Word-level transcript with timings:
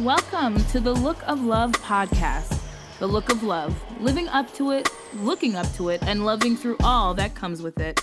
Welcome 0.00 0.64
to 0.68 0.80
the 0.80 0.94
Look 0.94 1.18
of 1.26 1.44
Love 1.44 1.72
podcast. 1.72 2.58
The 3.00 3.06
Look 3.06 3.30
of 3.30 3.42
Love, 3.42 3.74
living 4.00 4.28
up 4.28 4.50
to 4.54 4.70
it, 4.70 4.88
looking 5.16 5.56
up 5.56 5.70
to 5.74 5.90
it, 5.90 6.02
and 6.04 6.24
loving 6.24 6.56
through 6.56 6.78
all 6.82 7.12
that 7.14 7.34
comes 7.34 7.60
with 7.60 7.78
it. 7.78 8.00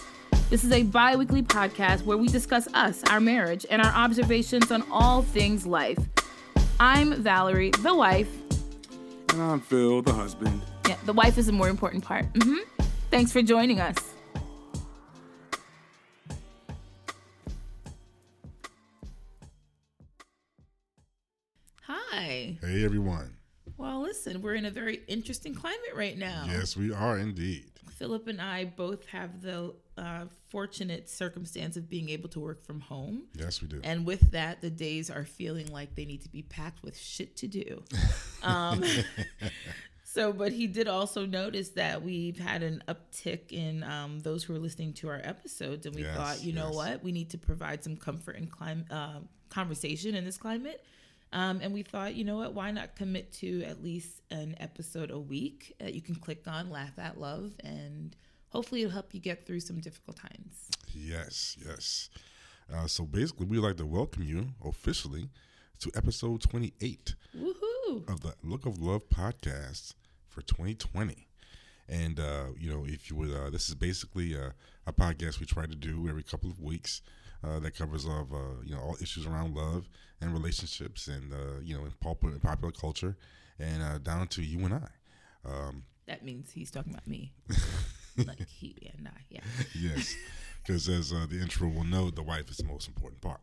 This 0.51 0.63
is 0.63 0.71
a 0.71 0.83
bi 0.83 1.15
weekly 1.15 1.41
podcast 1.41 2.03
where 2.03 2.15
we 2.15 2.27
discuss 2.27 2.67
us, 2.75 3.03
our 3.05 3.19
marriage, 3.19 3.65
and 3.71 3.81
our 3.81 3.91
observations 3.93 4.71
on 4.71 4.83
all 4.91 5.23
things 5.23 5.65
life. 5.65 5.97
I'm 6.79 7.15
Valerie, 7.15 7.71
the 7.71 7.95
wife. 7.95 8.29
And 9.31 9.41
I'm 9.41 9.59
Phil, 9.59 10.03
the 10.03 10.13
husband. 10.13 10.61
Yeah, 10.87 10.97
the 11.07 11.13
wife 11.13 11.39
is 11.39 11.47
the 11.47 11.51
more 11.51 11.67
important 11.67 12.03
part. 12.03 12.27
hmm 12.39 12.57
Thanks 13.09 13.31
for 13.31 13.41
joining 13.41 13.79
us. 13.79 13.97
Hi. 22.37 22.55
Hey 22.61 22.85
everyone. 22.85 23.35
Well, 23.77 23.99
listen, 23.99 24.43
we're 24.43 24.53
in 24.53 24.65
a 24.65 24.69
very 24.69 25.01
interesting 25.07 25.55
climate 25.55 25.95
right 25.95 26.15
now. 26.15 26.45
Yes, 26.47 26.77
we 26.77 26.93
are 26.93 27.17
indeed. 27.17 27.71
Philip 27.97 28.27
and 28.27 28.39
I 28.39 28.65
both 28.65 29.07
have 29.07 29.41
the 29.41 29.73
uh, 29.97 30.25
fortunate 30.49 31.09
circumstance 31.09 31.77
of 31.77 31.89
being 31.89 32.09
able 32.09 32.29
to 32.29 32.39
work 32.39 32.63
from 32.63 32.79
home. 32.79 33.23
Yes, 33.33 33.59
we 33.59 33.67
do. 33.67 33.81
And 33.83 34.05
with 34.05 34.33
that, 34.33 34.61
the 34.61 34.69
days 34.69 35.09
are 35.09 35.25
feeling 35.25 35.71
like 35.71 35.95
they 35.95 36.05
need 36.05 36.21
to 36.21 36.29
be 36.29 36.43
packed 36.43 36.83
with 36.83 36.95
shit 36.95 37.35
to 37.37 37.47
do. 37.47 37.83
Um, 38.43 38.83
so, 40.03 40.31
but 40.31 40.51
he 40.51 40.67
did 40.67 40.87
also 40.87 41.25
notice 41.25 41.69
that 41.69 42.03
we've 42.03 42.37
had 42.37 42.61
an 42.61 42.83
uptick 42.87 43.51
in 43.51 43.83
um, 43.83 44.19
those 44.19 44.43
who 44.43 44.53
are 44.53 44.59
listening 44.59 44.93
to 44.93 45.09
our 45.09 45.19
episodes. 45.23 45.87
And 45.87 45.95
we 45.95 46.03
Yes, 46.03 46.15
thought, 46.15 46.43
you 46.43 46.53
know 46.53 46.69
what? 46.69 47.03
We 47.03 47.11
need 47.11 47.31
to 47.31 47.39
provide 47.39 47.83
some 47.83 47.97
comfort 47.97 48.35
and 48.35 48.49
clim- 48.49 48.85
uh, 48.91 49.21
conversation 49.49 50.13
in 50.13 50.23
this 50.23 50.37
climate. 50.37 50.85
Um, 51.33 51.59
and 51.61 51.73
we 51.73 51.83
thought, 51.83 52.15
you 52.15 52.23
know 52.23 52.37
what? 52.37 52.53
Why 52.53 52.71
not 52.71 52.95
commit 52.95 53.31
to 53.33 53.63
at 53.63 53.83
least 53.83 54.21
an 54.31 54.55
episode 54.59 55.11
a 55.11 55.19
week 55.19 55.75
that 55.79 55.93
you 55.93 56.01
can 56.01 56.15
click 56.15 56.47
on, 56.47 56.69
laugh 56.69 56.97
at 56.97 57.19
love, 57.19 57.51
and 57.63 58.15
hopefully 58.49 58.81
it'll 58.81 58.93
help 58.93 59.13
you 59.13 59.19
get 59.19 59.45
through 59.45 59.59
some 59.59 59.79
difficult 59.79 60.17
times. 60.17 60.69
yes, 60.93 61.57
yes. 61.65 62.09
Uh, 62.73 62.87
so 62.87 63.05
basically, 63.05 63.45
we'd 63.45 63.59
like 63.59 63.77
to 63.77 63.85
welcome 63.85 64.23
you 64.23 64.49
officially 64.65 65.29
to 65.79 65.91
episode 65.95 66.41
28 66.41 67.15
Woohoo! 67.37 68.09
of 68.09 68.21
the 68.21 68.33
Look 68.43 68.65
of 68.65 68.81
Love 68.81 69.07
podcast 69.09 69.93
for 70.27 70.41
2020. 70.41 71.27
And, 71.89 72.19
uh, 72.19 72.47
you 72.59 72.69
know, 72.69 72.85
if 72.85 73.09
you 73.09 73.15
would, 73.15 73.31
uh, 73.31 73.49
this 73.49 73.69
is 73.69 73.75
basically 73.75 74.33
a, 74.33 74.53
a 74.85 74.91
podcast 74.91 75.39
we 75.39 75.45
try 75.45 75.65
to 75.65 75.75
do 75.75 76.09
every 76.09 76.23
couple 76.23 76.49
of 76.49 76.59
weeks 76.59 77.01
uh, 77.43 77.59
that 77.59 77.75
covers 77.75 78.05
of, 78.05 78.33
uh, 78.33 78.61
you 78.63 78.75
know, 78.75 78.81
all 78.81 78.97
issues 79.01 79.25
around 79.25 79.55
love 79.55 79.87
and 80.21 80.33
relationships 80.33 81.07
and, 81.07 81.33
uh, 81.33 81.59
you 81.63 81.77
know, 81.77 81.85
in 81.85 81.91
popular, 81.99 82.33
in 82.33 82.39
popular 82.39 82.71
culture 82.71 83.15
and 83.59 83.81
uh, 83.81 83.97
down 83.97 84.27
to 84.27 84.41
you 84.43 84.63
and 84.65 84.73
I. 84.73 84.87
Um, 85.45 85.83
That 86.07 86.23
means 86.23 86.51
he's 86.51 86.71
talking 86.71 86.93
about 86.93 87.07
me. 87.07 87.33
like 88.25 88.47
he 88.47 88.91
and 88.97 89.07
I, 89.07 89.21
yeah. 89.29 89.41
yes, 89.75 90.15
because 90.63 90.89
as 90.89 91.13
uh, 91.13 91.25
the 91.29 91.39
intro 91.39 91.67
will 91.67 91.83
note, 91.83 92.15
the 92.15 92.23
wife 92.23 92.49
is 92.49 92.57
the 92.57 92.65
most 92.65 92.87
important 92.87 93.21
part. 93.21 93.41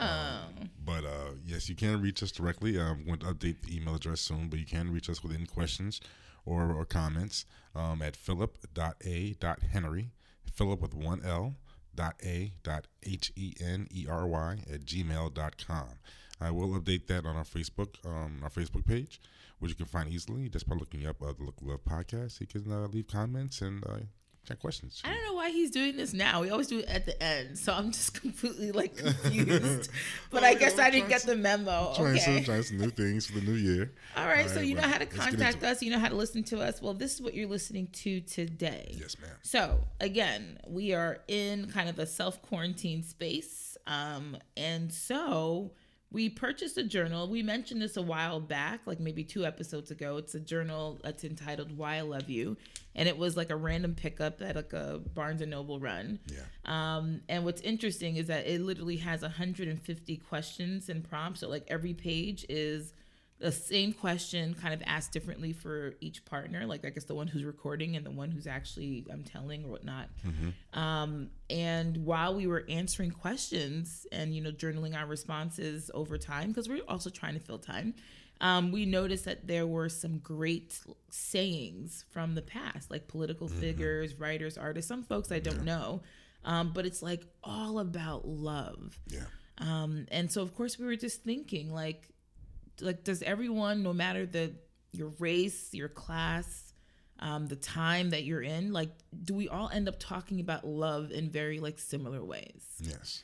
Oh. 0.00 0.40
But 0.84 1.04
uh, 1.04 1.30
yes, 1.44 1.68
you 1.68 1.76
can 1.76 2.00
reach 2.02 2.22
us 2.22 2.32
directly. 2.32 2.78
I'm 2.80 3.04
going 3.04 3.20
to 3.20 3.26
update 3.26 3.62
the 3.62 3.76
email 3.76 3.94
address 3.94 4.20
soon, 4.20 4.48
but 4.48 4.58
you 4.58 4.66
can 4.66 4.92
reach 4.92 5.08
us 5.08 5.22
with 5.22 5.32
any 5.32 5.46
questions 5.46 6.00
or, 6.44 6.72
or 6.72 6.84
comments 6.84 7.46
um, 7.74 8.02
at 8.02 8.16
philip.a.henry, 8.16 10.10
Philip 10.52 10.80
with 10.80 10.94
one 10.94 11.22
L, 11.24 11.54
dot 11.94 12.16
A 12.24 12.52
dot 12.62 12.86
H 13.02 13.32
E 13.36 13.54
N 13.60 13.88
E 13.90 14.06
R 14.08 14.26
Y 14.26 14.58
at 14.72 14.84
gmail.com. 14.84 15.88
I 16.40 16.50
will 16.50 16.78
update 16.80 17.06
that 17.06 17.26
on 17.26 17.36
our 17.36 17.44
Facebook, 17.44 17.94
um, 18.04 18.40
our 18.42 18.50
Facebook 18.50 18.86
page, 18.86 19.20
which 19.60 19.70
you 19.70 19.76
can 19.76 19.86
find 19.86 20.08
easily 20.10 20.48
just 20.48 20.68
by 20.68 20.74
looking 20.74 21.06
up 21.06 21.22
uh, 21.22 21.32
the 21.32 21.44
Look 21.44 21.56
Love 21.62 21.84
podcast. 21.84 22.40
You 22.40 22.46
can 22.46 22.70
uh, 22.70 22.88
leave 22.88 23.06
comments 23.06 23.60
and 23.62 23.84
uh, 23.86 23.98
questions. 24.52 25.00
I 25.04 25.14
don't 25.14 25.24
know 25.24 25.32
why 25.32 25.48
he's 25.50 25.70
doing 25.70 25.96
this 25.96 26.12
now. 26.12 26.42
We 26.42 26.50
always 26.50 26.66
do 26.66 26.80
it 26.80 26.84
at 26.86 27.06
the 27.06 27.20
end, 27.22 27.56
so 27.58 27.72
I'm 27.72 27.90
just 27.90 28.20
completely 28.20 28.72
like 28.72 28.96
confused. 28.96 29.90
but 30.30 30.42
Oh, 30.42 30.46
I 30.46 30.54
guess 30.54 30.78
I 30.78 30.90
didn't 30.90 31.08
get 31.08 31.22
the 31.22 31.36
memo. 31.36 31.94
Trying, 31.96 32.18
some, 32.18 32.34
Okay. 32.34 32.44
trying 32.44 32.62
some 32.62 32.76
new 32.78 32.90
things 32.90 33.26
for 33.26 33.38
the 33.38 33.46
new 33.46 33.54
year. 33.54 33.92
All 34.16 34.26
right, 34.26 34.42
All 34.42 34.48
so 34.50 34.56
right, 34.56 34.66
you 34.66 34.74
know 34.74 34.82
how 34.82 34.98
to 34.98 35.06
contact 35.06 35.62
us. 35.64 35.80
You 35.82 35.90
know 35.90 35.98
how 35.98 36.08
to 36.08 36.16
listen 36.16 36.44
to 36.44 36.60
us. 36.60 36.82
Well, 36.82 36.92
this 36.94 37.14
is 37.14 37.22
what 37.22 37.32
you're 37.32 37.48
listening 37.48 37.86
to 37.92 38.20
today. 38.20 38.96
Yes, 39.00 39.16
ma'am. 39.18 39.30
So 39.42 39.80
again, 40.00 40.58
we 40.68 40.92
are 40.92 41.20
in 41.28 41.70
kind 41.70 41.88
of 41.88 41.98
a 41.98 42.06
self 42.06 42.42
quarantine 42.42 43.02
space, 43.02 43.78
um, 43.86 44.36
and 44.56 44.92
so 44.92 45.72
we 46.14 46.28
purchased 46.28 46.78
a 46.78 46.84
journal. 46.84 47.28
We 47.28 47.42
mentioned 47.42 47.82
this 47.82 47.96
a 47.96 48.02
while 48.02 48.38
back, 48.38 48.82
like 48.86 49.00
maybe 49.00 49.24
two 49.24 49.44
episodes 49.44 49.90
ago. 49.90 50.16
It's 50.16 50.36
a 50.36 50.40
journal 50.40 51.00
that's 51.02 51.24
entitled 51.24 51.76
"Why 51.76 51.96
I 51.96 52.02
Love 52.02 52.30
You," 52.30 52.56
and 52.94 53.08
it 53.08 53.18
was 53.18 53.36
like 53.36 53.50
a 53.50 53.56
random 53.56 53.96
pickup 53.96 54.40
at 54.40 54.54
like 54.54 54.72
a 54.72 55.00
Barnes 55.12 55.42
and 55.42 55.50
Noble 55.50 55.80
run. 55.80 56.20
Yeah. 56.28 56.38
Um, 56.66 57.22
and 57.28 57.44
what's 57.44 57.60
interesting 57.62 58.14
is 58.14 58.28
that 58.28 58.46
it 58.46 58.60
literally 58.60 58.98
has 58.98 59.22
150 59.22 60.16
questions 60.18 60.88
and 60.88 61.02
prompts. 61.02 61.40
So 61.40 61.48
like 61.48 61.64
every 61.66 61.94
page 61.94 62.46
is 62.48 62.92
the 63.40 63.52
same 63.52 63.92
question, 63.92 64.54
kind 64.54 64.72
of 64.72 64.82
asked 64.86 65.12
differently 65.12 65.52
for 65.52 65.94
each 66.00 66.24
partner. 66.24 66.66
Like 66.66 66.84
I 66.84 66.90
guess 66.90 67.04
the 67.04 67.14
one 67.14 67.26
who's 67.26 67.44
recording 67.44 67.96
and 67.96 68.06
the 68.06 68.10
one 68.10 68.30
who's 68.30 68.46
actually 68.46 69.04
I'm 69.12 69.24
telling 69.24 69.64
or 69.64 69.68
whatnot. 69.68 70.08
Um, 70.72 71.30
and 71.50 71.98
while 72.04 72.34
we 72.34 72.46
were 72.46 72.64
answering 72.68 73.10
questions 73.10 74.06
and 74.12 74.34
you 74.34 74.40
know 74.40 74.52
journaling 74.52 74.96
our 74.96 75.06
responses 75.06 75.90
over 75.94 76.16
time, 76.16 76.48
because 76.48 76.68
we're 76.68 76.82
also 76.88 77.10
trying 77.10 77.34
to 77.34 77.40
fill 77.40 77.58
time. 77.58 77.94
Um, 78.40 78.72
we 78.72 78.84
noticed 78.84 79.24
that 79.26 79.46
there 79.46 79.66
were 79.66 79.88
some 79.88 80.18
great 80.18 80.78
sayings 81.10 82.04
from 82.10 82.34
the 82.34 82.42
past, 82.42 82.90
like 82.90 83.08
political 83.08 83.48
figures, 83.48 84.18
writers, 84.18 84.58
artists, 84.58 84.88
some 84.88 85.02
folks 85.02 85.30
I 85.30 85.38
don't 85.38 85.64
know. 85.64 86.02
Um, 86.44 86.72
but 86.74 86.84
it's 86.84 87.02
like 87.02 87.24
all 87.42 87.78
about 87.78 88.26
love. 88.26 88.98
Yeah. 89.08 89.20
Um, 89.58 90.06
and 90.10 90.30
so 90.30 90.42
of 90.42 90.54
course 90.54 90.78
we 90.78 90.84
were 90.84 90.96
just 90.96 91.22
thinking 91.22 91.72
like 91.72 92.08
like 92.80 93.04
does 93.04 93.22
everyone, 93.22 93.82
no 93.82 93.92
matter 93.92 94.26
the 94.26 94.52
your 94.92 95.12
race, 95.18 95.72
your 95.72 95.88
class, 95.88 96.72
um, 97.18 97.46
the 97.46 97.56
time 97.56 98.10
that 98.10 98.24
you're 98.24 98.42
in, 98.42 98.72
like 98.72 98.90
do 99.24 99.34
we 99.34 99.48
all 99.48 99.68
end 99.70 99.88
up 99.88 99.96
talking 99.98 100.40
about 100.40 100.66
love 100.66 101.10
in 101.10 101.30
very 101.30 101.60
like 101.60 101.78
similar 101.78 102.24
ways? 102.24 102.64
Yes. 102.80 103.22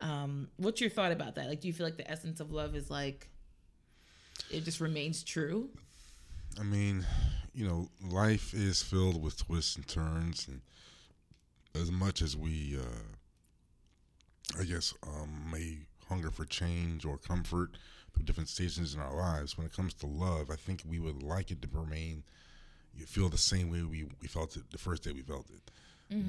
Um, 0.00 0.48
what's 0.56 0.80
your 0.80 0.90
thought 0.90 1.12
about 1.12 1.34
that? 1.34 1.48
Like 1.48 1.60
do 1.60 1.68
you 1.68 1.74
feel 1.74 1.86
like 1.86 1.96
the 1.96 2.10
essence 2.10 2.40
of 2.40 2.52
love 2.52 2.74
is 2.74 2.90
like 2.90 3.28
it 4.50 4.64
just 4.64 4.80
remains 4.80 5.22
true? 5.22 5.70
I 6.58 6.62
mean, 6.62 7.06
you 7.54 7.66
know, 7.66 7.88
life 8.08 8.54
is 8.54 8.82
filled 8.82 9.22
with 9.22 9.36
twists 9.36 9.76
and 9.76 9.86
turns, 9.86 10.48
and 10.48 10.60
as 11.74 11.90
much 11.90 12.22
as 12.22 12.36
we, 12.36 12.76
uh, 12.78 14.60
I 14.60 14.64
guess, 14.64 14.94
um, 15.06 15.50
may 15.52 15.78
hunger 16.08 16.30
for 16.30 16.44
change 16.44 17.04
or 17.04 17.18
comfort 17.18 17.76
through 18.14 18.24
different 18.24 18.48
stations 18.48 18.94
in 18.94 19.00
our 19.00 19.14
lives, 19.16 19.56
when 19.56 19.66
it 19.66 19.72
comes 19.72 19.94
to 19.94 20.06
love, 20.06 20.50
I 20.50 20.56
think 20.56 20.82
we 20.86 20.98
would 20.98 21.22
like 21.22 21.50
it 21.50 21.62
to 21.62 21.68
remain. 21.72 22.22
You 22.94 23.06
feel 23.06 23.28
the 23.28 23.38
same 23.38 23.70
way 23.70 23.82
we, 23.82 24.04
we 24.20 24.28
felt 24.28 24.56
it 24.56 24.70
the 24.70 24.78
first 24.78 25.02
day 25.04 25.12
we 25.12 25.22
felt 25.22 25.46
it, 25.50 25.70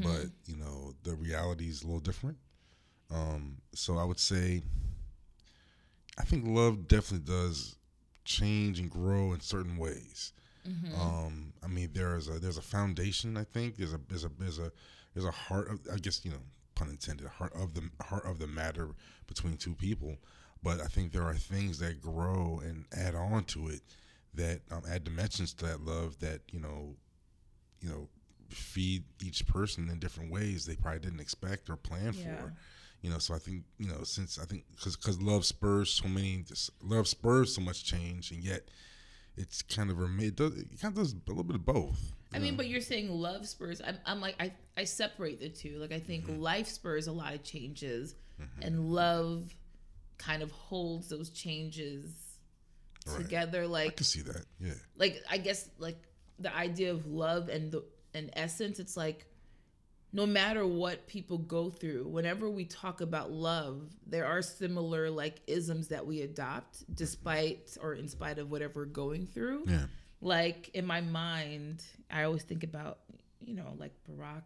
but 0.03 0.27
you 0.45 0.55
know, 0.57 0.93
the 1.03 1.15
reality 1.15 1.67
is 1.67 1.81
a 1.81 1.85
little 1.87 1.99
different. 1.99 2.37
Um, 3.09 3.57
so 3.73 3.97
I 3.97 4.03
would 4.03 4.19
say, 4.19 4.61
I 6.17 6.23
think 6.23 6.45
love 6.45 6.87
definitely 6.87 7.25
does 7.33 7.75
change 8.25 8.79
and 8.79 8.89
grow 8.89 9.33
in 9.33 9.39
certain 9.39 9.77
ways. 9.77 10.33
Um, 11.01 11.53
I 11.63 11.67
mean, 11.67 11.89
there's 11.93 12.27
a 12.29 12.33
there's 12.39 12.57
a 12.57 12.61
foundation. 12.61 13.35
I 13.37 13.43
think 13.43 13.77
there's 13.77 13.93
a 13.93 13.99
there's 14.07 14.23
a 14.25 14.29
there's 14.37 14.59
a 14.59 14.71
there's 15.13 15.25
a 15.25 15.31
heart 15.31 15.69
of 15.69 15.79
I 15.91 15.97
guess 15.97 16.23
you 16.23 16.31
know 16.31 16.37
pun 16.75 16.89
intended 16.89 17.27
heart 17.27 17.53
of 17.55 17.73
the 17.73 17.89
heart 18.03 18.25
of 18.25 18.37
the 18.37 18.47
matter 18.47 18.89
between 19.27 19.57
two 19.57 19.73
people. 19.73 20.17
But 20.63 20.79
I 20.79 20.85
think 20.85 21.11
there 21.11 21.23
are 21.23 21.33
things 21.33 21.79
that 21.79 22.01
grow 22.01 22.61
and 22.63 22.85
add 22.95 23.15
on 23.15 23.45
to 23.45 23.67
it 23.69 23.81
that 24.33 24.61
um, 24.71 24.83
add 24.89 25.03
dimensions 25.03 25.53
to 25.55 25.65
that 25.65 25.81
love 25.81 26.19
that 26.19 26.41
you 26.51 26.59
know 26.59 26.95
you 27.81 27.89
know 27.89 28.07
feed 28.49 29.03
each 29.23 29.45
person 29.47 29.89
in 29.89 29.99
different 29.99 30.31
ways 30.31 30.65
they 30.65 30.75
probably 30.75 30.99
didn't 30.99 31.19
expect 31.19 31.69
or 31.69 31.75
plan 31.75 32.13
Yeah. 32.13 32.23
for 32.37 32.53
you 33.01 33.09
know 33.09 33.17
so 33.17 33.33
i 33.33 33.37
think 33.39 33.63
you 33.77 33.87
know 33.87 34.03
since 34.03 34.37
i 34.39 34.45
think 34.45 34.65
because 34.75 34.95
because 34.97 35.21
love 35.21 35.45
spurs 35.45 35.89
so 35.89 36.07
many 36.07 36.43
love 36.83 37.07
spurs 37.07 37.55
so 37.55 37.61
much 37.61 37.83
change 37.85 38.31
and 38.31 38.43
yet 38.43 38.67
it's 39.37 39.61
kind 39.61 39.89
of 39.89 39.97
remain 39.97 40.27
it, 40.27 40.37
kind 40.37 40.57
of 40.83 40.95
does 40.95 41.13
a 41.13 41.17
little 41.27 41.43
bit 41.43 41.55
of 41.55 41.65
both 41.65 42.13
I 42.33 42.39
mean, 42.39 42.55
but 42.55 42.69
you're 42.69 42.79
saying 42.79 43.09
love 43.09 43.45
spurs. 43.45 43.81
I'm, 43.85 43.97
I'm 44.05 44.21
like, 44.21 44.35
I, 44.39 44.53
I 44.77 44.85
separate 44.85 45.41
the 45.41 45.49
two. 45.49 45.79
Like, 45.79 45.91
I 45.91 45.99
think 45.99 46.27
Mm-hmm. 46.27 46.39
life 46.39 46.67
spurs 46.69 47.07
a 47.07 47.11
lot 47.11 47.33
of 47.33 47.43
changes, 47.43 48.15
and 48.61 48.89
love 48.93 49.53
kind 50.21 50.41
of 50.43 50.51
holds 50.51 51.07
those 51.09 51.29
changes 51.29 52.05
Right. 53.07 53.17
together. 53.23 53.63
i 53.75 53.89
can 53.89 54.05
see 54.05 54.21
that 54.21 54.45
yeah 54.59 54.73
like 54.95 55.15
I 55.27 55.37
guess 55.39 55.67
like 55.79 55.99
the 56.37 56.55
idea 56.55 56.91
of 56.91 57.07
love 57.07 57.49
and 57.49 57.71
the 57.71 57.83
and 58.13 58.29
essence. 58.33 58.79
It's 58.79 58.95
like 58.95 59.25
no 60.13 60.25
matter 60.25 60.67
what 60.67 61.07
people 61.07 61.37
go 61.39 61.69
through, 61.69 62.03
whenever 62.17 62.49
we 62.49 62.65
talk 62.65 62.99
about 63.01 63.31
love, 63.31 63.77
there 64.05 64.25
are 64.25 64.41
similar 64.41 65.09
like 65.09 65.37
isms 65.47 65.87
that 65.87 66.05
we 66.05 66.21
adopt 66.21 66.73
despite 66.93 67.77
or 67.81 67.93
in 67.95 68.07
spite 68.07 68.37
of 68.37 68.51
whatever 68.51 68.81
we're 68.81 68.85
going 69.03 69.25
through. 69.25 69.63
Yeah. 69.67 69.85
Like 70.19 70.69
in 70.73 70.85
my 70.85 71.01
mind, 71.01 71.83
I 72.11 72.23
always 72.23 72.43
think 72.43 72.63
about, 72.63 72.99
you 73.39 73.53
know, 73.55 73.73
like 73.79 73.93
Barack 74.07 74.43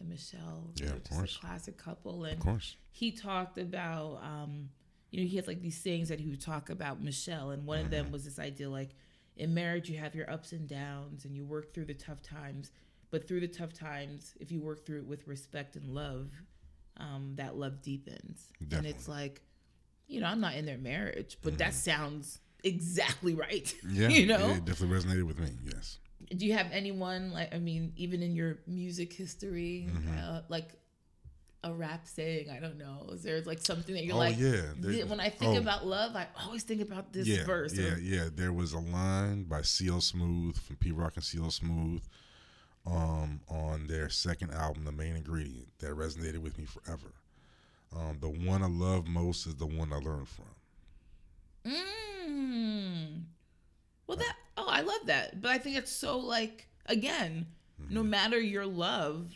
and 0.00 0.08
Michelle. 0.10 0.64
Yeah, 0.76 0.94
of 0.94 1.04
course. 1.08 1.36
A 1.36 1.46
classic 1.46 1.78
couple. 1.78 2.24
And 2.24 2.36
Of 2.38 2.44
course. 2.44 2.76
he 2.90 3.12
talked 3.12 3.56
about 3.58 4.20
um 4.22 4.68
you 5.14 5.20
know 5.22 5.28
he 5.28 5.36
has 5.36 5.46
like 5.46 5.62
these 5.62 5.76
sayings 5.80 6.08
that 6.08 6.18
he 6.18 6.28
would 6.28 6.40
talk 6.40 6.70
about 6.70 7.00
michelle 7.00 7.50
and 7.50 7.64
one 7.64 7.78
of 7.78 7.88
them 7.90 8.10
was 8.10 8.24
this 8.24 8.38
idea 8.40 8.68
like 8.68 8.90
in 9.36 9.54
marriage 9.54 9.88
you 9.88 9.96
have 9.96 10.14
your 10.14 10.28
ups 10.28 10.50
and 10.52 10.68
downs 10.68 11.24
and 11.24 11.36
you 11.36 11.44
work 11.44 11.72
through 11.72 11.84
the 11.84 11.94
tough 11.94 12.20
times 12.20 12.72
but 13.12 13.28
through 13.28 13.38
the 13.40 13.46
tough 13.48 13.72
times 13.72 14.34
if 14.40 14.50
you 14.50 14.60
work 14.60 14.84
through 14.84 14.98
it 14.98 15.06
with 15.06 15.26
respect 15.28 15.76
and 15.76 15.88
love 15.88 16.30
um 16.96 17.32
that 17.36 17.56
love 17.56 17.80
deepens 17.80 18.48
Definitely. 18.60 18.76
and 18.78 18.86
it's 18.96 19.06
like 19.08 19.40
you 20.08 20.20
know 20.20 20.26
i'm 20.26 20.40
not 20.40 20.54
in 20.56 20.66
their 20.66 20.78
marriage 20.78 21.38
but 21.42 21.58
that 21.58 21.74
sounds 21.74 22.40
exactly 22.64 23.34
right 23.46 23.72
Yeah. 23.88 24.08
you 24.08 24.26
know 24.26 24.50
It 24.50 24.64
definitely 24.64 24.98
resonated 24.98 25.24
with 25.28 25.38
me. 25.38 25.50
Yes. 25.64 25.98
do 26.36 26.44
you 26.44 26.54
have 26.54 26.66
anyone 26.72 27.32
like 27.32 27.54
i 27.54 27.58
mean 27.58 27.92
even 27.96 28.20
in 28.22 28.34
your 28.34 28.58
music 28.66 29.12
history 29.12 29.88
Mm-hmm. 29.90 30.18
uh, 30.18 30.40
like 30.48 30.70
a 31.64 31.72
rap 31.72 32.06
saying 32.06 32.48
i 32.50 32.58
don't 32.60 32.78
know 32.78 33.08
is 33.12 33.22
there 33.22 33.40
like 33.42 33.58
something 33.58 33.94
that 33.94 34.04
you're 34.04 34.14
Oh, 34.14 34.18
like 34.18 34.38
yeah. 34.38 34.62
There- 34.78 35.06
when 35.06 35.18
i 35.20 35.28
think 35.30 35.54
oh. 35.56 35.58
about 35.58 35.86
love 35.86 36.14
i 36.14 36.26
always 36.44 36.62
think 36.62 36.80
about 36.82 37.12
this 37.12 37.26
yeah, 37.26 37.44
verse 37.44 37.76
or- 37.78 37.82
Yeah, 37.82 37.96
yeah. 38.00 38.28
There 38.34 38.52
was 38.52 38.72
a 38.72 38.78
line 38.78 39.44
by 39.44 39.62
CL 39.62 40.00
Smooth 40.00 40.56
from 40.58 40.76
Pete 40.76 40.94
Rock 40.94 41.12
and 41.16 41.24
CL 41.24 41.50
Smooth 41.50 42.02
um, 42.86 43.40
on 43.48 43.86
their 43.86 44.08
second 44.10 44.52
album, 44.52 44.84
The 44.84 44.92
Main 44.92 45.16
Ingredient, 45.16 45.68
that 45.78 45.90
resonated 45.92 46.38
with 46.38 46.58
me 46.58 46.66
forever. 46.66 47.14
Um, 47.96 48.18
the 48.20 48.28
one 48.28 48.62
I 48.62 48.66
love 48.66 49.06
most 49.08 49.46
is 49.46 49.54
the 49.56 49.66
one 49.66 49.90
I 49.92 49.96
learned 49.96 50.28
from. 50.28 50.52
mm. 51.66 53.22
well 54.06 54.18
that 54.18 54.36
oh 54.58 54.66
i 54.68 54.80
love 54.82 55.06
that 55.06 55.40
but 55.40 55.50
i 55.50 55.58
think 55.58 55.76
it's 55.76 55.90
so 55.92 56.18
like 56.18 56.66
again 56.86 57.46
no 57.90 58.00
Mm-hmm. 58.00 58.10
matter 58.10 58.38
your 58.40 58.66
love 58.66 59.32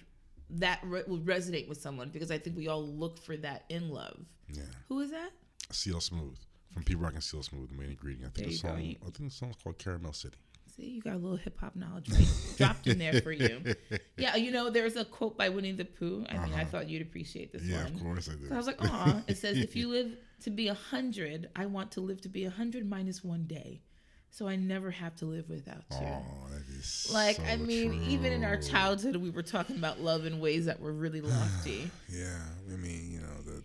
that 0.51 0.81
re- 0.85 1.03
will 1.07 1.19
resonate 1.21 1.69
with 1.69 1.81
someone 1.81 2.09
because 2.11 2.31
i 2.31 2.39
think 2.39 2.57
we 2.57 2.69
all 2.69 2.87
look 2.87 3.19
for 3.23 3.37
that 3.37 3.65
in 3.69 3.91
love 3.91 4.19
Yeah. 4.53 4.63
who 4.89 5.01
is 5.01 5.11
that 5.11 5.31
CL 5.71 6.01
Smooth 6.01 6.39
from 6.73 6.83
Pete 6.85 6.99
Rock 6.99 7.13
and 7.15 7.23
CL 7.23 7.43
Smooth, 7.43 7.69
The 7.71 7.75
Main 7.77 7.91
Ingredient. 7.91 8.25
I 8.25 8.31
think 8.31 8.37
There 8.37 8.47
the 8.47 8.53
you 8.53 8.63
go. 8.63 8.69
song, 8.69 8.81
You- 8.83 8.97
I 9.03 9.11
think 9.11 9.31
the 9.31 9.37
song's 9.37 9.57
called 9.63 9.79
Carmel 9.79 10.13
City. 10.15 10.39
See, 10.75 10.85
you 10.91 11.03
got 11.03 11.15
a 11.15 11.19
little 11.19 11.37
hip 11.37 11.59
hop 11.59 11.77
knowledge 11.77 12.09
right 12.11 12.27
dropped 12.57 12.87
in 12.87 12.99
there 12.99 13.21
for 13.21 13.33
you. 13.33 13.75
Yeah, 14.17 14.37
you 14.37 14.51
know, 14.53 14.71
there's 14.71 14.97
a 14.97 15.05
quote 15.05 15.37
by 15.37 15.49
Winnie 15.51 15.73
the 15.73 15.85
Pooh. 15.85 16.25
I 16.31 16.39
mean, 16.45 16.55
I 16.55 16.65
thought 16.65 16.89
you'd 16.89 17.03
appreciate 17.03 17.53
this 17.53 17.63
Uh-huh. 17.63 17.71
Yeah, 17.73 17.87
of 17.95 18.01
course 18.03 18.29
I 18.31 18.37
do. 18.37 18.49
So 18.49 18.55
I 18.55 18.57
was 18.57 18.67
like, 18.67 18.83
aw. 18.83 19.23
It 19.27 19.37
says, 19.37 19.59
if 19.59 19.77
you 19.77 19.89
live 19.97 20.17
to 20.43 20.51
be 20.51 20.69
a 20.69 20.75
hundred, 20.75 21.51
I 21.57 21.67
want 21.67 21.91
to 21.93 22.01
live 22.01 22.21
to 22.23 22.29
be 22.31 22.45
a 22.45 22.51
hundred 22.51 22.89
minus 22.89 23.23
one 23.25 23.45
day. 23.45 23.83
So 24.31 24.47
I 24.47 24.57
never 24.57 24.91
have 24.91 25.17
to 25.17 25.25
live 25.25 25.49
without 25.49 25.85
you. 25.91 26.07
Oh, 26.07 27.13
like, 27.13 27.37
so 27.37 27.43
I 27.43 27.57
mean, 27.57 27.93
even 28.09 28.33
in 28.33 28.45
our 28.45 28.57
childhood, 28.57 29.17
we 29.17 29.31
were 29.31 29.43
talking 29.43 29.77
about 29.77 30.01
love 30.01 30.27
in 30.27 30.41
ways 30.41 30.67
that 30.67 30.81
were 30.81 30.93
really 30.93 31.21
lofty. 31.23 31.91
Yeah, 32.09 32.39
I 32.73 32.77
mean, 32.77 33.11
you 33.11 33.21
know, 33.21 33.43
the 33.45 33.63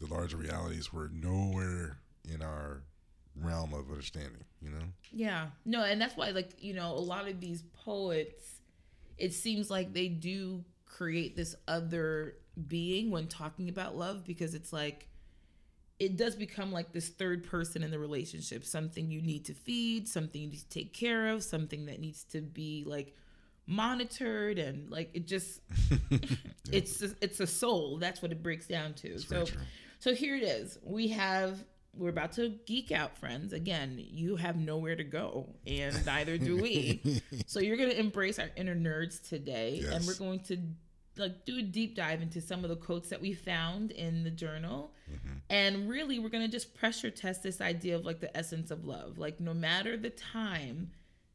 the 0.00 0.14
larger 0.14 0.36
realities 0.36 0.92
were 0.92 1.10
nowhere 1.12 1.98
in 2.32 2.42
our 2.42 2.82
realm 3.34 3.74
of 3.74 3.90
understanding. 3.90 4.44
You 4.62 4.70
know, 4.70 4.84
Yeah. 5.12 5.48
No, 5.64 5.84
and 5.84 6.00
that's 6.00 6.16
why 6.16 6.30
like, 6.30 6.62
you 6.62 6.74
know, 6.74 6.92
a 6.92 6.98
lot 6.98 7.28
of 7.28 7.40
these 7.40 7.62
poets 7.84 8.60
it 9.18 9.34
seems 9.34 9.68
like 9.68 9.92
they 9.92 10.08
do 10.08 10.64
create 10.86 11.36
this 11.36 11.54
other 11.66 12.36
being 12.68 13.10
when 13.10 13.26
talking 13.26 13.68
about 13.68 13.96
love 13.96 14.24
because 14.24 14.54
it's 14.54 14.72
like 14.72 15.07
it 15.98 16.16
does 16.16 16.36
become 16.36 16.72
like 16.72 16.92
this 16.92 17.08
third 17.08 17.44
person 17.44 17.82
in 17.82 17.90
the 17.90 17.98
relationship, 17.98 18.64
something 18.64 19.10
you 19.10 19.20
need 19.20 19.44
to 19.46 19.54
feed, 19.54 20.08
something 20.08 20.40
you 20.40 20.48
need 20.48 20.60
to 20.60 20.68
take 20.68 20.92
care 20.92 21.28
of, 21.28 21.42
something 21.42 21.86
that 21.86 22.00
needs 22.00 22.24
to 22.24 22.40
be 22.40 22.84
like 22.86 23.14
monitored 23.66 24.58
and 24.58 24.90
like 24.90 25.10
it 25.12 25.26
just 25.26 25.60
it's 26.72 27.02
it's 27.20 27.40
a 27.40 27.46
soul. 27.46 27.98
That's 27.98 28.22
what 28.22 28.32
it 28.32 28.42
breaks 28.42 28.66
down 28.66 28.94
to. 28.94 29.18
so 29.18 29.44
so 29.98 30.14
here 30.14 30.36
it 30.36 30.44
is. 30.44 30.78
We 30.82 31.08
have 31.08 31.64
we're 31.96 32.10
about 32.10 32.32
to 32.32 32.50
geek 32.66 32.92
out, 32.92 33.18
friends. 33.18 33.52
Again, 33.52 33.96
you 33.98 34.36
have 34.36 34.56
nowhere 34.56 34.94
to 34.94 35.04
go, 35.04 35.48
and 35.66 36.06
neither 36.06 36.38
do 36.38 36.56
we. 36.56 37.20
so 37.46 37.58
you're 37.58 37.76
gonna 37.76 37.90
embrace 37.90 38.38
our 38.38 38.50
inner 38.56 38.76
nerds 38.76 39.26
today, 39.28 39.82
and 39.90 40.06
we're 40.06 40.14
going 40.14 40.40
to 40.40 40.58
like 41.18 41.44
do 41.44 41.58
a 41.58 41.62
deep 41.62 41.94
dive 41.96 42.22
into 42.22 42.40
some 42.40 42.64
of 42.64 42.70
the 42.70 42.76
quotes 42.76 43.08
that 43.10 43.20
we 43.20 43.32
found 43.32 43.90
in 43.90 44.24
the 44.24 44.30
journal. 44.30 44.92
Mm-hmm. 45.10 45.38
And 45.50 45.88
really 45.88 46.18
we're 46.18 46.28
gonna 46.28 46.48
just 46.48 46.74
pressure 46.74 47.10
test 47.10 47.42
this 47.42 47.60
idea 47.60 47.96
of 47.96 48.04
like 48.04 48.20
the 48.20 48.34
essence 48.36 48.70
of 48.70 48.84
love. 48.84 49.18
Like 49.18 49.40
no 49.40 49.54
matter 49.54 49.96
the 49.96 50.10
time, 50.10 50.90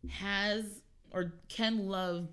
has 0.10 0.82
or 1.12 1.34
can 1.48 1.88
love 1.88 2.28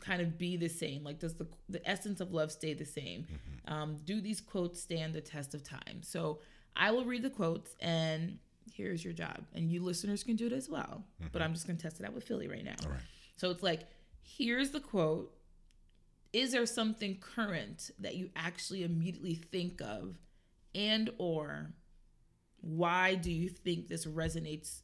kind 0.00 0.20
of 0.20 0.36
be 0.38 0.56
the 0.56 0.68
same? 0.68 1.04
Like, 1.04 1.18
does 1.18 1.34
the 1.34 1.46
the 1.68 1.88
essence 1.88 2.20
of 2.20 2.32
love 2.32 2.52
stay 2.52 2.74
the 2.74 2.84
same? 2.84 3.22
Mm-hmm. 3.22 3.72
Um, 3.72 3.96
do 4.04 4.20
these 4.20 4.40
quotes 4.40 4.80
stand 4.80 5.14
the 5.14 5.20
test 5.20 5.54
of 5.54 5.62
time? 5.62 6.02
So 6.02 6.40
I 6.76 6.90
will 6.90 7.04
read 7.04 7.22
the 7.22 7.30
quotes, 7.30 7.74
and 7.80 8.38
here's 8.72 9.04
your 9.04 9.12
job, 9.12 9.44
and 9.54 9.70
you 9.70 9.82
listeners 9.82 10.24
can 10.24 10.36
do 10.36 10.46
it 10.46 10.52
as 10.52 10.68
well. 10.68 11.04
But 11.20 11.26
mm-hmm. 11.26 11.42
I'm 11.42 11.54
just 11.54 11.66
gonna 11.66 11.78
test 11.78 12.00
it 12.00 12.06
out 12.06 12.12
with 12.12 12.24
Philly 12.24 12.48
right 12.48 12.64
now. 12.64 12.74
All 12.84 12.90
right. 12.90 13.00
So 13.36 13.50
it's 13.50 13.62
like, 13.62 13.82
here's 14.22 14.70
the 14.70 14.80
quote. 14.80 15.32
Is 16.32 16.52
there 16.52 16.66
something 16.66 17.18
current 17.18 17.90
that 17.98 18.14
you 18.14 18.30
actually 18.34 18.84
immediately 18.84 19.34
think 19.34 19.80
of, 19.80 20.16
and 20.74 21.10
or 21.18 21.72
why 22.60 23.14
do 23.16 23.30
you 23.30 23.48
think 23.48 23.88
this 23.88 24.06
resonates 24.06 24.82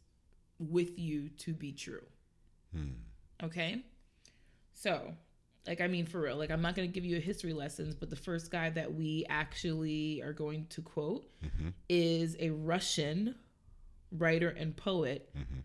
with 0.59 0.99
you 0.99 1.31
to 1.31 1.55
be 1.55 1.73
true? 1.73 2.05
Hmm. 2.75 2.91
Okay. 3.43 3.83
So, 4.75 5.15
like, 5.67 5.81
I 5.81 5.87
mean, 5.87 6.07
for 6.07 6.21
real, 6.21 6.37
like, 6.37 6.51
I'm 6.51 6.63
not 6.63 6.75
going 6.75 6.89
to 6.89 6.93
give 6.93 7.05
you 7.05 7.17
a 7.17 7.21
history 7.21 7.53
lessons, 7.53 7.95
but 7.95 8.11
the 8.11 8.17
first 8.17 8.51
guy 8.51 8.71
that 8.71 8.93
we 8.93 9.25
actually 9.29 10.23
are 10.23 10.33
going 10.33 10.67
to 10.71 10.83
quote 10.83 11.27
mm-hmm. 11.43 11.69
is 11.89 12.37
a 12.41 12.51
Russian 12.51 13.35
writer 14.11 14.49
and 14.49 14.77
poet 14.77 15.31
mm-hmm. 15.37 15.61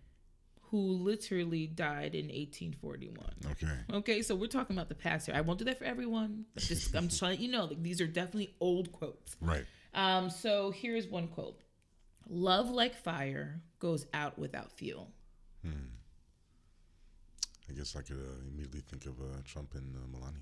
Who 0.73 0.79
literally 0.79 1.67
died 1.67 2.15
in 2.15 2.25
1841. 2.29 3.15
Okay. 3.51 3.67
Okay, 3.93 4.21
so 4.23 4.33
we're 4.33 4.47
talking 4.47 4.75
about 4.75 4.89
the 4.89 4.95
past 4.95 5.27
here. 5.27 5.35
I 5.35 5.41
won't 5.41 5.59
do 5.59 5.65
that 5.65 5.77
for 5.77 5.85
everyone. 5.85 6.45
Just 6.57 6.95
I'm 6.95 7.09
just 7.09 7.19
trying 7.19 7.39
you 7.39 7.51
know, 7.51 7.65
like, 7.65 7.83
these 7.83 8.01
are 8.01 8.07
definitely 8.07 8.55
old 8.59 8.91
quotes. 8.91 9.35
Right. 9.39 9.65
Um, 9.93 10.31
so 10.31 10.71
here's 10.71 11.07
one 11.07 11.27
quote: 11.27 11.61
"Love 12.27 12.71
like 12.71 12.95
fire 12.95 13.61
goes 13.77 14.07
out 14.15 14.39
without 14.39 14.71
fuel." 14.71 15.11
I 17.69 17.73
guess 17.73 17.95
I 17.95 18.01
could 18.01 18.17
uh, 18.17 18.49
immediately 18.51 18.81
think 18.81 19.05
of 19.05 19.19
uh, 19.21 19.41
Trump 19.45 19.75
and 19.75 19.95
uh, 19.95 19.99
Melania. 20.11 20.41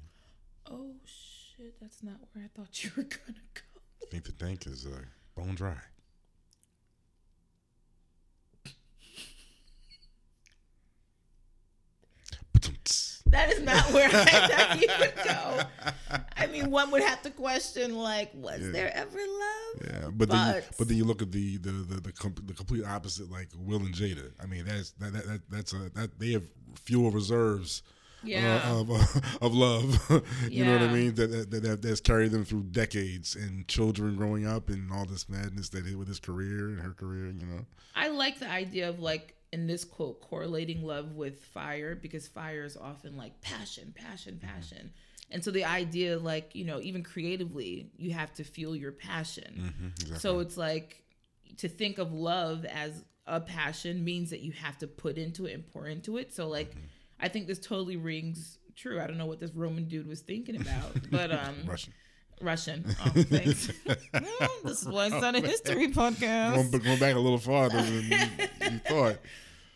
Oh 0.66 0.94
shit, 1.06 1.76
that's 1.82 2.04
not 2.04 2.16
where 2.32 2.46
I 2.46 2.48
thought 2.58 2.86
you 2.86 2.92
were 2.96 3.04
gonna 3.04 3.44
go. 3.54 3.62
I 4.02 4.06
think 4.10 4.24
the 4.24 4.32
tank 4.32 4.66
is 4.66 4.86
uh, 4.86 5.02
bone 5.36 5.56
dry. 5.56 5.76
That 13.32 13.52
is 13.52 13.62
not 13.62 13.84
where 13.94 14.08
I 14.12 14.26
thought 14.26 14.82
you 14.82 14.88
would 15.00 15.14
go. 15.24 15.62
I 16.38 16.48
mean, 16.48 16.70
one 16.70 16.92
would 16.92 17.02
have 17.04 17.22
to 17.24 17.30
question, 17.32 17.96
like, 17.96 18.32
was 18.36 18.60
Yeah. 18.62 18.72
there 18.72 18.92
ever 18.96 19.18
love? 19.20 19.88
Yeah, 19.88 20.10
but 20.12 20.30
then 20.30 20.48
you, 20.48 20.54
But- 20.62 20.78
but 20.78 20.88
then 20.88 20.98
you 20.98 21.06
look 21.06 21.22
at 21.22 21.32
the 21.32 21.58
the 21.58 21.72
the 21.72 22.02
the, 22.02 22.12
com- 22.12 22.36
the 22.46 22.54
complete 22.54 22.84
opposite, 22.86 23.32
like 23.32 23.50
Will 23.58 23.80
and 23.80 23.94
Jada. 23.96 24.32
I 24.42 24.46
mean, 24.46 24.66
that's 24.66 24.92
that, 25.00 25.14
that, 25.14 25.26
that 25.28 25.42
that's 25.50 25.74
a 25.74 25.90
that 25.96 26.20
they 26.20 26.32
have 26.34 26.44
fuel 26.76 27.12
reserves. 27.12 27.84
Yeah. 28.24 28.62
Uh, 28.64 28.82
of 28.82 28.92
of 29.42 29.54
love, 29.56 30.24
you 30.50 30.64
know 30.64 30.74
what 30.74 30.84
I 30.84 30.94
mean. 30.94 31.16
That, 31.16 31.50
that 31.50 31.64
that 31.64 31.82
that's 31.82 32.00
carried 32.02 32.30
them 32.32 32.46
through 32.46 32.64
decades 32.66 33.36
and 33.36 33.68
children 33.68 34.16
growing 34.16 34.46
up 34.46 34.70
and 34.70 34.92
all 34.94 35.06
this 35.06 35.28
madness 35.28 35.70
that 35.70 35.88
he 35.88 35.96
with 35.96 36.08
his 36.08 36.20
career 36.20 36.68
and 36.68 36.80
her 36.82 36.92
career. 36.92 37.28
You 37.32 37.46
know, 37.48 37.66
I 37.96 38.10
like 38.10 38.38
the 38.40 38.48
idea 38.48 38.90
of 38.90 39.00
like 39.00 39.34
in 39.52 39.68
this 39.68 39.84
quote 39.84 40.22
correlating 40.22 40.84
love 40.84 41.14
with 41.14 41.44
fire 41.46 41.96
because 41.96 42.28
fire 42.28 42.64
is 42.64 42.78
often 42.78 43.18
like 43.18 43.40
passion, 43.42 43.94
passion, 43.96 44.36
mm-hmm. 44.36 44.48
passion. 44.48 44.92
And 45.30 45.44
so 45.44 45.52
the 45.52 45.66
idea 45.66 46.18
like, 46.18 46.56
you 46.56 46.66
know, 46.66 46.80
even 46.82 47.04
creatively, 47.04 47.92
you 47.98 48.12
have 48.12 48.34
to 48.34 48.44
feel 48.44 48.76
your 48.76 48.92
passion. 48.92 49.54
Mm-hmm, 49.58 49.88
exactly. 49.88 50.20
So 50.20 50.40
it's 50.40 50.58
like 50.58 51.04
to 51.58 51.68
think 51.68 51.98
of 51.98 52.14
love 52.14 52.66
as 52.66 53.04
a 53.28 53.40
passion 53.40 54.04
means 54.04 54.30
that 54.30 54.40
you 54.42 54.52
have 54.54 54.78
to 54.80 54.88
put 54.88 55.18
into 55.18 55.46
it 55.46 55.54
and 55.54 55.68
pour 55.72 55.88
into 55.88 56.18
it. 56.18 56.34
So 56.34 56.48
like 56.48 56.72
mm-hmm. 56.72 56.86
I 57.20 57.28
think 57.28 57.48
this 57.48 57.60
totally 57.60 57.98
rings 57.98 58.58
true. 58.76 59.02
I 59.02 59.08
don't 59.08 59.18
know 59.18 59.26
what 59.26 59.40
this 59.40 59.54
Roman 59.54 59.88
dude 59.88 60.08
was 60.08 60.22
thinking 60.22 60.56
about, 60.56 61.10
but 61.12 61.32
um 61.32 61.56
Russian. 61.66 61.94
Russian. 62.42 62.86
Oh, 63.06 63.10
thanks. 63.10 63.72
This 64.64 64.82
is 64.82 64.88
why 64.88 65.08
it's 65.08 65.16
not 65.22 65.36
a 65.36 65.42
history 65.42 65.88
podcast. 65.90 66.56
Going, 66.72 66.84
going 66.84 67.00
back 67.00 67.16
a 67.16 67.20
little 67.20 67.38
farther 67.38 67.82
than 67.82 67.94
you, 68.04 68.18
you 68.72 68.80
thought. 68.88 69.18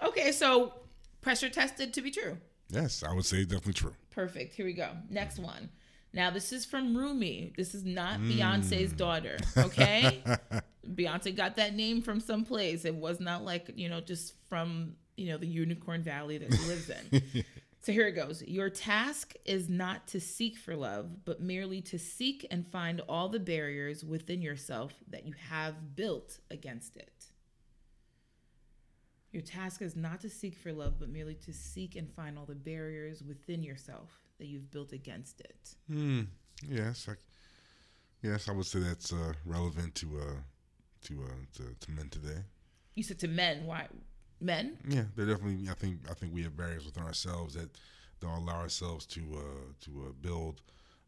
Okay, 0.03 0.31
so 0.31 0.73
pressure 1.21 1.49
tested 1.49 1.93
to 1.93 2.01
be 2.01 2.11
true. 2.11 2.37
Yes, 2.69 3.03
I 3.07 3.13
would 3.13 3.25
say 3.25 3.43
definitely 3.43 3.73
true. 3.73 3.93
Perfect. 4.11 4.55
Here 4.55 4.65
we 4.65 4.73
go. 4.73 4.89
Next 5.09 5.39
one. 5.39 5.69
Now, 6.13 6.29
this 6.31 6.53
is 6.53 6.65
from 6.65 6.95
Rumi. 6.95 7.53
This 7.57 7.75
is 7.75 7.83
not 7.83 8.19
Mm. 8.19 8.37
Beyonce's 8.37 8.93
daughter, 8.93 9.37
okay? 9.57 10.21
Beyonce 10.87 11.35
got 11.35 11.57
that 11.57 11.73
name 11.75 12.01
from 12.01 12.19
someplace. 12.21 12.85
It 12.85 12.95
was 12.95 13.19
not 13.19 13.43
like, 13.43 13.71
you 13.75 13.89
know, 13.89 13.99
just 13.99 14.33
from, 14.47 14.93
you 15.17 15.27
know, 15.29 15.37
the 15.37 15.47
unicorn 15.47 16.03
valley 16.03 16.37
that 16.37 16.53
she 16.53 16.59
lives 16.67 16.89
in. 16.89 17.43
So 17.85 17.91
here 17.91 18.07
it 18.07 18.13
goes. 18.13 18.41
Your 18.41 18.71
task 18.71 19.35
is 19.45 19.69
not 19.69 20.07
to 20.07 20.19
seek 20.19 20.57
for 20.57 20.75
love, 20.75 21.23
but 21.23 21.39
merely 21.39 21.81
to 21.81 21.99
seek 21.99 22.43
and 22.49 22.65
find 22.65 22.99
all 23.07 23.29
the 23.29 23.39
barriers 23.39 24.03
within 24.03 24.41
yourself 24.41 24.91
that 25.11 25.23
you 25.23 25.35
have 25.51 25.95
built 25.95 26.39
against 26.49 26.97
it. 26.97 27.27
Your 29.31 29.43
task 29.43 29.83
is 29.83 29.95
not 29.95 30.19
to 30.21 30.31
seek 30.31 30.57
for 30.57 30.73
love, 30.73 30.95
but 30.97 31.09
merely 31.09 31.35
to 31.35 31.53
seek 31.53 31.95
and 31.95 32.11
find 32.11 32.39
all 32.39 32.45
the 32.45 32.55
barriers 32.55 33.21
within 33.21 33.61
yourself 33.61 34.09
that 34.39 34.47
you've 34.47 34.71
built 34.71 34.91
against 34.91 35.41
it. 35.41 35.75
Hmm. 35.87 36.21
Yes. 36.67 37.05
I, 37.07 37.13
yes, 38.23 38.49
I 38.49 38.53
would 38.53 38.65
say 38.65 38.79
that's 38.79 39.13
uh, 39.13 39.33
relevant 39.45 39.93
to 39.95 40.07
uh, 40.17 40.39
to, 41.03 41.23
uh, 41.23 41.57
to 41.57 41.75
to 41.81 41.91
men 41.91 42.09
today. 42.09 42.39
You 42.95 43.03
said 43.03 43.19
to 43.19 43.27
men, 43.27 43.67
why? 43.67 43.89
Men? 44.41 44.77
Yeah, 44.87 45.03
they're 45.15 45.25
definitely. 45.25 45.69
I 45.69 45.73
think. 45.73 45.99
I 46.09 46.13
think 46.13 46.33
we 46.33 46.43
have 46.43 46.55
barriers 46.57 46.85
within 46.85 47.03
ourselves 47.03 47.53
that 47.55 47.69
don't 48.19 48.31
allow 48.31 48.59
ourselves 48.59 49.05
to 49.07 49.21
uh, 49.33 49.73
to 49.85 50.05
uh, 50.07 50.11
build 50.21 50.61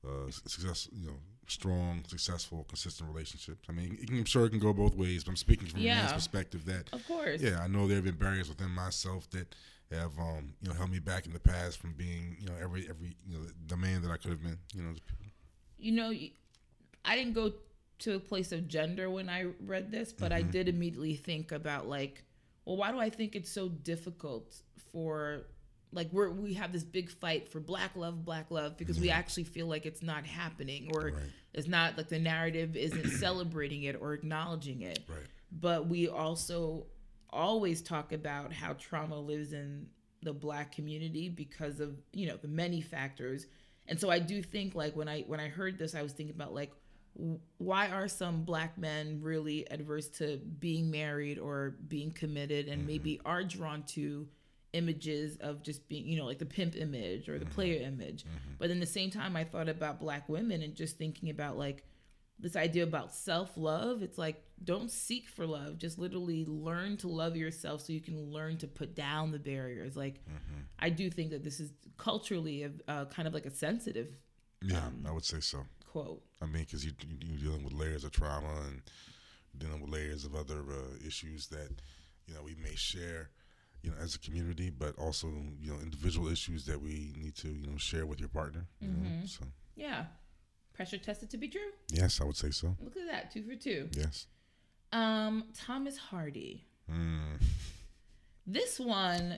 uh, 0.05 0.31
success. 0.31 0.88
You 0.91 1.07
know, 1.07 1.17
strong, 1.48 2.03
successful, 2.07 2.65
consistent 2.67 3.10
relationships. 3.10 3.67
I 3.69 3.74
mean, 3.74 3.98
it 4.01 4.07
can, 4.07 4.17
I'm 4.19 4.25
sure 4.25 4.46
it 4.46 4.50
can 4.50 4.60
go 4.60 4.74
both 4.74 4.96
ways. 4.96 5.24
But 5.24 5.31
I'm 5.31 5.36
speaking 5.38 5.67
from 5.67 5.81
a 5.81 5.86
man's 5.86 6.13
perspective 6.13 6.65
that 6.65 6.91
Of 6.93 7.05
course. 7.07 7.41
yeah, 7.41 7.60
I 7.62 7.67
know 7.67 7.88
there 7.88 7.96
have 7.98 8.05
been 8.05 8.15
barriers 8.15 8.50
within 8.50 8.69
myself 8.69 9.29
that 9.31 9.53
have 9.91 10.17
um, 10.19 10.53
you 10.62 10.69
know 10.69 10.75
held 10.75 10.91
me 10.91 11.00
back 11.00 11.25
in 11.25 11.34
the 11.34 11.39
past 11.39 11.79
from 11.79 11.93
being 11.93 12.36
you 12.39 12.48
know 12.48 12.55
every 12.62 12.88
every 12.89 13.15
you 13.25 13.38
know 13.38 13.46
the 13.67 13.77
man 13.77 14.01
that 14.03 14.12
I 14.12 14.17
could 14.17 14.31
have 14.31 14.43
been. 14.43 14.57
You 14.74 14.84
know, 14.84 14.93
You 15.77 15.91
know, 15.91 16.13
I 17.05 17.15
didn't 17.15 17.34
go 17.34 17.53
to 18.00 18.15
a 18.15 18.19
place 18.19 18.51
of 18.51 18.67
gender 18.67 19.10
when 19.10 19.29
I 19.29 19.46
read 19.65 19.91
this, 19.91 20.13
but 20.13 20.31
I 20.31 20.41
did 20.43 20.67
immediately 20.69 21.15
think 21.15 21.51
about 21.51 21.88
like, 21.88 22.24
well, 22.67 22.75
why 22.77 22.91
do 22.91 23.00
I 23.00 23.09
think 23.09 23.36
it's 23.36 23.50
so 23.50 23.69
difficult 23.69 24.55
for 24.91 25.43
like 25.93 26.09
we're 26.12 26.29
we 26.29 26.53
have 26.55 26.74
this 26.74 26.83
big 26.83 27.09
fight 27.09 27.47
for 27.50 27.59
black 27.62 27.95
love, 27.95 28.25
black 28.25 28.51
love 28.51 28.77
because 28.77 29.00
we 29.00 29.09
actually 29.09 29.45
feel 29.45 29.67
like 29.67 29.86
it's 29.86 30.03
not 30.03 30.25
happening 30.25 30.91
or 30.93 31.05
Right. 31.05 31.13
it's 31.53 31.67
not 31.67 31.95
like 31.97 32.09
the 32.09 32.19
narrative 32.19 32.75
isn't 32.75 33.09
celebrating 33.19 33.83
it 33.83 33.95
or 34.01 34.13
acknowledging 34.13 34.81
it. 34.81 35.00
right? 35.07 35.19
but 35.50 35.88
we 35.88 36.09
also 36.09 36.86
always 37.29 37.81
talk 37.81 38.12
about 38.12 38.51
how 38.51 38.74
trauma 38.74 39.17
lives 39.17 39.53
in 39.53 39.88
the 40.24 40.33
black 40.33 40.74
community 40.74 41.29
because 41.29 41.79
of 41.79 41.95
you 42.12 42.27
know 42.27 42.36
the 42.41 42.47
many 42.50 42.81
factors 42.81 43.45
and 43.88 43.97
so 44.00 44.09
i 44.09 44.19
do 44.19 44.41
think 44.43 44.75
like 44.75 44.93
when 44.95 45.07
i 45.07 45.21
when 45.21 45.39
i 45.39 45.47
heard 45.47 45.77
this 45.77 45.95
i 45.95 46.01
was 46.01 46.12
thinking 46.12 46.36
about 46.36 46.53
like 46.53 46.71
why 47.57 47.88
are 47.89 48.07
some 48.07 48.43
black 48.43 48.77
men 48.77 49.19
really 49.21 49.69
adverse 49.71 50.07
to 50.07 50.38
being 50.59 50.91
married 50.91 51.39
or 51.39 51.75
being 51.88 52.12
committed 52.12 52.67
and 52.67 52.86
maybe 52.86 53.19
are 53.25 53.43
drawn 53.43 53.83
to 53.83 54.27
images 54.74 55.38
of 55.38 55.63
just 55.63 55.88
being 55.88 56.05
you 56.05 56.17
know 56.17 56.25
like 56.25 56.38
the 56.38 56.45
pimp 56.45 56.75
image 56.75 57.27
or 57.27 57.39
the 57.39 57.45
player 57.45 57.81
image 57.81 58.25
but 58.59 58.69
in 58.69 58.79
the 58.79 58.86
same 58.86 59.09
time 59.09 59.36
i 59.36 59.43
thought 59.43 59.69
about 59.69 60.00
black 60.00 60.29
women 60.29 60.62
and 60.62 60.75
just 60.75 60.97
thinking 60.97 61.29
about 61.29 61.57
like 61.57 61.83
this 62.39 62.55
idea 62.55 62.83
about 62.83 63.13
self 63.13 63.57
love. 63.57 64.03
It's 64.03 64.17
like 64.17 64.43
don't 64.63 64.91
seek 64.91 65.27
for 65.27 65.45
love. 65.45 65.77
Just 65.77 65.97
literally 65.97 66.45
learn 66.45 66.97
to 66.97 67.07
love 67.07 67.36
yourself 67.36 67.81
so 67.81 67.93
you 67.93 68.01
can 68.01 68.31
learn 68.31 68.57
to 68.57 68.67
put 68.67 68.95
down 68.95 69.31
the 69.31 69.39
barriers. 69.39 69.95
Like 69.95 70.24
I 70.79 70.89
do 70.89 71.09
think 71.09 71.31
that 71.31 71.43
this 71.43 71.59
is 71.59 71.71
culturally 71.97 72.63
a, 72.63 72.71
uh, 72.88 73.05
kind 73.05 73.27
of 73.27 73.33
like 73.33 73.45
a 73.45 73.51
sensitive 73.51 74.09
Yeah, 74.62 74.86
Um, 74.86 75.05
I 75.07 75.12
would 75.12 75.25
say 75.25 75.39
so. 75.39 75.65
Quote. 76.04 76.22
I 76.42 76.46
mean, 76.46 76.63
because 76.63 76.86
you, 76.86 76.92
you 77.01 77.18
you're 77.38 77.51
dealing 77.51 77.63
with 77.63 77.74
layers 77.74 78.04
of 78.04 78.12
trauma 78.12 78.54
and 78.68 78.82
dealing 79.58 79.82
with 79.82 79.89
layers 79.92 80.25
of 80.25 80.36
other 80.36 80.60
uh, 80.70 81.08
issues 81.08 81.48
that 81.48 81.70
you 82.27 82.34
know 82.34 82.42
we 82.44 82.56
may 82.62 82.75
share, 82.75 83.30
you 83.84 83.89
know, 83.92 83.98
as 84.01 84.16
a 84.16 84.20
community, 84.20 84.70
but 84.70 84.98
also 85.00 85.27
you 85.60 85.72
know 85.72 85.80
individual 85.82 86.27
issues 86.27 86.66
that 86.66 86.82
we 86.82 87.13
need 87.18 87.36
to 87.38 87.48
you 87.50 87.68
know 87.68 87.77
share 87.77 88.06
with 88.06 88.20
your 88.20 88.30
partner. 88.30 88.66
You 88.80 88.89
know? 88.89 89.25
So 89.25 89.46
Yeah. 89.75 90.06
Pressure 90.74 91.00
tested 91.00 91.32
to 91.32 91.38
be 91.38 91.48
true. 91.48 91.72
yes, 91.89 92.22
I 92.22 92.24
would 92.25 92.38
say 92.38 92.51
so. 92.51 92.75
Look 92.84 92.96
at 92.98 93.08
that, 93.10 93.32
two 93.32 93.42
for 93.44 93.56
two. 93.56 93.89
Yes. 93.94 94.27
Um, 94.94 95.46
Thomas 95.58 95.98
Hardy. 95.98 96.66
Mm. 96.92 97.42
This 98.50 98.80
one, 98.80 99.38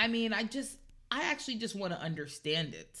I 0.00 0.08
mean, 0.08 0.32
I 0.32 0.42
just, 0.42 0.78
I 1.12 1.30
actually 1.30 1.56
just 1.58 1.76
want 1.76 1.92
to 1.92 2.00
understand 2.00 2.74
it. 2.74 2.98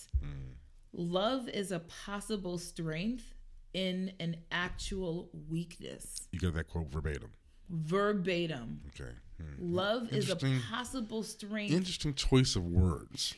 Love 0.96 1.48
is 1.48 1.72
a 1.72 1.80
possible 1.80 2.56
strength 2.58 3.34
in 3.74 4.12
an 4.18 4.36
actual 4.50 5.28
weakness. 5.50 6.26
You 6.32 6.40
got 6.40 6.54
that 6.54 6.68
quote 6.68 6.90
verbatim. 6.90 7.30
Verbatim. 7.68 8.80
Okay. 8.88 9.10
Hmm. 9.38 9.74
Love 9.74 10.12
is 10.12 10.30
a 10.30 10.36
possible 10.70 11.22
strength. 11.22 11.72
Interesting 11.74 12.14
choice 12.14 12.56
of 12.56 12.64
words. 12.64 13.34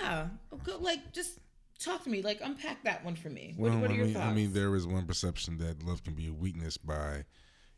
yeah. 0.00 0.28
Okay, 0.52 0.72
like, 0.80 1.12
just 1.12 1.38
talk 1.78 2.02
to 2.02 2.10
me. 2.10 2.22
Like, 2.22 2.40
unpack 2.42 2.82
that 2.82 3.04
one 3.04 3.14
for 3.14 3.30
me. 3.30 3.54
What, 3.56 3.72
what 3.74 3.90
are 3.90 3.92
I 3.92 3.96
your 3.96 4.06
mean, 4.06 4.14
thoughts? 4.14 4.26
I 4.26 4.34
mean, 4.34 4.52
there 4.52 4.74
is 4.74 4.84
one 4.84 5.06
perception 5.06 5.58
that 5.58 5.84
love 5.84 6.02
can 6.02 6.14
be 6.14 6.26
a 6.26 6.32
weakness 6.32 6.76
by, 6.76 7.24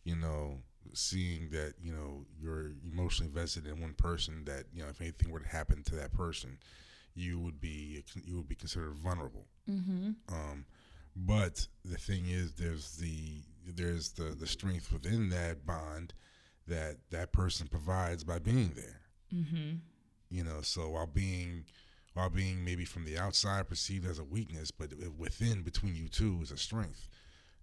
you 0.05 0.17
know, 0.17 0.61
seeing 0.95 1.51
that 1.51 1.75
you 1.83 1.93
know 1.93 2.25
you're 2.41 2.73
emotionally 2.91 3.29
invested 3.29 3.67
in 3.67 3.81
one 3.81 3.93
person. 3.95 4.45
That 4.47 4.65
you 4.73 4.83
know, 4.83 4.89
if 4.89 5.01
anything 5.01 5.31
were 5.31 5.41
to 5.41 5.49
happen 5.49 5.83
to 5.85 5.97
that 5.97 6.13
person, 6.13 6.59
you 7.15 7.39
would 7.41 7.61
be 7.61 8.03
you 8.25 8.37
would 8.37 8.49
be 8.49 8.55
considered 8.55 8.95
vulnerable. 8.95 9.47
mm-hmm. 9.69 10.11
Um, 10.33 10.65
but 11.17 11.67
the 11.85 11.97
thing 11.99 12.27
is, 12.27 12.55
there's 12.55 12.97
the 12.97 13.43
there's 13.67 14.13
the 14.13 14.35
the 14.39 14.47
strength 14.47 14.93
within 14.93 15.29
that 15.31 15.67
bond 15.67 16.15
that 16.67 16.99
that 17.11 17.33
person 17.33 17.67
provides 17.67 18.23
by 18.25 18.39
being 18.39 18.73
there. 18.77 19.01
Mm-hmm. 19.35 19.77
You 20.31 20.45
know, 20.45 20.61
so 20.63 20.89
while 20.91 21.07
being 21.07 21.65
while 22.15 22.31
being 22.31 22.65
maybe 22.65 22.85
from 22.85 23.05
the 23.05 23.19
outside 23.19 23.69
perceived 23.69 24.07
as 24.07 24.19
a 24.19 24.25
weakness, 24.25 24.71
but 24.71 24.93
within 25.19 25.63
between 25.63 25.95
you 25.97 26.09
two 26.09 26.39
is 26.43 26.51
a 26.53 26.57
strength. 26.57 27.09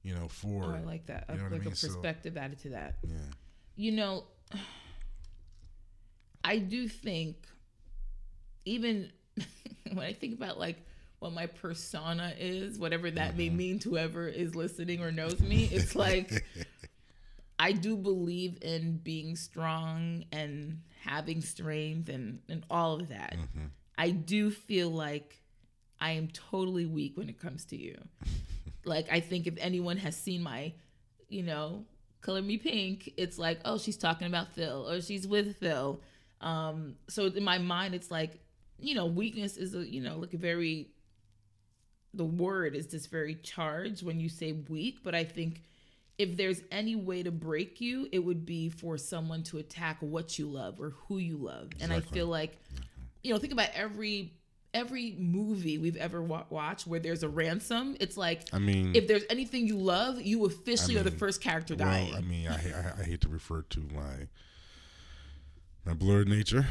You 0.04 0.14
know, 0.16 0.28
for 0.28 0.66
Oh, 0.66 0.76
I 0.76 0.80
like 0.86 1.06
that. 1.08 1.26
you 1.30 1.38
know 1.38 1.44
what 1.44 1.54
I 1.54 1.58
mean? 1.60 1.68
a 1.72 1.76
So- 1.76 1.88
perspective 1.88 2.38
added 2.38 2.60
to 2.60 2.70
that. 2.70 2.96
yeah, 3.04 3.16
you 3.76 3.92
know, 3.92 4.26
I 6.44 6.60
do 6.60 6.88
think, 6.88 7.46
even 8.66 9.12
when 9.96 10.06
I 10.06 10.14
think 10.14 10.34
about 10.34 10.60
like 10.60 10.78
what 11.20 11.34
my 11.34 11.48
persona 11.48 12.34
is, 12.38 12.78
whatever 12.78 13.10
that 13.12 13.36
may 13.36 13.48
Mm-hmm. 13.48 13.58
mean 13.58 13.80
to 13.80 13.90
whoever 13.92 14.28
is 14.28 14.56
listening 14.56 15.02
or 15.02 15.12
knows 15.12 15.40
me, 15.40 15.70
it's 15.72 15.96
like 15.96 16.46
I 17.60 17.72
do 17.72 17.98
believe 17.98 18.60
in 18.62 18.98
being 18.98 19.36
strong 19.36 20.26
and 20.32 20.82
having 21.04 21.42
strength 21.42 22.10
and, 22.10 22.40
and 22.50 22.64
all 22.70 23.00
of 23.00 23.10
that. 23.10 23.36
Mm-hmm. 23.36 23.66
I 23.98 24.12
do 24.12 24.52
feel 24.52 24.90
like 24.90 25.42
I 26.00 26.12
am 26.12 26.28
totally 26.28 26.86
weak 26.86 27.18
when 27.18 27.30
it 27.30 27.40
comes 27.40 27.66
to 27.66 27.76
you. 27.76 27.98
like 28.86 29.08
I 29.12 29.20
think 29.22 29.48
if 29.48 29.56
anyone 29.58 29.98
has 29.98 30.16
seen 30.16 30.44
my, 30.44 30.74
you 31.30 31.42
know, 31.42 31.86
color 32.22 32.42
me 32.44 32.58
pink, 32.58 33.12
it's 33.18 33.40
like, 33.40 33.60
oh, 33.66 33.80
she's 33.80 33.98
talking 33.98 34.28
about 34.28 34.54
Phil 34.54 34.88
or 34.88 35.02
she's 35.02 35.26
with 35.28 35.58
Phil. 35.58 36.00
Um, 36.42 36.96
so 37.10 37.26
in 37.26 37.44
my 37.44 37.58
mind, 37.58 37.96
it's 37.96 38.12
like, 38.12 38.40
you 38.80 38.96
know, 38.96 39.06
weakness 39.06 39.58
is 39.58 39.76
a, 39.76 39.88
you 39.88 40.02
know, 40.02 40.18
like 40.18 40.34
a 40.34 40.38
very, 40.38 40.90
the 42.14 42.26
word 42.26 42.76
is 42.76 42.88
just 42.88 43.12
very 43.12 43.36
charged 43.36 44.04
when 44.04 44.20
you 44.20 44.30
say 44.30 44.52
weak. 44.52 45.00
But 45.04 45.16
I 45.16 45.24
think 45.24 45.62
if 46.18 46.36
there's 46.36 46.62
any 46.72 46.96
way 46.96 47.24
to 47.24 47.32
break 47.32 47.80
you, 47.80 48.08
it 48.12 48.20
would 48.20 48.46
be 48.46 48.70
for 48.70 48.98
someone 48.98 49.44
to 49.44 49.58
attack 49.58 49.98
what 50.00 50.40
you 50.40 50.48
love 50.48 50.80
or 50.80 50.92
who 51.08 51.18
you 51.18 51.38
love. 51.38 51.70
And 51.80 51.94
I 51.94 52.00
feel 52.00 52.28
like, 52.28 52.60
you 53.24 53.34
know, 53.34 53.40
think 53.40 53.54
about 53.54 53.70
every 53.74 54.34
every 54.74 55.16
movie 55.18 55.78
we've 55.78 55.96
ever 55.96 56.22
wa- 56.22 56.46
watched 56.50 56.86
where 56.86 57.00
there's 57.00 57.24
a 57.24 57.30
ransom. 57.30 57.96
It's 58.00 58.18
like 58.18 58.44
I 58.54 58.60
mean, 58.60 58.96
if 58.96 59.08
there's 59.08 59.24
anything 59.30 59.68
you 59.68 59.78
love, 59.78 60.22
you 60.22 60.46
officially 60.46 60.98
I 60.98 61.02
are 61.02 61.04
the 61.04 61.12
first 61.12 61.42
character 61.42 61.76
well, 61.76 61.90
dying. 61.90 62.16
I 62.16 62.22
mean, 62.22 62.48
I, 62.48 62.54
I 62.54 63.02
I 63.02 63.04
hate 63.04 63.22
to 63.22 63.30
refer 63.30 63.62
to 63.64 63.80
my 63.94 64.28
my 65.86 65.94
blurred 65.94 66.28
nature, 66.28 66.68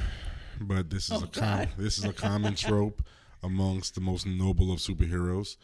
but 0.61 0.91
this 0.91 1.11
is 1.11 1.23
Oh, 1.23 1.25
a 1.25 1.29
com- 1.29 1.67
this 1.79 1.99
is 1.99 2.05
a 2.05 2.13
common 2.27 2.55
trope 2.55 3.03
amongst 3.43 3.95
the 3.95 4.01
most 4.01 4.27
noble 4.27 4.73
of 4.73 4.79
superheroes. 4.79 5.57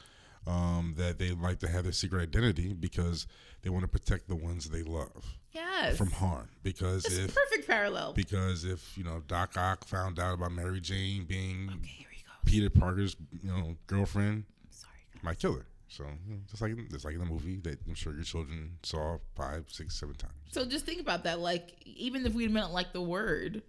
Um, 0.45 0.95
that 0.99 1.21
they 1.21 1.31
like 1.31 1.61
to 1.61 1.69
have 1.69 1.85
their 1.85 1.93
secret 1.93 2.21
identity 2.21 2.73
because 2.73 3.29
they 3.63 3.71
want 3.71 3.83
to 3.85 3.89
protect 3.89 4.27
the 4.27 4.35
ones 4.35 4.69
they 4.69 4.83
love 4.83 5.25
yes, 5.53 5.97
from 5.97 6.11
harm. 6.11 6.49
Because 6.65 7.05
It's 7.05 7.17
a 7.17 7.25
if 7.27 7.35
perfect 7.37 7.69
parallel. 7.69 8.13
because 8.13 8.65
if 8.65 8.99
you 8.99 9.05
know 9.05 9.23
Doc 9.29 9.57
Ock 9.57 9.85
found 9.87 10.19
out 10.19 10.35
about 10.35 10.51
Mary 10.51 10.81
Jane 10.81 11.27
being 11.27 11.69
okay, 11.73 11.87
here 11.87 12.09
he 12.11 12.25
goes. 12.25 12.33
Peter 12.45 12.71
Parker's 12.71 13.15
you 13.41 13.51
know 13.53 13.77
girlfriend, 13.87 14.43
Sorry, 14.71 14.93
guys. 15.15 15.23
might 15.23 15.39
kill 15.39 15.55
her. 15.55 15.67
So 15.87 16.03
you 16.27 16.35
know, 16.35 16.41
just 16.51 16.61
like 16.61 16.77
just 16.91 17.05
like 17.05 17.15
in 17.15 17.21
the 17.21 17.27
movie 17.27 17.61
that 17.63 17.79
I'm 17.87 17.95
sure 17.95 18.13
your 18.13 18.25
children 18.25 18.79
saw 18.83 19.19
five, 19.37 19.67
six, 19.69 19.95
seven 19.95 20.17
times. 20.17 20.33
So 20.51 20.65
just 20.65 20.85
think 20.85 21.01
about 21.01 21.23
that. 21.23 21.39
Like, 21.39 21.77
even 21.87 22.27
if 22.27 22.35
we 22.35 22.49
don't 22.49 22.73
like 22.73 22.93
the 22.93 23.01
word, 23.01 23.63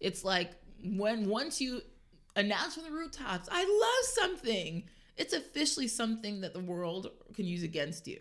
it's 0.00 0.24
like 0.24 0.50
when 0.84 1.28
once 1.28 1.60
you 1.60 1.82
announce 2.34 2.74
from 2.74 2.84
the 2.84 2.90
rooftops, 2.90 3.48
I 3.50 3.64
love 3.64 4.30
something, 4.30 4.84
it's 5.16 5.32
officially 5.32 5.88
something 5.88 6.40
that 6.42 6.54
the 6.54 6.60
world 6.60 7.10
can 7.34 7.46
use 7.46 7.62
against 7.62 8.06
you. 8.06 8.18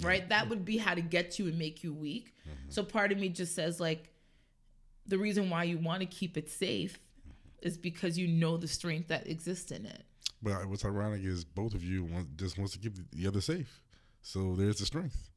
Right? 0.00 0.28
That 0.28 0.48
would 0.48 0.64
be 0.64 0.78
how 0.78 0.94
to 0.94 1.00
get 1.00 1.40
you 1.40 1.48
and 1.48 1.58
make 1.58 1.82
you 1.82 1.92
weak. 1.92 2.32
Mm-hmm. 2.48 2.70
So 2.70 2.84
part 2.84 3.10
of 3.10 3.18
me 3.18 3.30
just 3.30 3.54
says 3.54 3.80
like 3.80 4.12
the 5.06 5.18
reason 5.18 5.50
why 5.50 5.64
you 5.64 5.76
want 5.78 6.00
to 6.00 6.06
keep 6.06 6.36
it 6.36 6.48
safe 6.48 7.00
mm-hmm. 7.20 7.66
is 7.66 7.76
because 7.76 8.16
you 8.16 8.28
know 8.28 8.56
the 8.56 8.68
strength 8.68 9.08
that 9.08 9.26
exists 9.26 9.72
in 9.72 9.86
it. 9.86 10.04
But 10.40 10.66
what's 10.66 10.84
ironic 10.84 11.24
is 11.24 11.44
both 11.44 11.74
of 11.74 11.82
you 11.82 12.04
want 12.04 12.36
just 12.36 12.58
wants 12.58 12.74
to 12.74 12.78
keep 12.78 12.94
the 13.10 13.26
other 13.26 13.40
safe. 13.40 13.82
So 14.22 14.54
there's 14.54 14.78
the 14.78 14.86
strength. 14.86 15.30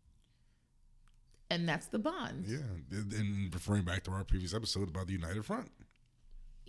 And 1.49 1.67
that's 1.67 1.87
the 1.87 1.99
bond. 1.99 2.45
Yeah, 2.47 2.59
and 2.91 3.53
referring 3.53 3.83
back 3.83 4.03
to 4.05 4.11
our 4.11 4.23
previous 4.23 4.53
episode 4.53 4.87
about 4.87 5.07
the 5.07 5.13
United 5.13 5.43
Front. 5.43 5.69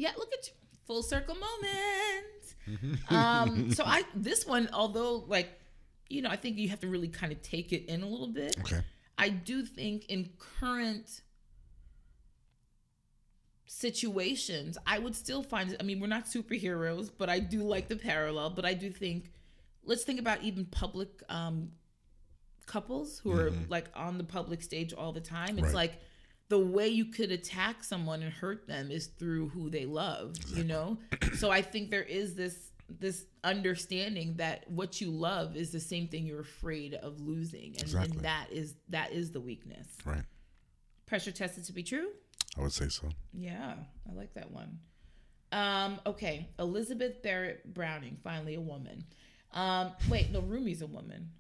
Yeah, 0.02 0.11
look 0.18 0.32
at 0.32 0.49
you. 0.49 0.54
Full 0.87 1.02
circle 1.04 1.37
moment. 1.37 2.90
um, 3.09 3.71
so 3.76 3.85
I 3.85 4.02
this 4.16 4.44
one, 4.44 4.68
although 4.73 5.25
like, 5.28 5.49
you 6.09 6.23
know, 6.23 6.28
I 6.30 6.37
think 6.37 6.59
you 6.59 6.68
have 6.71 6.80
to 6.80 6.88
really 6.88 7.09
kind 7.09 7.30
of 7.32 7.40
take 7.42 7.73
it 7.73 7.87
in 7.87 8.02
a 8.02 8.09
little 8.09 8.26
bit. 8.32 8.56
Okay. 8.61 8.80
I 9.16 9.28
do 9.28 9.64
think 9.64 10.06
in 10.06 10.30
current 10.59 11.21
situations, 13.66 14.76
I 14.87 14.99
would 14.99 15.14
still 15.14 15.42
find 15.42 15.76
I 15.78 15.82
mean, 15.85 16.00
we're 16.00 16.09
not 16.09 16.25
superheroes, 16.26 17.11
but 17.16 17.28
I 17.28 17.38
do 17.38 17.62
like 17.62 17.88
the 17.88 17.97
parallel, 17.97 18.50
but 18.50 18.64
I 18.64 18.75
do 18.75 18.90
think 18.90 19.30
let's 19.85 20.02
think 20.04 20.18
about 20.21 20.42
even 20.42 20.64
public 20.66 21.23
um 21.28 21.71
couples 22.66 23.18
who 23.21 23.32
are 23.32 23.52
like 23.68 23.87
on 23.94 24.18
the 24.18 24.25
public 24.25 24.62
stage 24.62 24.92
all 24.92 25.12
the 25.12 25.21
time. 25.21 25.59
It's 25.59 25.66
Right. 25.68 25.75
like 25.75 26.00
the 26.52 26.59
way 26.59 26.87
you 26.87 27.06
could 27.06 27.32
attack 27.32 27.82
someone 27.82 28.21
and 28.23 28.30
hurt 28.30 28.66
them 28.66 28.90
is 28.90 29.06
through 29.06 29.49
who 29.49 29.71
they 29.71 29.87
love, 29.87 30.35
you 30.54 30.64
know? 30.64 30.99
so 31.38 31.50
I 31.50 31.62
think 31.62 31.90
there 31.90 32.02
is 32.02 32.35
this 32.35 32.54
this 33.00 33.25
understanding 33.42 34.35
that 34.37 34.71
what 34.71 35.00
you 35.00 35.11
love 35.11 35.56
is 35.56 35.71
the 35.71 35.80
same 35.80 36.09
thing 36.09 36.26
you're 36.26 36.40
afraid 36.40 36.92
of 36.92 37.18
losing 37.23 37.68
and, 37.78 37.82
Exactly. 37.85 38.16
and 38.16 38.25
that 38.26 38.47
is 38.52 38.75
that 38.90 39.12
is 39.12 39.30
the 39.30 39.40
weakness 39.40 39.87
Right. 40.04 40.25
pressure 41.06 41.32
tested 41.32 41.64
to 41.64 41.73
be 41.73 41.82
true 41.82 42.09
I 42.59 42.61
would 42.61 42.73
say 42.73 42.88
so. 42.88 43.09
yeah 43.32 43.76
i 44.11 44.12
like 44.12 44.35
that 44.35 44.50
one 44.50 44.78
um 45.52 46.00
okay 46.04 46.50
elizabeth 46.59 47.23
barrett 47.23 47.73
browning 47.73 48.18
finally 48.23 48.56
a 48.56 48.61
woman 48.61 49.04
um 49.52 49.92
wait 50.11 50.30
no 50.30 50.42
rumi's 50.42 50.82
a 50.82 50.87
woman 50.87 51.30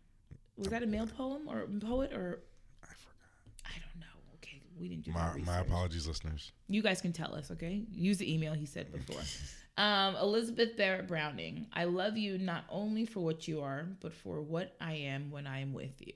was 0.56 0.68
that 0.68 0.82
a 0.82 0.86
male 0.86 1.06
poem 1.06 1.42
or 1.48 1.66
poet 1.80 2.14
or 2.14 2.44
I 2.82 2.94
forgot. 2.94 3.66
i 3.66 3.74
don't 3.84 4.00
know 4.00 4.16
okay 4.36 4.61
we 4.78 4.88
didn't 4.88 5.04
do 5.04 5.12
My 5.12 5.30
that 5.34 5.44
my 5.44 5.58
apologies, 5.58 6.06
listeners. 6.06 6.52
You 6.68 6.82
guys 6.82 7.00
can 7.00 7.12
tell 7.12 7.34
us, 7.34 7.50
okay? 7.50 7.84
Use 7.90 8.18
the 8.18 8.32
email 8.32 8.52
he 8.54 8.66
said 8.66 8.92
before. 8.92 9.22
Um, 9.78 10.16
Elizabeth 10.16 10.76
Barrett 10.76 11.08
Browning, 11.08 11.66
I 11.72 11.84
love 11.84 12.16
you 12.16 12.36
not 12.36 12.64
only 12.68 13.06
for 13.06 13.20
what 13.20 13.48
you 13.48 13.62
are, 13.62 13.86
but 14.00 14.12
for 14.12 14.42
what 14.42 14.74
I 14.80 14.94
am 14.94 15.30
when 15.30 15.46
I 15.46 15.60
am 15.60 15.72
with 15.72 16.00
you. 16.00 16.12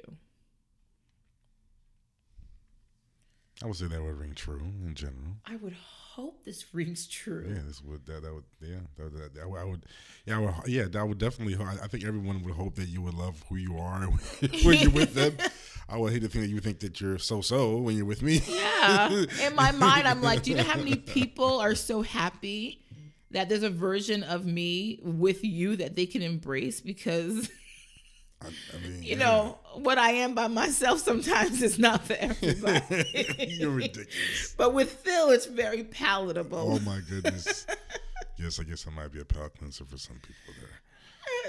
I 3.62 3.66
would 3.66 3.76
say 3.76 3.86
that 3.86 4.02
would 4.02 4.18
ring 4.18 4.34
true 4.34 4.60
in 4.84 4.94
general. 4.94 5.38
I 5.46 5.56
would 5.56 5.72
hope 5.72 6.44
this 6.44 6.66
rings 6.74 7.06
true. 7.06 7.46
Yeah, 7.48 7.62
this 7.66 7.82
would 7.82 8.04
that, 8.06 8.22
that 8.22 8.34
would 8.34 8.44
yeah 8.60 8.80
that, 8.98 9.14
that, 9.14 9.34
that, 9.34 9.42
I 9.42 9.64
would 9.64 9.84
yeah 10.26 10.36
I 10.36 10.40
would, 10.40 10.54
yeah 10.66 10.84
that 10.90 11.08
would 11.08 11.18
definitely 11.18 11.56
I 11.56 11.84
I 11.84 11.86
think 11.86 12.04
everyone 12.04 12.42
would 12.42 12.54
hope 12.54 12.74
that 12.74 12.88
you 12.88 13.00
would 13.02 13.14
love 13.14 13.42
who 13.48 13.56
you 13.56 13.78
are 13.78 14.00
when 14.64 14.78
you're 14.78 14.90
with 14.90 15.14
them. 15.14 15.36
I 15.88 15.98
would 15.98 16.12
hate 16.12 16.22
to 16.22 16.28
think 16.28 16.44
that 16.44 16.50
you 16.50 16.58
think 16.60 16.80
that 16.80 17.00
you're 17.00 17.18
so 17.18 17.40
so 17.40 17.76
when 17.76 17.96
you're 17.96 18.06
with 18.06 18.22
me. 18.22 18.42
Yeah. 18.48 19.24
In 19.44 19.54
my 19.54 19.70
mind, 19.72 20.08
I'm 20.08 20.20
like, 20.20 20.42
do 20.42 20.50
you 20.50 20.56
know 20.56 20.64
how 20.64 20.76
many 20.76 20.96
people 20.96 21.60
are 21.60 21.74
so 21.74 22.02
happy 22.02 22.82
that 23.30 23.48
there's 23.48 23.62
a 23.62 23.70
version 23.70 24.22
of 24.24 24.44
me 24.44 24.98
with 25.02 25.44
you 25.44 25.76
that 25.76 25.94
they 25.94 26.06
can 26.06 26.22
embrace? 26.22 26.80
Because, 26.80 27.48
I, 28.42 28.48
I 28.48 28.88
mean, 28.88 29.02
you 29.02 29.14
know, 29.14 29.58
what 29.74 29.96
I 29.98 30.10
am 30.10 30.34
by 30.34 30.48
myself 30.48 30.98
sometimes 31.00 31.62
is 31.62 31.78
not 31.78 32.04
for 32.04 32.14
everybody. 32.14 33.06
you're 33.58 33.70
ridiculous. 33.70 34.54
But 34.56 34.74
with 34.74 34.90
Phil, 34.90 35.30
it's 35.30 35.46
very 35.46 35.84
palatable. 35.84 36.58
Oh 36.58 36.78
my 36.80 37.00
goodness. 37.08 37.64
yes, 38.38 38.58
I 38.58 38.64
guess 38.64 38.86
I 38.88 38.90
might 38.90 39.12
be 39.12 39.20
a 39.20 39.24
palate 39.24 39.56
cleanser 39.56 39.84
for 39.84 39.98
some 39.98 40.16
people 40.16 40.54
there. 40.60 40.80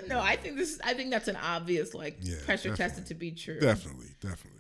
No, 0.08 0.20
I 0.20 0.36
think 0.36 0.56
this. 0.58 0.72
Is, 0.74 0.82
I 0.84 0.94
think 0.94 1.12
that's 1.12 1.28
an 1.28 1.36
obvious 1.38 1.94
like 1.94 2.18
Yeah, 2.22 2.36
pressure 2.46 2.70
definitely. 2.70 2.78
tested 2.78 3.06
to 3.08 3.14
be 3.16 3.32
true. 3.32 3.60
Definitely, 3.60 4.16
definitely. 4.22 4.54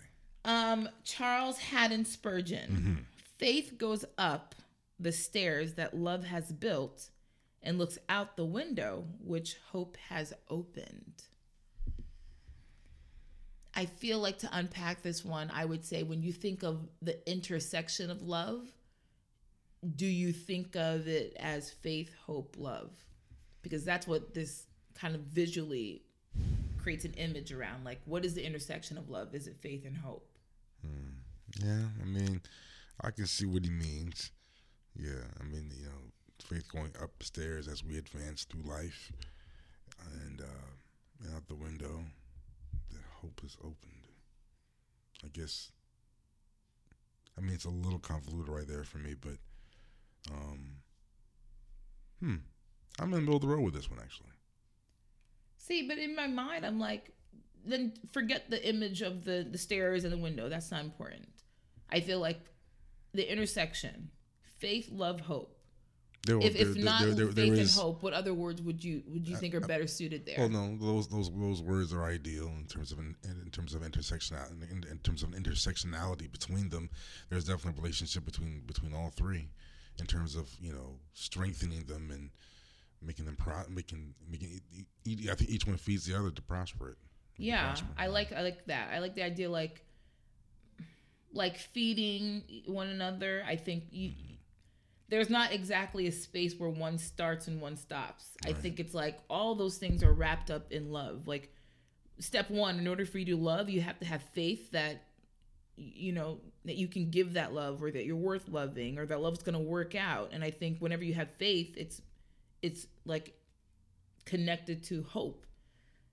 Um, 0.45 0.89
Charles 1.03 1.57
Haddon 1.59 2.05
Spurgeon. 2.05 2.69
Mm-hmm. 2.71 2.95
Faith 3.37 3.73
goes 3.77 4.05
up 4.17 4.55
the 4.99 5.11
stairs 5.11 5.73
that 5.75 5.95
love 5.95 6.23
has 6.23 6.51
built, 6.51 7.09
and 7.61 7.77
looks 7.77 7.97
out 8.09 8.35
the 8.37 8.45
window 8.45 9.03
which 9.19 9.57
hope 9.71 9.97
has 10.09 10.33
opened. 10.49 11.23
I 13.75 13.85
feel 13.85 14.17
like 14.19 14.39
to 14.39 14.49
unpack 14.51 15.03
this 15.03 15.23
one, 15.23 15.51
I 15.53 15.65
would 15.65 15.85
say 15.85 16.01
when 16.01 16.23
you 16.23 16.33
think 16.33 16.63
of 16.63 16.87
the 17.01 17.19
intersection 17.29 18.09
of 18.09 18.23
love, 18.23 18.65
do 19.95 20.07
you 20.07 20.33
think 20.33 20.75
of 20.75 21.07
it 21.07 21.35
as 21.39 21.69
faith, 21.69 22.11
hope, 22.25 22.55
love? 22.57 22.89
Because 23.61 23.85
that's 23.85 24.07
what 24.07 24.33
this 24.33 24.65
kind 24.99 25.15
of 25.15 25.21
visually 25.21 26.03
creates 26.81 27.05
an 27.05 27.13
image 27.13 27.51
around. 27.51 27.83
Like, 27.83 28.01
what 28.05 28.25
is 28.25 28.33
the 28.33 28.45
intersection 28.45 28.97
of 28.97 29.09
love? 29.09 29.33
Is 29.33 29.47
it 29.47 29.57
faith 29.61 29.85
and 29.85 29.97
hope? 29.97 30.27
Yeah, 31.63 31.85
I 32.01 32.05
mean, 32.05 32.41
I 33.01 33.11
can 33.11 33.25
see 33.25 33.45
what 33.45 33.63
he 33.63 33.71
means. 33.71 34.31
Yeah, 34.95 35.23
I 35.39 35.43
mean, 35.43 35.71
you 35.77 35.85
know, 35.85 36.11
faith 36.43 36.71
going 36.71 36.91
upstairs 37.01 37.67
as 37.67 37.83
we 37.83 37.97
advance 37.97 38.43
through 38.43 38.69
life, 38.69 39.11
and 40.23 40.41
uh, 40.41 41.23
and 41.23 41.35
out 41.35 41.47
the 41.47 41.55
window, 41.55 42.03
that 42.91 43.01
hope 43.21 43.41
is 43.43 43.57
opened. 43.61 44.07
I 45.23 45.27
guess. 45.33 45.71
I 47.37 47.41
mean, 47.41 47.53
it's 47.53 47.65
a 47.65 47.69
little 47.69 47.99
convoluted 47.99 48.51
right 48.51 48.67
there 48.67 48.83
for 48.83 48.97
me, 48.97 49.13
but, 49.19 49.37
um, 50.31 50.77
hmm, 52.19 52.35
I'm 52.99 53.05
in 53.05 53.11
the 53.11 53.21
middle 53.21 53.35
of 53.35 53.41
the 53.41 53.47
road 53.47 53.61
with 53.61 53.75
this 53.75 53.91
one 53.91 53.99
actually. 53.99 54.31
See, 55.67 55.87
but 55.87 55.97
in 55.97 56.15
my 56.15 56.27
mind, 56.27 56.65
I'm 56.65 56.79
like, 56.79 57.11
then 57.65 57.91
forget 58.13 58.49
the 58.49 58.65
image 58.67 59.01
of 59.01 59.25
the 59.25 59.45
the 59.49 59.57
stairs 59.57 60.03
and 60.05 60.13
the 60.13 60.17
window. 60.17 60.47
That's 60.49 60.71
not 60.71 60.83
important. 60.85 61.27
I 61.89 61.99
feel 61.99 62.19
like 62.19 62.39
the 63.13 63.29
intersection, 63.29 64.09
faith, 64.59 64.89
love, 64.91 65.19
hope. 65.21 65.53
There, 66.25 66.39
If, 66.41 66.53
there- 66.57 66.69
if 66.71 66.77
not 66.77 67.01
there- 67.01 67.13
there- 67.15 67.31
faith 67.31 67.53
is- 67.53 67.75
and 67.77 67.83
hope, 67.83 68.03
what 68.03 68.13
other 68.13 68.33
words 68.33 68.61
would 68.61 68.83
you 68.83 69.03
would 69.07 69.27
you 69.27 69.35
think 69.37 69.53
are 69.55 69.59
better 69.61 69.87
suited 69.87 70.25
there? 70.25 70.35
Well, 70.37 70.49
no, 70.49 70.77
those 70.77 71.07
those 71.09 71.29
those 71.31 71.61
words 71.61 71.91
are 71.93 72.05
ideal 72.05 72.47
in 72.47 72.65
terms 72.67 72.91
of 72.91 72.99
an, 72.99 73.15
in 73.23 73.49
terms 73.51 73.73
of 73.73 73.81
intersectionality. 73.81 74.69
In, 74.71 74.83
in 74.89 74.99
terms 74.99 75.23
of 75.23 75.33
an 75.33 75.41
intersectionality 75.43 76.31
between 76.31 76.69
them, 76.69 76.89
there's 77.29 77.45
definitely 77.45 77.79
a 77.79 77.81
relationship 77.81 78.25
between 78.25 78.61
between 78.65 78.93
all 78.93 79.09
three, 79.09 79.49
in 79.99 80.05
terms 80.05 80.35
of 80.35 80.49
you 80.61 80.71
know 80.73 80.99
strengthening 81.13 81.85
them 81.85 82.09
and 82.11 82.31
making 83.01 83.25
them 83.25 83.35
pro 83.35 83.55
making 83.69 84.13
making 84.29 84.61
I 85.29 85.35
think 85.35 85.49
each 85.49 85.65
one 85.65 85.77
feeds 85.77 86.05
the 86.05 86.17
other 86.17 86.31
to 86.31 86.41
prosper 86.41 86.89
it. 86.89 86.97
yeah, 87.37 87.67
prosper. 87.67 87.87
I 87.97 88.07
like 88.07 88.31
I 88.31 88.41
like 88.41 88.65
that. 88.65 88.89
I 88.93 88.99
like 88.99 89.15
the 89.15 89.23
idea 89.23 89.49
like 89.49 89.83
like 91.33 91.57
feeding 91.57 92.43
one 92.65 92.87
another. 92.87 93.43
I 93.47 93.55
think 93.55 93.85
you 93.91 94.09
mm-hmm. 94.09 94.33
there's 95.09 95.29
not 95.29 95.51
exactly 95.51 96.07
a 96.07 96.11
space 96.11 96.55
where 96.57 96.69
one 96.69 96.97
starts 96.97 97.47
and 97.47 97.61
one 97.61 97.77
stops. 97.77 98.31
I 98.45 98.53
think 98.53 98.79
it's 98.79 98.93
like 98.93 99.19
all 99.29 99.55
those 99.55 99.77
things 99.77 100.03
are 100.03 100.13
wrapped 100.13 100.51
up 100.51 100.71
in 100.71 100.91
love. 100.91 101.27
Like 101.27 101.53
step 102.19 102.49
1 102.49 102.79
in 102.79 102.87
order 102.87 103.05
for 103.05 103.19
you 103.19 103.25
to 103.25 103.37
love, 103.37 103.69
you 103.69 103.81
have 103.81 103.99
to 103.99 104.05
have 104.05 104.23
faith 104.33 104.71
that 104.71 105.03
you 105.77 106.11
know 106.11 106.39
that 106.65 106.75
you 106.75 106.87
can 106.87 107.09
give 107.11 107.33
that 107.33 107.53
love 107.53 107.83
or 107.83 107.91
that 107.91 108.05
you're 108.05 108.15
worth 108.15 108.49
loving 108.49 108.97
or 108.97 109.05
that 109.05 109.21
love's 109.21 109.43
going 109.43 109.53
to 109.53 109.59
work 109.59 109.95
out. 109.95 110.29
And 110.33 110.43
I 110.43 110.51
think 110.51 110.79
whenever 110.79 111.03
you 111.03 111.13
have 111.13 111.29
faith, 111.37 111.75
it's 111.77 112.01
it's 112.61 112.87
like 113.05 113.33
connected 114.25 114.83
to 114.85 115.03
hope. 115.03 115.45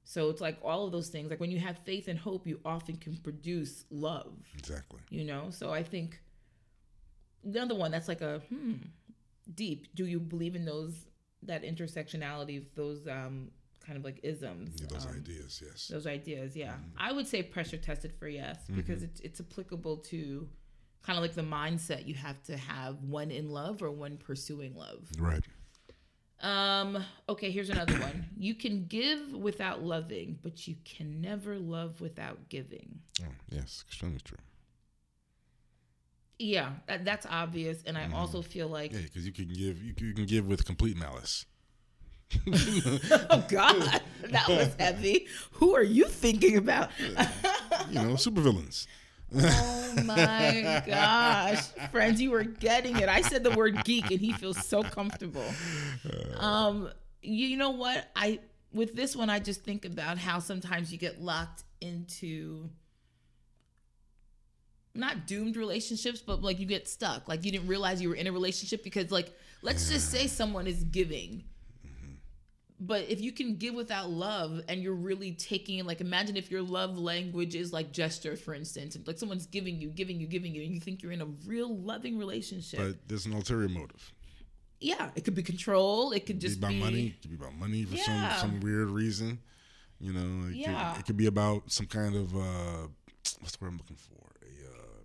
So 0.04 0.28
it's 0.28 0.40
like 0.40 0.58
all 0.62 0.86
of 0.86 0.92
those 0.92 1.08
things. 1.08 1.30
Like 1.30 1.40
when 1.40 1.50
you 1.50 1.58
have 1.58 1.78
faith 1.78 2.08
and 2.08 2.18
hope, 2.18 2.46
you 2.46 2.60
often 2.64 2.96
can 2.96 3.16
produce 3.16 3.84
love, 3.90 4.34
Exactly. 4.56 5.00
you 5.10 5.24
know? 5.24 5.48
So 5.50 5.72
I 5.72 5.82
think 5.82 6.20
the 7.42 7.60
other 7.60 7.74
one 7.74 7.90
that's 7.90 8.08
like 8.08 8.20
a 8.20 8.40
hmm, 8.48 8.74
deep. 9.54 9.94
Do 9.94 10.06
you 10.06 10.20
believe 10.20 10.56
in 10.56 10.64
those, 10.64 11.06
that 11.42 11.62
intersectionality, 11.62 12.58
of 12.58 12.74
those 12.74 13.06
um, 13.06 13.50
kind 13.84 13.98
of 13.98 14.04
like 14.04 14.20
isms? 14.22 14.76
Yeah, 14.80 14.88
those 14.90 15.06
um, 15.06 15.16
ideas, 15.16 15.62
yes. 15.64 15.88
those 15.88 16.06
ideas, 16.06 16.54
yeah. 16.54 16.74
I 16.98 17.12
would 17.12 17.26
say 17.26 17.42
pressure 17.42 17.78
tested 17.78 18.12
for 18.18 18.28
yes, 18.28 18.58
because 18.74 19.02
it's, 19.02 19.20
it's 19.20 19.40
applicable 19.40 19.98
to 19.98 20.46
kind 21.02 21.18
of 21.18 21.22
like 21.22 21.34
the 21.34 21.42
mindset 21.42 22.06
you 22.06 22.14
have 22.14 22.42
to 22.44 22.56
have 22.56 23.02
when 23.04 23.30
in 23.30 23.50
love 23.50 23.82
or 23.82 23.90
when 23.90 24.16
pursuing 24.16 24.74
love. 24.74 25.06
Right. 25.18 25.44
Um, 26.44 27.02
okay, 27.26 27.50
here's 27.50 27.70
another 27.70 27.94
one. 27.94 28.26
You 28.36 28.54
can 28.54 28.84
give 28.86 29.32
without 29.32 29.82
loving, 29.82 30.38
but 30.42 30.68
you 30.68 30.76
can 30.84 31.22
never 31.22 31.58
love 31.58 32.02
without 32.02 32.50
giving. 32.50 33.00
Oh, 33.22 33.28
yes, 33.50 33.82
extremely 33.88 34.20
true. 34.22 34.36
Yeah, 36.38 36.72
that, 36.86 37.06
that's 37.06 37.24
obvious. 37.30 37.82
And 37.86 37.96
I 37.96 38.10
also 38.12 38.42
feel 38.42 38.68
like, 38.68 38.92
Yeah, 38.92 39.00
because 39.02 39.24
you 39.24 39.32
can 39.32 39.48
give 39.48 39.82
you, 39.82 39.94
can- 39.94 40.06
you 40.08 40.14
can 40.14 40.26
give 40.26 40.46
with 40.46 40.66
complete 40.66 40.96
malice. 40.98 41.46
oh 43.30 43.44
God, 43.48 44.00
that 44.24 44.48
was 44.48 44.74
heavy. 44.78 45.28
Who 45.52 45.74
are 45.74 45.82
you 45.82 46.06
thinking 46.08 46.56
about? 46.58 46.90
you 46.98 47.94
know, 47.94 48.14
supervillains. 48.16 48.86
Oh 49.36 49.94
my 50.04 50.82
gosh, 50.86 51.66
friends, 51.90 52.20
you 52.20 52.30
were 52.30 52.44
getting 52.44 52.98
it. 52.98 53.08
I 53.08 53.20
said 53.20 53.44
the 53.44 53.50
word 53.50 53.84
geek, 53.84 54.10
and 54.10 54.20
he 54.20 54.32
feels 54.32 54.64
so 54.64 54.82
comfortable. 54.82 55.44
Um, 56.38 56.90
you, 57.22 57.48
you 57.48 57.56
know 57.56 57.70
what? 57.70 58.08
I 58.14 58.40
with 58.72 58.94
this 58.94 59.14
one, 59.14 59.30
I 59.30 59.38
just 59.38 59.62
think 59.62 59.84
about 59.84 60.18
how 60.18 60.40
sometimes 60.40 60.92
you 60.92 60.98
get 60.98 61.22
locked 61.22 61.62
into 61.80 62.70
not 64.94 65.26
doomed 65.26 65.56
relationships, 65.56 66.20
but 66.20 66.42
like 66.42 66.58
you 66.58 66.66
get 66.66 66.88
stuck. 66.88 67.28
Like 67.28 67.44
you 67.44 67.52
didn't 67.52 67.68
realize 67.68 68.00
you 68.00 68.08
were 68.08 68.14
in 68.14 68.26
a 68.26 68.32
relationship 68.32 68.84
because, 68.84 69.10
like, 69.10 69.32
let's 69.62 69.88
just 69.88 70.10
say 70.10 70.26
someone 70.26 70.66
is 70.66 70.84
giving. 70.84 71.44
But 72.80 73.08
if 73.08 73.20
you 73.20 73.30
can 73.32 73.56
give 73.56 73.74
without 73.74 74.10
love 74.10 74.60
and 74.68 74.82
you're 74.82 74.94
really 74.94 75.32
taking 75.32 75.84
like 75.86 76.00
imagine 76.00 76.36
if 76.36 76.50
your 76.50 76.60
love 76.62 76.98
language 76.98 77.54
is 77.54 77.72
like 77.72 77.92
gesture, 77.92 78.36
for 78.36 78.52
instance, 78.52 78.96
like 79.06 79.18
someone's 79.18 79.46
giving 79.46 79.80
you, 79.80 79.88
giving 79.90 80.18
you, 80.20 80.26
giving 80.26 80.54
you, 80.54 80.62
and 80.64 80.74
you 80.74 80.80
think 80.80 81.02
you're 81.02 81.12
in 81.12 81.20
a 81.22 81.28
real 81.46 81.74
loving 81.76 82.18
relationship. 82.18 82.80
But 82.80 83.08
there's 83.08 83.26
an 83.26 83.32
ulterior 83.32 83.68
motive. 83.68 84.12
yeah, 84.80 85.10
it 85.14 85.24
could 85.24 85.34
be 85.36 85.42
control. 85.42 86.12
It 86.12 86.26
could 86.26 86.36
It 86.36 86.40
just 86.40 86.60
be 86.60 86.66
about 86.66 86.72
be 86.72 86.80
money. 86.80 87.06
It 87.06 87.22
could 87.22 87.30
be 87.30 87.36
about 87.36 87.54
money 87.54 87.84
for 87.84 87.94
Yeah. 87.96 88.36
some 88.36 88.50
some 88.50 88.60
weird 88.60 88.88
reason. 88.88 89.38
You 90.00 90.12
know, 90.12 90.48
it, 90.48 90.56
Yeah. 90.56 90.92
could, 90.94 91.00
it 91.00 91.06
could 91.06 91.16
be 91.16 91.26
about 91.26 91.70
some 91.70 91.86
kind 91.86 92.16
of 92.16 92.36
uh, 92.36 92.88
what's 93.40 93.56
the 93.56 93.64
word 93.64 93.68
I'm 93.68 93.76
looking 93.78 93.96
for? 93.96 94.32
A 94.42 94.68
uh, 94.68 95.04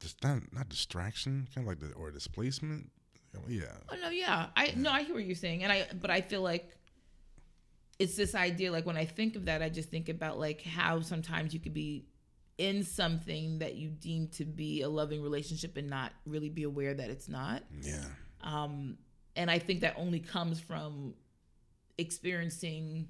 just 0.00 0.22
not 0.22 0.40
not 0.52 0.68
distraction, 0.68 1.48
kind 1.52 1.66
of 1.66 1.68
like 1.68 1.80
the 1.80 1.92
or 1.96 2.10
displacement. 2.12 2.90
Yeah, 3.48 3.64
Oh 3.90 3.96
no, 4.00 4.10
yeah. 4.10 4.48
I 4.56 4.72
no, 4.76 4.90
I 4.90 5.02
hear 5.02 5.14
what 5.14 5.24
you're 5.24 5.34
saying, 5.34 5.62
and 5.64 5.72
I 5.72 5.86
but 6.00 6.10
I 6.10 6.20
feel 6.20 6.42
like 6.42 6.70
it's 7.98 8.16
this 8.16 8.34
idea. 8.34 8.72
Like 8.72 8.86
when 8.86 8.96
I 8.96 9.04
think 9.04 9.36
of 9.36 9.46
that, 9.46 9.62
I 9.62 9.68
just 9.68 9.90
think 9.90 10.08
about 10.08 10.38
like 10.38 10.62
how 10.62 11.00
sometimes 11.00 11.54
you 11.54 11.60
could 11.60 11.74
be 11.74 12.06
in 12.58 12.84
something 12.84 13.58
that 13.60 13.74
you 13.74 13.88
deem 13.88 14.28
to 14.28 14.44
be 14.44 14.82
a 14.82 14.88
loving 14.88 15.22
relationship 15.22 15.76
and 15.76 15.88
not 15.88 16.12
really 16.26 16.48
be 16.48 16.62
aware 16.64 16.94
that 16.94 17.10
it's 17.10 17.28
not. 17.28 17.62
yeah, 17.80 18.04
Um, 18.42 18.98
and 19.34 19.50
I 19.50 19.58
think 19.58 19.80
that 19.80 19.94
only 19.96 20.20
comes 20.20 20.60
from 20.60 21.14
experiencing 21.98 23.08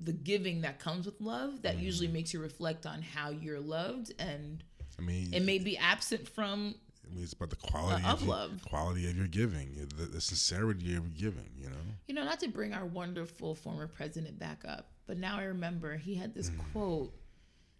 the 0.00 0.12
giving 0.12 0.60
that 0.62 0.78
comes 0.78 1.06
with 1.06 1.20
love. 1.20 1.62
That 1.62 1.78
usually 1.78 2.08
makes 2.08 2.32
you 2.32 2.40
reflect 2.40 2.86
on 2.86 3.02
how 3.02 3.30
you're 3.30 3.60
loved, 3.60 4.12
and 4.18 4.62
I 4.98 5.02
mean, 5.02 5.34
it 5.34 5.42
may 5.42 5.58
be 5.58 5.76
absent 5.76 6.28
from 6.28 6.76
I 7.12 7.14
mean, 7.14 7.24
it's 7.24 7.34
about 7.34 7.50
the 7.50 7.56
quality 7.56 8.02
uh, 8.04 8.12
of 8.12 8.14
of, 8.14 8.26
your- 8.26 8.30
love. 8.36 8.64
quality 8.66 9.08
of 9.10 9.16
your 9.16 9.26
giving, 9.26 9.88
the, 9.96 10.04
the 10.06 10.20
sincerity 10.20 10.96
of 10.96 11.06
your 11.06 11.30
giving. 11.30 11.50
You 11.58 11.68
know, 11.68 11.76
You 12.06 12.14
know, 12.14 12.24
not 12.24 12.40
to 12.40 12.48
bring 12.48 12.72
our 12.72 12.86
wonderful 12.86 13.54
former 13.54 13.86
president 13.86 14.38
back 14.38 14.62
up, 14.66 14.88
but 15.06 15.18
now 15.18 15.38
I 15.38 15.44
remember 15.44 15.96
he 15.96 16.14
had 16.14 16.34
this 16.34 16.50
mm. 16.50 16.58
quote 16.72 17.12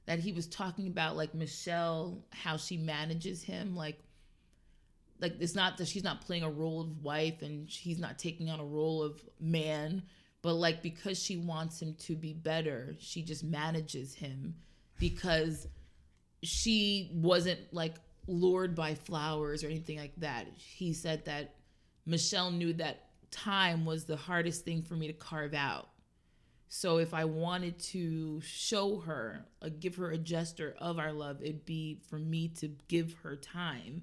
that 0.07 0.19
he 0.19 0.33
was 0.33 0.47
talking 0.47 0.87
about 0.89 1.17
like 1.17 1.35
Michelle, 1.35 2.23
how 2.31 2.57
she 2.57 2.77
manages 2.77 3.43
him, 3.43 3.75
like 3.75 3.99
like 5.21 5.35
it's 5.41 5.55
not 5.55 5.79
that 5.79 5.87
she's 5.87 6.03
not 6.05 6.21
playing 6.21 6.43
a 6.43 6.51
role 6.51 6.81
of 6.81 7.03
wife 7.03 7.43
and 7.43 7.71
he's 7.71 7.99
not 7.99 8.19
taking 8.19 8.51
on 8.51 8.59
a 8.61 8.65
role 8.65 9.03
of 9.03 9.23
man, 9.41 10.03
but 10.43 10.55
like 10.55 10.83
because 10.83 11.23
she 11.23 11.37
wants 11.37 11.81
him 11.81 11.95
to 12.01 12.17
be 12.17 12.33
better, 12.35 12.97
she 12.99 13.23
just 13.23 13.45
manages 13.45 14.15
him 14.15 14.57
because 14.99 15.69
she 16.43 17.13
wasn't 17.15 17.61
like 17.73 17.95
lured 18.27 18.75
by 18.75 18.95
flowers 18.95 19.65
or 19.65 19.69
anything 19.69 19.99
like 19.99 20.15
that. 20.17 20.47
He 20.57 20.93
said 20.93 21.25
that 21.25 21.55
Michelle 22.07 22.51
knew 22.51 22.73
that 22.75 23.09
time 23.31 23.85
was 23.85 24.05
the 24.05 24.17
hardest 24.17 24.65
thing 24.65 24.83
for 24.83 24.95
me 24.95 25.07
to 25.07 25.13
carve 25.13 25.55
out. 25.55 25.89
So 26.69 26.99
if 26.99 27.13
I 27.13 27.27
wanted 27.27 27.79
to 27.81 28.41
show 28.41 29.01
her, 29.01 29.45
uh, 29.61 29.69
give 29.79 29.97
her 29.97 30.11
a 30.11 30.19
gesture 30.19 30.75
of 30.79 30.99
our 30.99 31.13
love, 31.13 31.43
it'd 31.43 31.67
be 31.67 32.01
for 32.09 32.19
me 32.19 32.49
to 32.61 32.69
give 32.89 33.15
her 33.23 33.37
time. 33.37 34.03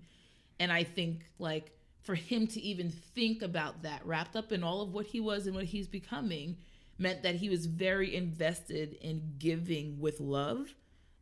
And 0.60 0.72
I 0.72 0.84
think 0.84 1.26
like 1.40 1.72
for 2.04 2.16
him 2.16 2.48
to 2.48 2.62
even 2.62 2.90
think 2.90 3.42
about 3.42 3.84
that, 3.84 4.06
wrapped 4.06 4.36
up 4.36 4.52
in 4.52 4.64
all 4.64 4.82
of 4.82 4.94
what 4.94 5.08
he 5.08 5.20
was 5.20 5.48
and 5.48 5.56
what 5.56 5.66
he's 5.66 5.88
becoming, 5.88 6.58
meant 6.98 7.24
that 7.24 7.36
he 7.36 7.50
was 7.50 7.66
very 7.66 8.16
invested 8.16 8.98
in 9.02 9.34
giving 9.40 10.00
with 10.00 10.20
love 10.20 10.76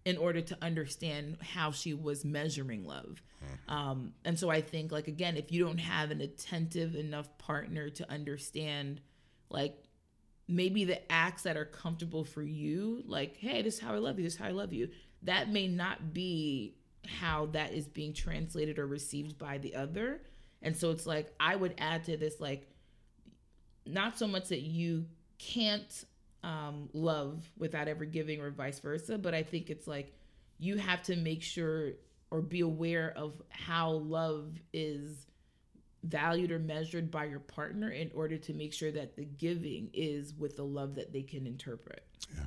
in 0.08 0.16
order 0.16 0.40
to 0.40 0.58
understand 0.62 1.36
how 1.42 1.70
she 1.70 1.94
was 1.94 2.24
measuring 2.24 2.86
love. 2.86 3.22
Um, 3.68 4.14
and 4.24 4.40
so 4.40 4.50
I 4.50 4.62
think, 4.62 4.94
like, 4.94 5.10
again, 5.10 5.36
if 5.36 5.52
you 5.52 5.66
don't 5.66 5.80
have 5.80 6.12
an 6.12 6.22
attentive 6.22 6.96
enough 6.96 7.38
partner 7.38 7.90
to 7.90 8.10
understand, 8.10 9.02
like, 9.50 9.76
maybe 10.48 10.86
the 10.86 11.12
acts 11.12 11.44
that 11.44 11.58
are 11.58 11.66
comfortable 11.66 12.24
for 12.24 12.42
you, 12.42 13.04
like, 13.06 13.36
hey, 13.36 13.62
this 13.62 13.76
is 13.76 13.80
how 13.82 13.94
I 13.94 13.98
love 13.98 14.18
you, 14.18 14.24
this 14.24 14.36
is 14.36 14.40
how 14.40 14.48
I 14.48 14.52
love 14.52 14.72
you, 14.72 14.88
that 15.24 15.50
may 15.50 15.68
not 15.68 16.14
be 16.14 16.78
how 17.06 17.48
that 17.48 17.74
is 17.74 17.86
being 17.86 18.14
translated 18.14 18.80
or 18.80 18.88
received 18.88 19.38
by 19.38 19.58
the 19.58 19.76
other. 19.76 20.22
And 20.62 20.76
so 20.76 20.92
it's 20.92 21.06
like, 21.06 21.34
I 21.38 21.58
would 21.58 21.76
add 21.78 22.06
to 22.06 22.16
this, 22.16 22.40
like, 22.40 22.70
not 23.86 24.18
so 24.18 24.26
much 24.26 24.48
that 24.48 24.62
you 24.62 25.08
can't 25.38 26.06
um, 26.48 26.90
love 26.94 27.46
without 27.58 27.90
ever 27.90 28.06
giving 28.06 28.40
or 28.40 28.50
vice 28.50 28.80
versa, 28.80 29.18
but 29.18 29.34
I 29.34 29.44
think 29.44 29.70
it's 29.70 29.86
like 29.86 30.14
you 30.58 30.78
have 30.78 31.04
to 31.04 31.18
make 31.18 31.44
sure 31.44 31.92
or 32.32 32.42
be 32.42 32.62
aware 32.62 33.14
of 33.18 33.42
how 33.50 33.92
love 33.92 34.54
is 34.72 35.28
valued 36.04 36.52
or 36.52 36.60
measured 36.60 37.12
by 37.12 37.26
your 37.26 37.42
partner 37.42 37.90
in 37.90 38.10
order 38.16 38.38
to 38.38 38.54
make 38.54 38.72
sure 38.72 38.92
that 38.92 39.18
the 39.18 39.26
giving 39.26 39.90
is 39.94 40.34
with 40.36 40.56
the 40.56 40.64
love 40.64 40.96
that 40.96 41.12
they 41.12 41.22
can 41.22 41.46
interpret. 41.46 42.06
Yeah. 42.34 42.44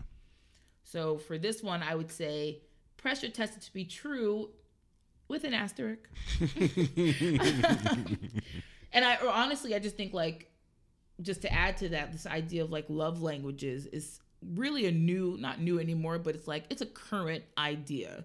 So 0.82 1.18
for 1.18 1.36
this 1.36 1.62
one, 1.62 1.82
I 1.82 1.94
would 1.94 2.10
say 2.10 2.62
pressure 2.96 3.28
tested 3.28 3.60
to 3.62 3.72
be 3.72 3.84
true 3.84 4.48
with 5.28 5.44
an 5.44 5.52
asterisk. 5.52 6.08
and 8.92 9.04
I 9.04 9.16
or 9.22 9.28
honestly, 9.28 9.74
I 9.74 9.78
just 9.78 9.98
think 9.98 10.14
like 10.14 10.49
just 11.22 11.42
to 11.42 11.52
add 11.52 11.76
to 11.78 11.88
that, 11.90 12.12
this 12.12 12.26
idea 12.26 12.64
of 12.64 12.70
like 12.70 12.86
love 12.88 13.22
languages 13.22 13.86
is 13.86 14.20
really 14.54 14.86
a 14.86 14.92
new, 14.92 15.36
not 15.38 15.60
new 15.60 15.78
anymore, 15.78 16.18
but 16.18 16.34
it's 16.34 16.48
like 16.48 16.64
it's 16.70 16.82
a 16.82 16.86
current 16.86 17.44
idea. 17.58 18.24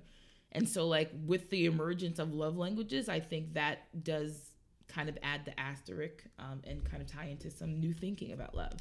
And 0.52 0.68
so 0.68 0.88
like 0.88 1.12
with 1.26 1.50
the 1.50 1.66
emergence 1.66 2.20
of 2.20 2.34
love 2.34 2.58
languages, 2.58 3.10
I 3.10 3.20
think 3.20 3.54
that 3.54 4.04
does 4.04 4.52
kind 4.88 5.10
of 5.10 5.18
add 5.22 5.44
the 5.46 5.60
asterisk 5.60 6.24
um, 6.40 6.62
and 6.64 6.84
kind 6.90 7.02
of 7.02 7.08
tie 7.12 7.26
into 7.26 7.50
some 7.50 7.80
new 7.80 7.94
thinking 7.94 8.32
about 8.32 8.56
love. 8.56 8.78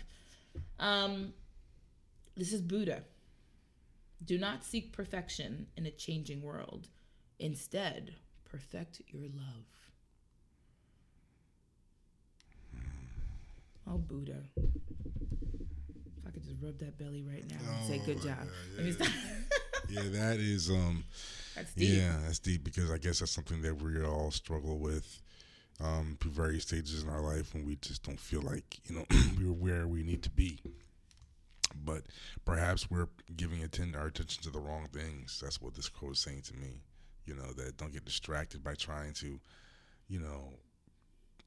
Um, 0.79 1.33
this 2.37 2.53
is 2.53 2.61
Buddha. 2.61 3.03
Do 4.25 4.39
not 4.39 4.65
seek 4.65 4.93
perfection 4.93 5.67
in 5.77 5.87
a 5.87 5.91
changing 5.91 6.43
world. 6.43 6.89
Instead, 7.39 8.15
perfect 8.45 9.03
your 9.09 9.23
love. 9.23 9.67
Oh, 13.89 13.99
Buddha. 13.99 14.37
If 14.57 16.27
I 16.27 16.31
could 16.31 16.43
just 16.45 16.57
rub 16.61 16.79
that 16.79 16.99
belly 16.99 17.23
right 17.23 17.45
now 17.51 17.57
and 17.77 17.87
say, 17.87 17.99
good 18.05 18.19
Oh, 18.23 18.27
job. 18.29 18.39
me 18.79 18.95
yeah. 18.99 19.07
yeah, 20.03 20.09
that 20.11 20.41
is 20.41 20.71
um, 20.71 21.05
That's 21.55 21.73
deep. 21.75 21.99
yeah, 21.99 22.17
that's 22.25 22.39
deep 22.39 22.65
because 22.65 22.91
I 22.91 22.99
guess 22.99 23.19
that's 23.21 23.33
something 23.33 23.61
that 23.63 23.81
we 23.83 24.03
all 24.03 24.31
struggle 24.31 24.79
with 24.79 25.21
um, 25.83 26.17
through 26.21 26.31
various 26.31 26.63
stages 26.63 27.03
in 27.03 27.09
our 27.09 27.21
life 27.21 27.53
when 27.53 27.65
we 27.67 27.77
just 27.77 28.03
don't 28.05 28.19
feel 28.19 28.41
like 28.43 28.79
you 28.89 28.97
know 28.97 29.05
we're 29.39 29.53
where 29.53 29.87
we 29.87 30.03
need 30.03 30.23
to 30.23 30.31
be. 30.31 30.59
But 31.85 32.03
perhaps 32.45 32.91
we're 32.91 33.09
giving 33.37 33.63
atten- 33.63 33.97
our 33.97 34.07
attention 34.07 34.43
to 34.45 34.51
the 34.51 34.61
wrong 34.61 34.87
things. 34.93 35.41
That's 35.43 35.61
what 35.61 35.75
this 35.75 35.89
quote 35.89 36.13
is 36.13 36.21
saying 36.21 36.43
to 36.43 36.55
me. 36.57 36.81
You 37.27 37.35
know 37.35 37.53
that 37.57 37.77
don't 37.77 37.93
get 37.93 38.05
distracted 38.05 38.63
by 38.65 38.75
trying 38.75 39.13
to, 39.15 39.39
you 40.09 40.21
know, 40.21 40.53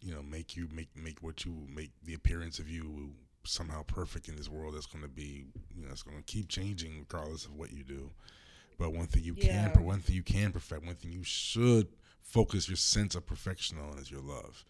you 0.02 0.14
know, 0.14 0.22
make 0.22 0.56
you 0.56 0.68
make 0.74 0.90
make 0.96 1.22
what 1.22 1.46
you 1.46 1.68
make 1.74 1.92
the 2.04 2.14
appearance 2.14 2.60
of 2.60 2.70
you 2.70 3.12
somehow 3.44 3.82
perfect 3.84 4.28
in 4.28 4.36
this 4.36 4.50
world 4.50 4.76
that's 4.76 4.86
going 4.86 5.04
to 5.04 5.10
be, 5.10 5.46
you 5.76 5.86
know, 5.86 5.92
it's 5.92 6.04
going 6.04 6.18
to 6.18 6.24
keep 6.24 6.50
changing 6.50 7.00
regardless 7.00 7.46
of 7.46 7.56
what 7.56 7.72
you 7.72 7.84
do. 7.84 8.12
But 8.78 8.94
one 8.94 9.08
thing 9.08 9.24
you 9.24 9.36
Yeah. 9.36 9.70
can, 9.70 9.84
one 9.86 10.00
thing 10.00 10.16
you 10.16 10.24
can 10.24 10.52
perfect, 10.52 10.86
one 10.86 10.96
thing 10.96 11.12
you 11.12 11.24
should 11.24 11.88
focus 12.22 12.68
your 12.68 12.76
sense 12.78 13.16
of 13.16 13.26
perfection 13.26 13.78
on 13.80 13.98
is 13.98 14.12
your 14.12 14.22
love, 14.22 14.66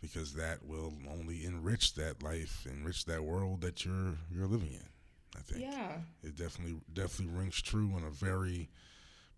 because 0.00 0.34
that 0.34 0.64
will 0.66 0.92
only 1.10 1.44
enrich 1.44 1.94
that 1.94 2.22
life, 2.22 2.66
enrich 2.70 3.04
that 3.06 3.24
world 3.24 3.60
that 3.62 3.84
you're 3.84 4.16
you're 4.30 4.46
living 4.46 4.72
in. 4.72 4.88
I 5.36 5.40
think 5.40 5.62
Yeah. 5.62 5.96
it 6.22 6.36
definitely 6.36 6.76
definitely 6.92 7.34
rings 7.34 7.60
true 7.60 7.92
on 7.96 8.04
a 8.04 8.10
very 8.10 8.68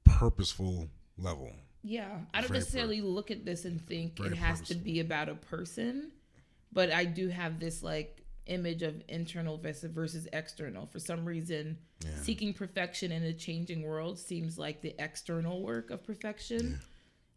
purposeful 0.04 0.88
level. 1.18 1.52
Yeah, 1.88 2.18
I 2.34 2.40
don't 2.40 2.52
necessarily 2.52 3.00
look 3.00 3.30
at 3.30 3.44
this 3.44 3.64
and 3.64 3.80
think 3.86 4.18
Very 4.18 4.30
it 4.30 4.36
has 4.38 4.60
to 4.62 4.74
be 4.74 4.98
about 4.98 5.28
a 5.28 5.36
person, 5.36 6.10
but 6.72 6.90
I 6.90 7.04
do 7.04 7.28
have 7.28 7.60
this 7.60 7.80
like 7.82 8.24
image 8.46 8.82
of 8.82 9.00
internal 9.08 9.56
versus 9.56 9.90
versus 9.92 10.28
external. 10.32 10.86
For 10.86 10.98
some 10.98 11.24
reason, 11.24 11.78
Yeah. 12.04 12.10
seeking 12.22 12.52
perfection 12.54 13.12
in 13.12 13.22
a 13.22 13.32
changing 13.32 13.82
world 13.82 14.18
seems 14.18 14.58
like 14.58 14.82
the 14.82 14.94
external 14.98 15.62
work 15.62 15.90
of 15.90 16.02
perfection. 16.04 16.80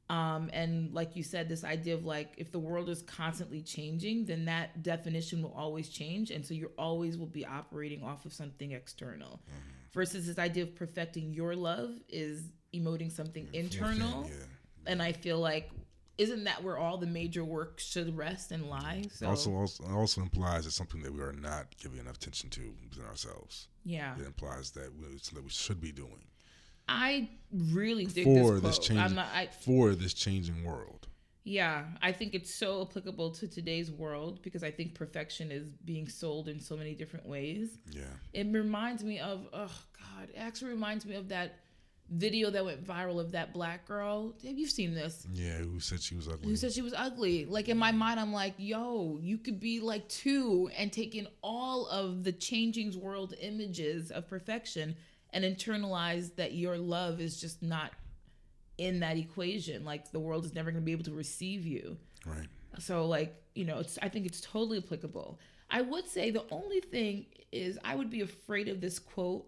Um, 0.10 0.50
and 0.52 0.92
like 0.96 1.16
you 1.16 1.22
said, 1.22 1.48
this 1.48 1.64
idea 1.64 1.94
of 1.94 2.04
like 2.04 2.34
if 2.38 2.52
the 2.52 2.58
world 2.58 2.90
is 2.90 3.04
constantly 3.04 3.62
changing, 3.62 4.26
then 4.26 4.46
that 4.46 4.82
definition 4.82 5.44
will 5.44 5.54
always 5.54 5.90
change, 5.90 6.32
and 6.32 6.44
so 6.44 6.56
you 6.56 6.72
always 6.80 7.20
will 7.20 7.28
be 7.28 7.46
operating 7.46 8.02
off 8.04 8.26
of 8.26 8.34
something 8.34 8.72
external. 8.72 9.40
Versus 9.92 10.28
this 10.28 10.38
idea 10.38 10.64
of 10.64 10.76
perfecting 10.76 11.34
your 11.34 11.56
love 11.56 11.92
is 12.10 12.44
emoting 12.74 13.12
something 13.12 13.48
internal, 13.54 14.28
Yeah. 14.30 14.36
and 14.86 15.02
I 15.02 15.12
feel 15.14 15.40
like 15.40 15.72
isn't 16.20 16.44
that 16.44 16.62
where 16.62 16.78
all 16.78 16.98
the 16.98 17.08
major 17.08 17.46
work 17.46 17.80
should 17.80 18.16
rest 18.18 18.52
and 18.52 18.70
lie? 18.70 19.06
So 19.14 19.30
Also, 19.30 19.54
also, 19.56 19.86
also 19.86 20.20
implies 20.22 20.66
it's 20.68 20.76
something 20.76 21.02
that 21.04 21.14
we 21.14 21.22
are 21.22 21.32
not 21.32 21.78
giving 21.78 21.98
enough 21.98 22.18
attention 22.18 22.50
to 22.50 22.76
within 22.90 23.06
ourselves. 23.06 23.70
yeah, 23.86 24.20
It 24.20 24.26
implies 24.26 24.72
that 24.72 24.94
we, 24.98 25.08
it's 25.16 25.30
that 25.30 25.42
we 25.42 25.50
should 25.50 25.80
be 25.80 25.94
doing 25.94 26.26
I 26.90 27.30
really 27.52 28.06
dig 28.06 28.24
for 28.26 28.60
this 28.60 28.78
this 28.78 28.88
changing 28.88 29.16
not. 29.16 29.28
I, 29.34 29.48
for 29.48 29.94
this 29.96 30.14
changing 30.14 30.64
world. 30.64 31.08
Yeah, 31.50 31.86
I 32.00 32.12
think 32.12 32.36
it's 32.36 32.54
so 32.54 32.84
applicable 32.84 33.32
to 33.32 33.48
today's 33.48 33.90
world 33.90 34.40
because 34.44 34.64
I 34.64 34.70
think 34.70 34.94
perfection 34.94 35.52
is 35.52 35.72
being 35.84 36.08
sold 36.08 36.48
in 36.48 36.60
so 36.60 36.78
many 36.78 36.94
different 36.94 37.26
ways. 37.26 37.80
Yeah. 37.90 38.04
It 38.34 38.46
reminds 38.52 39.04
me 39.04 39.20
of 39.20 39.48
oh 39.52 39.72
god, 39.98 40.30
it 40.30 40.38
actually 40.38 40.70
reminds 40.70 41.08
me 41.08 41.16
of 41.16 41.30
that 41.30 41.56
video 42.12 42.52
that 42.52 42.64
went 42.64 42.86
viral 42.86 43.20
of 43.20 43.32
that 43.32 43.52
black 43.52 43.88
girl. 43.88 44.36
Have 44.46 44.60
you 44.60 44.68
seen 44.68 44.94
this? 44.94 45.26
Yeah. 45.34 45.58
Who 45.58 45.80
said 45.80 46.04
she 46.04 46.14
was 46.14 46.28
ugly? 46.28 46.48
Who 46.48 46.56
said 46.56 46.72
she 46.72 46.84
was 46.84 46.94
ugly? 46.96 47.46
Like 47.46 47.68
in 47.68 47.80
my 47.80 47.92
mind, 47.92 48.20
I'm 48.20 48.32
like, 48.32 48.54
yo, 48.58 49.18
you 49.20 49.40
could 49.40 49.60
be 49.60 49.80
like 49.80 50.08
two 50.08 50.70
and 50.78 50.94
take 50.94 51.16
in 51.16 51.28
all 51.42 51.88
of 51.88 52.24
the 52.24 52.32
changing 52.32 53.00
world 53.02 53.34
images 53.42 54.12
of 54.12 54.28
perfection 54.28 54.96
and 55.32 55.44
internalize 55.44 56.36
that 56.36 56.54
your 56.54 56.78
love 56.78 57.20
is 57.20 57.42
just 57.42 57.64
not 57.64 57.92
in 58.80 59.02
that 59.02 59.18
equation. 59.18 59.86
Like 59.86 60.12
the 60.12 60.20
world 60.20 60.46
is 60.46 60.56
never 60.56 60.72
going 60.72 60.82
to 60.82 60.86
be 60.86 60.94
able 60.94 61.04
to 61.04 61.14
receive 61.14 61.66
you. 61.66 61.98
right. 62.26 62.48
So 62.80 63.06
like, 63.06 63.36
you 63.54 63.66
know, 63.66 63.80
it's 63.80 64.00
I 64.02 64.10
think 64.10 64.26
it's 64.26 64.42
totally 64.42 64.80
applicable. 64.80 65.40
I 65.70 65.82
would 65.82 66.08
say 66.08 66.32
the 66.32 66.46
only 66.50 66.80
thing 66.80 67.28
is 67.52 67.78
I 67.84 67.96
would 67.96 68.10
be 68.10 68.22
afraid 68.22 68.68
of 68.68 68.82
this 68.82 68.98
quote 68.98 69.46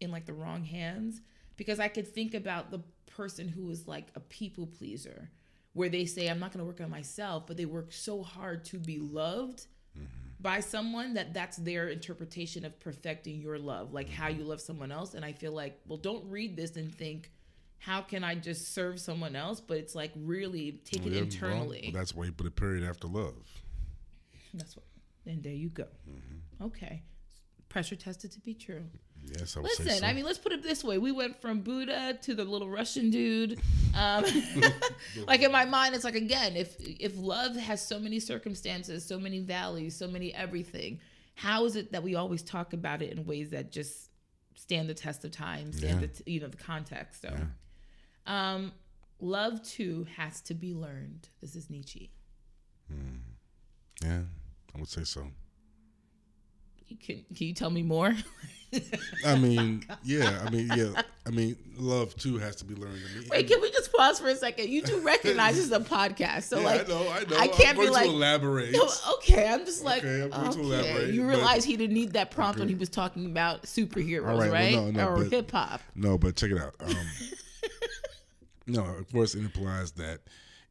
in 0.00 0.10
like 0.10 0.26
the 0.26 0.32
wrong 0.32 0.64
hands 0.64 1.20
because 1.56 1.80
I 1.80 1.88
could 1.88 2.06
think 2.06 2.34
about 2.34 2.70
the 2.70 2.80
person 3.06 3.48
who 3.48 3.68
is 3.70 3.88
like 3.88 4.06
a 4.14 4.20
people 4.20 4.66
pleaser 4.66 5.30
where 5.72 5.88
they 5.88 6.04
say 6.04 6.28
I'm 6.28 6.38
not 6.38 6.52
going 6.52 6.60
to 6.60 6.64
work 6.64 6.80
on 6.80 6.90
myself 6.90 7.46
but 7.46 7.56
they 7.56 7.64
work 7.64 7.92
so 7.92 8.22
hard 8.22 8.64
to 8.66 8.78
be 8.78 8.98
loved 8.98 9.66
mm-hmm. 9.96 10.04
by 10.40 10.60
someone 10.60 11.14
that 11.14 11.34
that's 11.34 11.56
their 11.56 11.88
interpretation 11.88 12.64
of 12.64 12.78
perfecting 12.78 13.40
your 13.40 13.58
love 13.58 13.92
like 13.92 14.08
how 14.08 14.28
mm-hmm. 14.28 14.40
you 14.40 14.44
love 14.44 14.60
someone 14.60 14.92
else 14.92 15.14
and 15.14 15.24
I 15.24 15.32
feel 15.32 15.52
like 15.52 15.80
well 15.86 15.98
don't 15.98 16.24
read 16.30 16.56
this 16.56 16.76
and 16.76 16.94
think 16.94 17.32
how 17.78 18.00
can 18.02 18.24
I 18.24 18.34
just 18.34 18.74
serve 18.74 18.98
someone 19.00 19.34
else 19.36 19.60
but 19.60 19.76
it's 19.78 19.94
like 19.94 20.12
really 20.16 20.80
take 20.84 21.06
it 21.06 21.12
Yeah, 21.12 21.22
internally 21.22 21.90
well, 21.92 22.00
that's 22.00 22.14
why 22.14 22.24
you 22.26 22.32
put 22.32 22.46
a 22.46 22.50
period 22.50 22.84
after 22.84 23.06
love. 23.08 23.34
that's 24.54 24.76
what. 24.76 24.84
And 25.26 25.42
there 25.42 25.52
you 25.52 25.68
go. 25.68 25.84
Okay. 26.62 27.02
Pressure 27.68 27.96
tested 27.96 28.32
to 28.32 28.40
be 28.40 28.54
true. 28.54 28.82
Yes, 29.38 29.56
I 29.56 29.60
Listen, 29.60 29.88
so. 29.90 30.06
I 30.06 30.14
mean, 30.14 30.24
let's 30.24 30.38
put 30.38 30.52
it 30.52 30.62
this 30.62 30.82
way: 30.82 30.96
we 30.96 31.12
went 31.12 31.38
from 31.42 31.60
Buddha 31.60 32.18
to 32.22 32.34
the 32.34 32.44
little 32.44 32.68
Russian 32.70 33.10
dude. 33.10 33.60
Um, 33.94 34.24
like 35.26 35.42
in 35.42 35.52
my 35.52 35.64
mind, 35.66 35.94
it's 35.94 36.04
like 36.04 36.14
again, 36.14 36.56
if 36.56 36.76
if 36.80 37.12
love 37.18 37.54
has 37.56 37.86
so 37.86 37.98
many 37.98 38.20
circumstances, 38.20 39.04
so 39.04 39.18
many 39.18 39.40
values, 39.40 39.94
so 39.96 40.06
many 40.08 40.32
everything, 40.34 40.98
how 41.34 41.66
is 41.66 41.76
it 41.76 41.92
that 41.92 42.02
we 42.02 42.14
always 42.14 42.42
talk 42.42 42.72
about 42.72 43.02
it 43.02 43.12
in 43.12 43.26
ways 43.26 43.50
that 43.50 43.70
just 43.70 44.08
stand 44.54 44.88
the 44.88 44.94
test 44.94 45.24
of 45.26 45.30
time, 45.30 45.72
stand 45.72 46.00
Yeah. 46.00 46.06
the 46.06 46.22
t- 46.22 46.32
you 46.32 46.40
know 46.40 46.48
the 46.48 46.56
context? 46.56 47.20
So, 47.22 47.36
um, 48.28 48.72
love 49.20 49.62
too 49.62 50.06
has 50.16 50.40
to 50.42 50.54
be 50.54 50.74
learned. 50.74 51.28
This 51.40 51.56
is 51.56 51.68
Nietzsche. 51.70 52.10
yeah, 54.02 54.20
I 54.74 54.78
would 54.78 54.88
say 54.88 55.02
so. 55.04 55.26
You 56.86 56.96
Can 56.96 57.24
can 57.34 57.46
you 57.48 57.54
tell 57.54 57.70
me 57.70 57.82
more? 57.82 58.14
I 59.26 59.34
mean, 59.36 59.84
yeah, 60.04 60.42
I 60.44 60.50
mean, 60.50 60.70
yeah, 60.74 61.02
I 61.26 61.30
mean, 61.30 61.56
love 61.76 62.14
too 62.16 62.36
has 62.38 62.56
to 62.56 62.64
be 62.66 62.74
learned. 62.74 63.00
I 63.10 63.18
mean, 63.18 63.28
Wait, 63.30 63.48
can 63.48 63.60
we 63.62 63.70
just 63.70 63.90
pause 63.92 64.20
for 64.20 64.28
a 64.28 64.36
second? 64.36 64.68
You 64.68 64.82
do 64.82 65.00
recognize 65.04 65.56
this 65.56 65.64
is 65.66 65.72
a 65.72 65.80
podcast, 65.80 66.44
so 66.44 66.58
yeah, 66.60 66.64
like, 66.66 66.84
I 66.84 66.88
know, 66.88 67.08
I 67.10 67.24
know. 67.24 67.36
I 67.38 67.48
can't 67.48 67.78
be 67.78 67.88
like, 67.88 68.06
elaborate. 68.08 68.72
no, 68.72 68.88
okay, 69.14 69.48
I'm 69.48 69.64
just 69.64 69.84
like, 69.84 70.04
Okay, 70.04 70.22
I'm 70.22 70.30
going 70.30 70.52
to 70.52 70.58
okay. 70.60 70.60
elaborate, 70.60 71.14
You 71.14 71.26
realize 71.26 71.64
he 71.64 71.76
didn't 71.78 71.94
need 71.94 72.12
that 72.12 72.30
prompt 72.30 72.58
when 72.58 72.68
he 72.68 72.74
was 72.74 72.90
talking 72.90 73.24
about 73.26 73.62
superheroes, 73.62 74.28
All 74.30 74.38
right, 74.38 74.50
well, 74.50 74.52
right? 74.52 74.74
no, 74.74 74.90
no, 74.90 75.08
or 75.08 75.24
hip 75.24 75.50
hop. 75.50 75.80
No, 75.94 76.18
but 76.18 76.36
check 76.36 76.50
it 76.50 76.58
out. 76.58 76.74
Um, 76.80 76.94
no, 78.68 78.84
of 78.84 79.10
course, 79.10 79.34
it 79.34 79.40
implies 79.40 79.92
that 79.92 80.20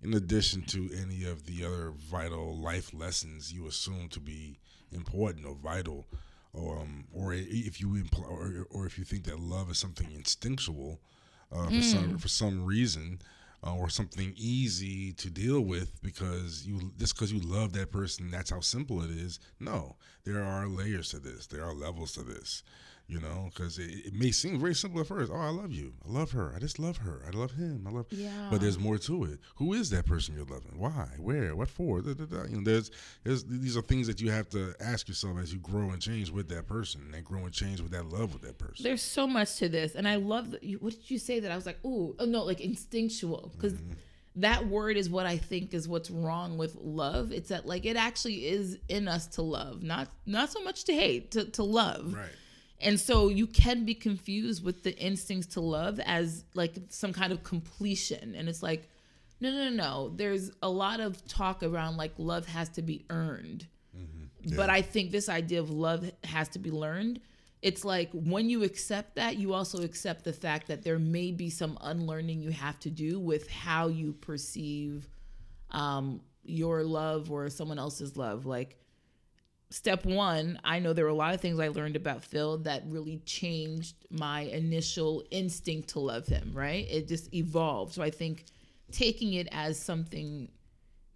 in 0.01 0.13
addition 0.13 0.61
to 0.63 0.89
any 1.01 1.25
of 1.25 1.45
the 1.45 1.65
other 1.65 1.91
vital 1.97 2.55
life 2.55 2.93
lessons 2.93 3.51
you 3.51 3.67
assume 3.67 4.09
to 4.09 4.19
be 4.19 4.59
important 4.91 5.45
or 5.45 5.55
vital, 5.55 6.07
or 6.53 6.79
um, 6.79 7.05
or 7.13 7.33
if 7.33 7.81
you 7.81 7.95
imply, 7.95 8.25
or, 8.25 8.67
or 8.71 8.85
if 8.85 8.97
you 8.97 9.03
think 9.03 9.23
that 9.25 9.39
love 9.39 9.71
is 9.71 9.77
something 9.77 10.11
instinctual 10.11 10.99
uh, 11.51 11.67
for 11.67 11.81
some 11.81 12.17
for 12.17 12.27
some 12.27 12.65
reason. 12.65 13.19
Uh, 13.65 13.73
or 13.75 13.89
something 13.89 14.33
easy 14.37 15.11
to 15.11 15.31
deal 15.31 15.61
with 15.61 15.99
because 16.03 16.63
you 16.67 16.91
just 16.99 17.15
because 17.15 17.33
you 17.33 17.39
love 17.39 17.73
that 17.73 17.91
person 17.91 18.29
that's 18.29 18.51
how 18.51 18.59
simple 18.59 19.01
it 19.01 19.09
is 19.09 19.39
no. 19.59 19.95
There 20.25 20.43
are 20.43 20.67
layers 20.67 21.09
to 21.09 21.19
this. 21.19 21.47
There 21.47 21.63
are 21.63 21.73
levels 21.73 22.11
to 22.13 22.21
this 22.21 22.61
you 23.09 23.19
know 23.21 23.49
because 23.53 23.77
it, 23.79 23.89
it 24.07 24.13
may 24.13 24.31
seem 24.31 24.59
very 24.59 24.75
simple 24.75 24.99
at 24.99 25.07
first 25.07 25.31
oh 25.33 25.37
i 25.39 25.49
love 25.49 25.71
you 25.71 25.93
i 26.05 26.11
love 26.11 26.31
her 26.31 26.51
i 26.55 26.59
just 26.59 26.77
love 26.77 26.97
her 26.97 27.21
i 27.25 27.29
love 27.35 27.51
him 27.53 27.85
i 27.87 27.89
love 27.89 28.05
Yeah. 28.11 28.47
but 28.51 28.59
there's 28.59 28.77
more 28.77 28.97
to 28.97 29.23
it 29.23 29.39
who 29.55 29.73
is 29.73 29.89
that 29.91 30.05
person 30.05 30.35
you're 30.35 30.45
loving 30.45 30.77
why 30.77 31.07
where 31.17 31.55
what 31.55 31.69
for 31.69 32.01
da, 32.01 32.13
da, 32.13 32.25
da. 32.25 32.43
you 32.49 32.57
know 32.57 32.63
there's, 32.63 32.91
there's 33.23 33.45
these 33.45 33.77
are 33.77 33.81
things 33.81 34.07
that 34.07 34.19
you 34.19 34.29
have 34.31 34.49
to 34.49 34.73
ask 34.81 35.07
yourself 35.07 35.37
as 35.39 35.53
you 35.53 35.59
grow 35.59 35.89
and 35.91 36.01
change 36.01 36.29
with 36.31 36.49
that 36.49 36.67
person 36.67 37.11
and 37.15 37.23
grow 37.23 37.45
and 37.45 37.53
change 37.53 37.79
with 37.79 37.91
that 37.91 38.05
love 38.09 38.33
with 38.33 38.41
that 38.41 38.57
person 38.57 38.83
There's 38.83 39.01
so 39.01 39.25
much 39.25 39.55
to 39.57 39.69
this, 39.69 39.95
and 39.95 40.05
I 40.07 40.15
love. 40.15 40.55
You, 40.61 40.77
what 40.79 40.93
did 40.93 41.09
you 41.09 41.17
say 41.17 41.39
that 41.39 41.51
I 41.51 41.55
was 41.55 41.65
like, 41.65 41.83
ooh, 41.85 42.15
oh 42.19 42.25
no, 42.25 42.43
like 42.43 42.59
instinctual, 42.61 43.51
because 43.55 43.73
Mm-hmm. 43.73 43.93
that 44.37 44.67
word 44.67 44.97
is 44.97 45.09
what 45.09 45.25
I 45.25 45.37
think 45.37 45.73
is 45.73 45.87
what's 45.87 46.11
wrong 46.11 46.57
with 46.57 46.75
love. 46.75 47.31
It's 47.31 47.49
that 47.49 47.65
like 47.65 47.85
it 47.85 47.95
actually 47.97 48.47
is 48.47 48.77
in 48.89 49.07
us 49.07 49.27
to 49.35 49.41
love, 49.41 49.81
not 49.81 50.09
not 50.25 50.51
so 50.51 50.61
much 50.63 50.83
to 50.85 50.93
hate, 50.93 51.31
to 51.31 51.45
to 51.51 51.63
love. 51.63 52.13
right 52.13 52.29
And 52.79 52.99
so 52.99 53.27
you 53.29 53.47
can 53.47 53.85
be 53.85 53.95
confused 53.95 54.63
with 54.63 54.83
the 54.83 54.95
instincts 54.97 55.53
to 55.53 55.61
love 55.61 55.99
as 55.99 56.43
like 56.53 56.75
some 56.89 57.11
kind 57.11 57.31
of 57.33 57.43
completion. 57.43 58.35
And 58.35 58.47
it's 58.47 58.61
like, 58.61 58.87
no, 59.39 59.51
no, 59.51 59.69
no, 59.69 59.75
no. 59.75 60.13
There's 60.15 60.51
a 60.61 60.69
lot 60.69 60.99
of 60.99 61.25
talk 61.27 61.63
around 61.63 61.97
like 61.97 62.13
love 62.17 62.47
has 62.47 62.69
to 62.69 62.81
be 62.81 63.05
earned. 63.09 63.67
But 64.55 64.69
I 64.69 64.81
think 64.81 65.11
this 65.11 65.27
idea 65.29 65.59
of 65.59 65.69
love 65.69 66.09
has 66.23 66.49
to 66.49 66.59
be 66.59 66.71
learned. 66.71 67.19
It's 67.61 67.83
like 67.83 68.09
when 68.13 68.49
you 68.49 68.63
accept 68.63 69.15
that, 69.15 69.37
you 69.37 69.53
also 69.53 69.81
accept 69.83 70.23
the 70.23 70.33
fact 70.33 70.67
that 70.67 70.83
there 70.83 70.99
may 70.99 71.31
be 71.31 71.49
some 71.49 71.77
unlearning 71.81 72.41
you 72.41 72.51
have 72.51 72.79
to 72.81 72.89
do 72.89 73.19
with 73.19 73.49
how 73.49 73.87
you 73.87 74.13
perceive 74.13 75.07
um, 75.71 76.21
your 76.43 76.83
love 76.83 77.31
or 77.31 77.49
someone 77.49 77.79
else's 77.79 78.15
love. 78.15 78.45
Like, 78.45 78.77
step 79.69 80.05
one, 80.05 80.59
I 80.63 80.79
know 80.79 80.93
there 80.93 81.05
were 81.05 81.11
a 81.11 81.15
lot 81.15 81.33
of 81.33 81.41
things 81.41 81.59
I 81.59 81.67
learned 81.69 81.95
about 81.95 82.23
Phil 82.23 82.57
that 82.59 82.83
really 82.87 83.17
changed 83.25 83.95
my 84.09 84.41
initial 84.41 85.23
instinct 85.31 85.89
to 85.89 85.99
love 85.99 86.27
him, 86.27 86.51
right? 86.53 86.87
It 86.89 87.07
just 87.07 87.33
evolved. 87.33 87.93
So 87.93 88.01
I 88.01 88.09
think 88.09 88.45
taking 88.91 89.33
it 89.33 89.47
as 89.51 89.77
something 89.79 90.49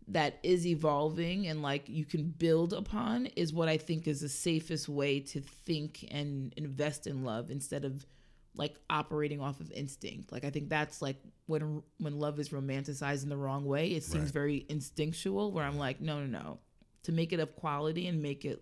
that 0.08 0.40
is 0.44 0.68
evolving 0.68 1.48
and 1.48 1.62
like 1.62 1.88
you 1.88 2.04
can 2.04 2.30
build 2.30 2.74
upon 2.74 3.28
is 3.28 3.54
what 3.54 3.70
I 3.70 3.78
think 3.78 4.08
is 4.08 4.20
the 4.22 4.28
safest 4.30 4.90
way 4.90 5.22
to 5.22 5.40
think 5.40 6.08
and 6.12 6.54
invest 6.58 7.08
in 7.08 7.24
love 7.24 7.50
instead 7.50 7.86
of 7.86 8.06
like 8.54 8.76
operating 8.90 9.40
off 9.40 9.62
of 9.62 9.72
instinct. 9.72 10.32
Like 10.32 10.44
I 10.44 10.50
think 10.50 10.68
that's 10.68 11.02
like 11.02 11.16
when 11.46 11.82
when 12.00 12.20
love 12.20 12.40
is 12.40 12.50
romanticized 12.50 13.24
in 13.24 13.30
the 13.30 13.38
wrong 13.38 13.64
way, 13.64 13.92
it 13.92 14.04
seems 14.04 14.26
Right. 14.26 14.34
very 14.34 14.66
instinctual 14.68 15.54
where 15.54 15.64
I'm 15.64 15.78
like, 15.78 16.02
no, 16.02 16.20
no, 16.20 16.26
no. 16.26 16.60
To 17.04 17.12
make 17.12 17.34
it 17.34 17.40
of 17.40 17.56
quality 17.56 18.08
and 18.08 18.22
make 18.22 18.46
it 18.46 18.62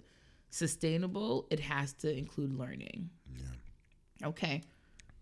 sustainable, 0.49 1.47
it 1.49 1.59
has 1.59 1.93
to 1.93 2.15
include 2.15 2.57
learning. 2.57 3.09
yeah 3.35 4.27
Okay. 4.27 4.63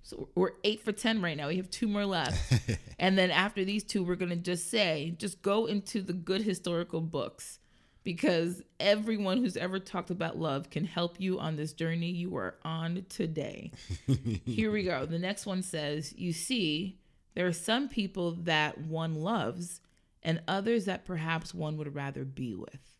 So 0.03 0.29
we're 0.35 0.53
eight 0.63 0.81
for 0.81 0.93
10 0.93 1.21
right 1.21 1.35
now. 1.35 1.49
We 1.49 1.57
have 1.57 1.69
two 1.69 1.87
more 1.87 2.05
left. 2.05 2.53
and 2.99 3.17
then 3.17 3.29
after 3.29 3.65
these 3.65 3.83
two, 3.83 4.03
we're 4.03 4.15
going 4.15 4.29
to 4.29 4.37
just 4.37 4.69
say, 4.69 5.13
just 5.17 5.41
go 5.41 5.65
into 5.65 6.01
the 6.01 6.13
good 6.13 6.43
historical 6.43 7.01
books 7.01 7.59
because 8.07 8.61
everyone 8.79 9.39
who's 9.39 9.57
ever 9.57 9.79
talked 9.79 10.09
about 10.09 10.37
love 10.37 10.69
can 10.69 10.85
help 10.85 11.19
you 11.19 11.39
on 11.39 11.57
this 11.57 11.73
journey 11.73 12.09
you 12.09 12.33
are 12.37 12.55
on 12.63 13.05
today. 13.09 13.69
Here 14.45 14.71
we 14.71 14.83
go. 14.83 15.05
The 15.05 15.19
next 15.19 15.45
one 15.45 15.61
says, 15.61 16.13
You 16.15 16.31
see, 16.31 16.99
there 17.35 17.45
are 17.45 17.51
some 17.51 17.89
people 17.89 18.31
that 18.43 18.77
one 18.77 19.15
loves 19.15 19.81
and 20.23 20.41
others 20.47 20.85
that 20.85 21.03
perhaps 21.03 21.53
one 21.53 21.75
would 21.75 21.93
rather 21.93 22.23
be 22.23 22.55
with. 22.55 22.96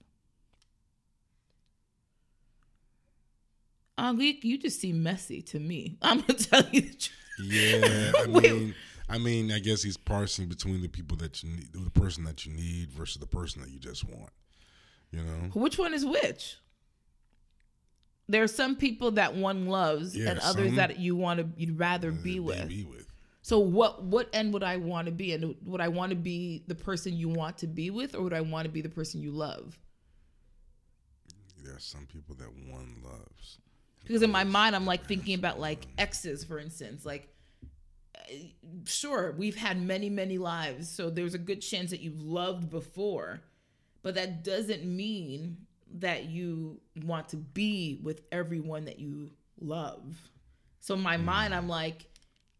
Um, 3.97 4.19
you, 4.21 4.33
you 4.41 4.57
just 4.57 4.79
seem 4.79 5.01
messy 5.01 5.41
to 5.43 5.59
me. 5.59 5.97
I'm 6.01 6.21
gonna 6.21 6.33
tell 6.39 6.63
you 6.71 6.81
the 6.81 6.95
truth. 6.95 7.11
Yeah, 7.43 8.11
I 8.23 8.27
mean, 8.27 8.75
I 9.09 9.17
mean, 9.17 9.51
I 9.51 9.59
guess 9.59 9.83
he's 9.83 9.97
parsing 9.97 10.47
between 10.47 10.81
the 10.81 10.89
people 10.89 11.17
that 11.17 11.43
you 11.43 11.49
need, 11.49 11.73
the 11.73 11.91
person 11.91 12.23
that 12.25 12.45
you 12.45 12.53
need 12.53 12.91
versus 12.91 13.19
the 13.19 13.27
person 13.27 13.61
that 13.61 13.69
you 13.69 13.79
just 13.79 14.03
want. 14.03 14.31
You 15.11 15.21
know, 15.21 15.49
Which 15.53 15.77
one 15.77 15.93
is 15.93 16.05
which? 16.05 16.57
There 18.27 18.43
are 18.43 18.47
some 18.47 18.75
people 18.75 19.11
that 19.11 19.35
one 19.35 19.67
loves 19.67 20.15
Yeah, 20.15 20.31
and 20.31 20.39
others 20.39 20.75
that 20.75 20.99
you 20.99 21.15
want 21.15 21.39
to 21.39 21.47
you'd 21.55 21.79
rather 21.79 22.11
be 22.11 22.39
with. 22.39 22.67
Be 22.67 22.83
with. 22.83 23.07
So 23.41 23.59
what 23.59 24.03
what 24.03 24.27
end 24.33 24.51
would 24.53 24.63
I 24.63 24.75
want 24.75 25.05
to 25.05 25.13
be? 25.13 25.31
And 25.31 25.55
would 25.63 25.79
I 25.79 25.87
want 25.87 26.09
to 26.09 26.17
be 26.17 26.63
the 26.67 26.75
person 26.75 27.15
you 27.15 27.29
want 27.29 27.59
to 27.59 27.67
be 27.67 27.89
with 27.89 28.13
or 28.13 28.23
would 28.23 28.33
I 28.33 28.41
want 28.41 28.65
to 28.65 28.69
be 28.69 28.81
the 28.81 28.89
person 28.89 29.21
you 29.21 29.31
love? 29.31 29.79
There 31.63 31.73
are 31.73 31.79
some 31.79 32.05
people 32.05 32.35
that 32.35 32.49
one 32.69 32.97
loves. 33.01 33.59
Because 34.07 34.23
in 34.23 34.31
my 34.31 34.45
mind 34.45 34.75
I'm 34.75 34.85
like 34.85 35.05
thinking 35.05 35.35
about 35.35 35.59
like 35.59 35.85
exes 35.97 36.43
for 36.43 36.59
instance, 36.59 37.05
like 37.05 37.27
uh, 38.15 38.33
sure, 38.85 39.35
we've 39.37 39.55
had 39.55 39.81
many 39.81 40.09
many 40.09 40.37
lives, 40.37 40.89
so 40.89 41.09
there's 41.09 41.33
a 41.33 41.39
good 41.39 41.61
chance 41.61 41.91
that 41.91 41.99
you've 41.99 42.21
loved 42.21 42.69
before, 42.69 43.41
but 44.01 44.15
that 44.15 44.43
doesn't 44.43 44.85
mean 44.85 45.57
that 45.99 46.25
you 46.25 46.79
want 47.03 47.29
to 47.29 47.37
be 47.37 47.99
with 48.01 48.21
everyone 48.31 48.85
that 48.85 48.99
you 48.99 49.31
love. 49.59 50.17
So 50.79 50.93
in 50.93 51.01
my 51.01 51.17
mind 51.17 51.53
I'm 51.53 51.67
like 51.67 52.05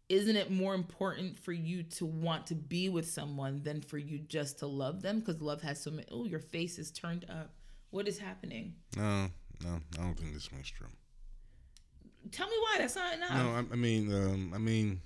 isn't 0.08 0.36
it 0.36 0.50
more 0.50 0.74
important 0.74 1.38
for 1.38 1.52
you 1.52 1.82
to 1.82 2.06
want 2.06 2.46
to 2.46 2.54
be 2.54 2.88
with 2.88 3.06
someone 3.06 3.62
than 3.62 3.82
for 3.82 3.98
you 3.98 4.18
just 4.18 4.58
to 4.60 4.66
love 4.66 5.02
them? 5.02 5.20
Because 5.20 5.42
love 5.42 5.60
has 5.62 5.82
so 5.82 5.90
many 5.90 6.06
oh 6.10 6.24
your 6.24 6.40
face 6.40 6.78
is 6.78 6.90
turned 6.90 7.26
up. 7.28 7.52
What 7.90 8.08
is 8.08 8.18
happening? 8.18 8.74
No, 8.96 9.28
no, 9.64 9.80
I 9.98 10.02
don't 10.02 10.18
think 10.18 10.34
this 10.34 10.50
one's 10.52 10.70
true. 10.70 10.88
Tell 12.30 12.46
me 12.48 12.56
why 12.60 12.76
that's 12.78 12.96
not 12.96 13.14
enough 13.14 13.30
No, 13.32 13.50
I, 13.50 13.58
I 13.72 13.76
mean, 13.76 14.12
um, 14.12 14.52
I 14.54 14.58
mean, 14.58 15.00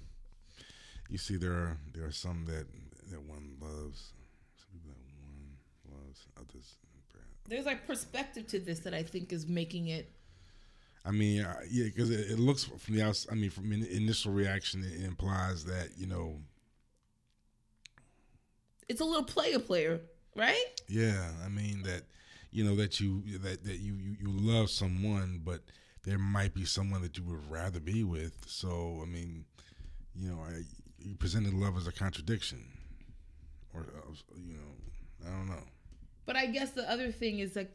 you 1.09 1.19
see, 1.19 1.37
there 1.37 1.53
are 1.53 1.77
there 1.95 2.05
are 2.07 2.13
some 2.13 2.45
that 2.47 2.67
that 3.11 3.23
one 3.23 3.57
loves, 3.61 4.13
some 4.57 4.69
people 4.73 4.91
that 4.91 5.93
one 5.93 6.01
loves, 6.07 6.27
others. 6.39 6.77
there's 7.49 7.67
like 7.67 7.87
perspective 7.87 8.47
to 8.49 8.59
this 8.59 8.81
that 8.81 8.95
I 8.95 9.03
think 9.03 9.33
is 9.33 9.47
making 9.47 9.89
it. 9.89 10.11
I 11.05 11.11
mean, 11.11 11.43
uh, 11.43 11.57
yeah, 11.69 11.85
because 11.87 12.11
it, 12.11 12.31
it 12.31 12.39
looks 12.39 12.65
from 12.65 12.95
the 12.95 13.03
outside. 13.03 13.33
I 13.33 13.35
mean, 13.35 13.51
from 13.51 13.73
an 13.73 13.85
initial 13.91 14.33
reaction, 14.33 14.85
it 14.85 15.05
implies 15.05 15.65
that 15.65 15.89
you 15.97 16.07
know, 16.07 16.39
It's 18.89 19.01
a 19.01 19.05
little 19.05 19.25
player 19.25 19.59
player, 19.59 20.01
right? 20.37 20.81
yeah. 20.89 21.31
I 21.45 21.49
mean 21.49 21.83
that 21.83 22.03
you 22.51 22.65
know 22.65 22.77
that 22.77 23.01
you 23.01 23.23
that 23.39 23.65
that 23.65 23.79
you 23.79 23.95
you, 23.95 24.17
you 24.21 24.29
love 24.31 24.71
someone, 24.71 25.41
but 25.45 25.61
there 26.05 26.19
might 26.19 26.55
be 26.55 26.65
someone 26.65 27.03
that 27.03 27.17
you 27.17 27.25
would 27.25 27.51
rather 27.51 27.81
be 27.81 28.05
with. 28.05 28.35
So 28.47 29.01
I 29.03 29.07
mean, 29.07 29.45
you 30.15 30.29
know, 30.31 30.39
I, 30.41 30.63
you 30.99 31.15
presented 31.17 31.55
love 31.55 31.77
as 31.77 31.87
a 31.87 31.93
contradiction, 31.93 32.65
or 33.75 33.81
uh, 33.83 34.13
you 34.37 34.55
know, 34.55 35.27
I 35.27 35.31
don't 35.31 35.49
know. 35.49 35.63
But 36.27 36.37
I 36.37 36.47
guess 36.47 36.71
the 36.71 36.89
other 36.91 37.11
thing 37.11 37.41
is 37.41 37.57
like, 37.57 37.75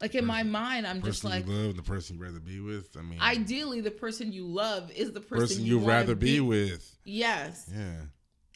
like 0.00 0.14
in 0.14 0.24
my 0.24 0.42
mind, 0.42 0.86
I'm 0.86 1.02
just 1.02 1.22
person 1.22 1.30
like, 1.30 1.46
you 1.46 1.52
love 1.52 1.76
the 1.76 1.82
person 1.82 2.16
you'd 2.16 2.24
rather 2.24 2.40
be 2.40 2.60
with. 2.60 2.96
I 2.96 3.02
mean, 3.02 3.20
ideally, 3.20 3.80
the 3.80 3.90
person 3.90 4.32
you 4.32 4.46
love 4.46 4.90
is 4.92 5.12
the 5.12 5.20
person, 5.20 5.46
person 5.46 5.64
you 5.64 5.72
you 5.72 5.78
wanna 5.78 5.92
rather 5.92 6.14
be 6.14 6.40
with. 6.40 6.96
Yes, 7.04 7.70
Yeah. 7.74 7.94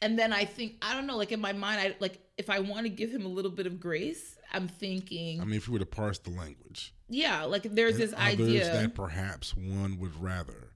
and 0.02 0.18
then 0.18 0.32
I 0.32 0.44
think 0.44 0.74
I 0.82 0.94
don't 0.94 1.06
know. 1.06 1.16
Like 1.16 1.32
in 1.32 1.40
my 1.40 1.52
mind, 1.52 1.80
I 1.80 1.96
like 2.00 2.18
if 2.36 2.50
I 2.50 2.60
want 2.60 2.84
to 2.84 2.90
give 2.90 3.10
him 3.10 3.24
a 3.24 3.28
little 3.28 3.50
bit 3.50 3.66
of 3.66 3.80
grace, 3.80 4.36
I'm 4.52 4.68
thinking, 4.68 5.40
I 5.40 5.44
mean, 5.44 5.56
if 5.56 5.66
you 5.66 5.72
were 5.74 5.78
to 5.78 5.86
parse 5.86 6.18
the 6.18 6.30
language, 6.30 6.94
yeah, 7.08 7.44
like 7.44 7.62
there's 7.64 7.98
this 7.98 8.14
idea. 8.14 8.64
that 8.72 8.94
perhaps 8.94 9.54
one 9.56 9.98
would 9.98 10.20
rather. 10.20 10.72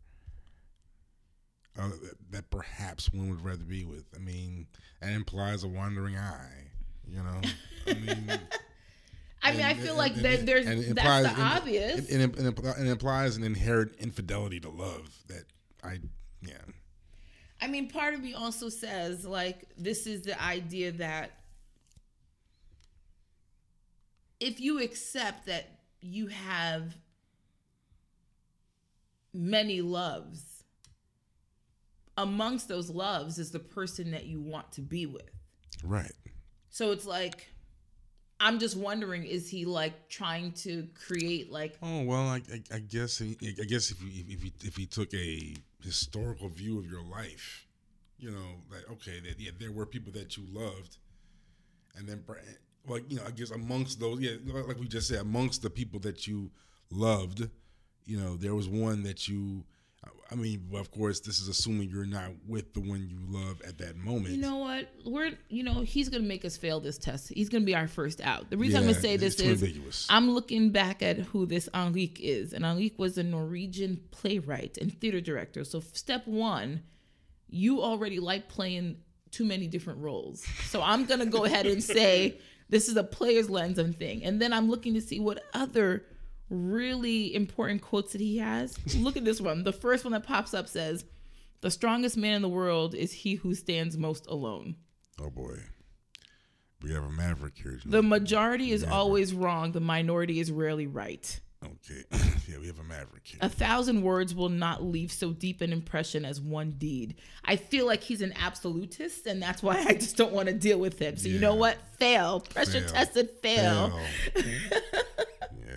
Uh, 1.79 1.89
that- 1.89 2.17
that 2.31 2.51
perhaps 2.51 3.11
one 3.13 3.31
would 3.31 3.43
rather 3.43 3.65
be 3.65 3.85
with. 3.85 4.05
I 4.15 4.19
mean, 4.19 4.67
that 5.01 5.13
implies 5.13 5.65
a 5.65 5.69
wandering 5.69 6.17
eye. 6.17 6.69
You 7.07 7.23
know, 7.23 7.41
I 7.87 7.95
mean, 7.95 8.31
I 9.43 9.53
mean, 9.53 9.63
I 9.63 9.75
feel 9.75 9.89
and- 9.91 9.99
like 9.99 10.15
and- 10.17 10.25
there, 10.25 10.37
there's 10.39 10.67
and 10.67 10.81
it 10.81 10.95
that's 10.95 11.23
the 11.35 11.43
and- 11.43 11.43
obvious. 11.43 12.01
Impl- 12.13 12.79
it 12.79 12.87
implies 12.87 13.37
an 13.37 13.43
inherent 13.45 13.95
infidelity 13.99 14.61
to 14.61 14.69
love 14.69 15.11
that 15.29 15.45
I, 15.83 15.99
yeah, 16.43 16.59
I 17.61 17.69
mean, 17.69 17.89
part 17.89 18.13
of 18.15 18.21
me 18.21 18.35
also 18.35 18.69
says 18.69 19.25
like 19.25 19.65
this 19.79 20.07
is 20.07 20.23
the 20.23 20.41
idea 20.43 20.93
that 20.93 21.31
if 24.43 24.61
you 24.61 24.81
accept 24.81 25.47
that 25.47 25.69
you 26.01 26.27
have 26.27 26.97
many 29.33 29.81
loves, 29.81 30.65
amongst 32.19 32.67
those 32.67 32.91
loves 32.91 33.39
is 33.39 33.53
the 33.53 33.61
person 33.61 34.11
that 34.11 34.27
you 34.27 34.41
want 34.41 34.73
to 34.73 34.81
be 34.81 35.07
with. 35.07 35.31
right. 35.85 36.13
So 36.71 36.91
it's 36.91 37.07
like 37.07 37.47
I'm 38.41 38.59
just 38.59 38.77
wondering 38.77 39.25
is 39.25 39.49
he 39.49 39.65
like 39.65 40.09
trying 40.09 40.53
to 40.53 40.89
create 41.07 41.53
like 41.53 41.79
Oh 41.81 42.03
well, 42.03 42.27
I, 42.27 42.43
I, 42.53 42.77
I 42.77 42.79
guess 42.81 43.19
he, 43.19 43.37
I 43.61 43.65
guess 43.65 43.93
if 43.93 44.03
you 44.03 44.25
if 44.29 44.45
you 44.45 44.51
if 44.65 44.77
he 44.77 44.87
took 44.87 45.15
a 45.15 45.55
historical 45.81 46.49
view 46.49 46.81
of 46.81 46.87
your 46.87 47.05
life, 47.05 47.69
you 48.19 48.33
know, 48.33 48.63
like 48.73 48.91
okay, 48.91 49.21
that 49.21 49.39
yeah, 49.39 49.53
there 49.61 49.71
were 49.71 49.87
people 49.87 50.13
that 50.15 50.37
you 50.37 50.45
loved, 50.51 50.97
and 51.97 52.09
then 52.09 52.25
like 52.89 53.11
you 53.11 53.17
know, 53.17 53.25
I 53.27 53.31
guess 53.31 53.51
amongst 53.51 54.01
those, 54.01 54.21
yeah, 54.21 54.33
like 54.45 54.79
we 54.79 54.89
just 54.89 55.09
said, 55.09 55.21
amongst 55.21 55.63
the 55.63 55.71
people 55.71 56.01
that 56.01 56.27
you 56.27 56.51
loved, 56.91 57.49
you 58.05 58.19
know, 58.19 58.37
there 58.37 58.55
was 58.55 58.69
one 58.69 59.03
that 59.05 59.29
you. 59.29 59.65
I 60.33 60.35
mean, 60.35 60.71
of 60.75 60.91
course, 60.91 61.21
this 61.21 61.39
is 61.39 61.47
assuming 61.47 61.91
you're 61.91 62.07
not 62.07 62.31
with 62.49 62.73
the 62.75 62.81
one 62.81 63.07
you 63.09 63.19
love 63.29 63.61
at 63.63 63.79
that 63.79 63.97
moment. 63.97 64.35
You 64.35 64.41
know 64.41 64.57
what? 64.57 64.89
We're 65.05 65.33
you 65.49 65.63
know 65.63 65.83
he's 65.83 66.09
gonna 66.09 66.25
make 66.25 66.45
us 66.45 66.57
fail 66.57 66.81
this 66.81 66.99
test. 66.99 67.29
He's 67.29 67.49
gonna 67.49 67.65
be 67.65 67.77
our 67.77 67.87
first 67.87 68.21
out. 68.21 68.51
The 68.51 68.57
reason 68.57 68.79
I'm 68.79 68.85
gonna 68.85 68.95
say 68.95 69.17
this 69.17 69.39
is 69.39 69.63
ambiguous. 69.63 70.07
I'm 70.11 70.31
looking 70.31 70.71
back 70.71 71.03
at 71.03 71.19
who 71.19 71.47
this 71.47 71.69
Henrik 71.73 72.19
is, 72.19 72.53
and 72.53 72.65
Henrik 72.65 72.99
was 72.99 73.17
a 73.17 73.23
Norwegian 73.23 74.01
playwright 74.11 74.77
and 74.79 74.93
theater 75.01 75.21
director. 75.21 75.63
So 75.63 75.81
step 75.93 76.27
one, 76.27 76.83
you 77.49 77.81
already 77.83 78.19
like 78.19 78.49
playing 78.49 78.97
too 79.31 79.45
many 79.45 79.67
different 79.67 80.01
roles. 80.01 80.45
So 80.65 80.83
I'm 80.83 81.05
gonna 81.05 81.27
go 81.27 81.45
ahead 81.45 81.67
and 81.67 81.83
say 81.83 82.39
this 82.69 82.89
is 82.89 82.97
a 82.97 83.05
player's 83.05 83.51
lens 83.51 83.79
and 83.79 83.97
thing, 83.97 84.25
and 84.25 84.41
then 84.41 84.53
I'm 84.53 84.69
looking 84.69 84.95
to 84.95 85.01
see 85.01 85.21
what 85.21 85.45
other 85.55 86.05
really 86.49 87.35
important 87.35 87.83
quotes 87.83 88.13
that 88.13 88.21
he 88.21 88.39
has. 88.39 88.77
Look 88.97 89.17
at 89.17 89.25
this 89.25 89.41
one. 89.41 89.65
The 89.65 89.73
first 89.73 90.05
one 90.05 90.13
that 90.13 90.25
pops 90.27 90.55
up 90.55 90.69
says, 90.69 91.05
"The 91.61 91.71
strongest 91.71 92.17
man 92.17 92.35
in 92.35 92.43
the 92.43 92.49
world 92.49 92.95
is 92.95 93.13
he 93.13 93.37
who 93.37 93.55
stands 93.55 93.97
most 93.97 94.27
alone." 94.27 94.77
oh 95.21 95.31
boy, 95.31 95.59
we 96.83 96.93
have 96.93 97.05
a 97.05 97.11
maverick 97.11 97.55
here. 97.57 97.79
The 97.85 98.03
majority 98.03 98.73
is 98.73 98.83
always 98.85 99.33
wrong. 99.35 99.73
The 99.73 99.81
minority 99.81 100.41
is 100.41 100.51
rarely 100.51 100.87
right. 100.87 101.41
Okay, 101.65 102.05
yeah, 102.49 102.59
we 102.59 102.67
have 102.67 102.79
a 102.79 102.85
maverick 102.85 103.27
here. 103.27 103.39
A 103.41 103.49
thousand 103.49 104.03
words 104.03 104.35
will 104.35 104.49
not 104.49 104.83
leave 104.83 105.13
so 105.13 105.33
deep 105.33 105.61
an 105.61 105.73
impression 105.73 106.25
as 106.25 106.41
one 106.41 106.73
deed. 106.73 107.17
I 107.45 107.57
feel 107.57 107.87
like 107.87 108.03
he's 108.03 108.23
an 108.23 108.33
absolutist, 108.41 109.27
and 109.27 109.43
that's 109.43 109.63
why 109.63 109.85
I 109.87 109.95
just 109.95 110.17
don't 110.17 110.33
want 110.33 110.49
to 110.49 110.55
deal 110.55 110.79
with 110.79 110.99
him. 110.99 111.17
So 111.17 111.29
you 111.29 111.39
know 111.39 111.55
what? 111.55 111.79
Fail. 111.99 112.41
Pressure 112.41 112.81
Fail. 112.81 112.89
tested. 112.91 113.31
Fail. 113.43 114.01
Fail. 114.35 114.45
yeah. 115.67 115.75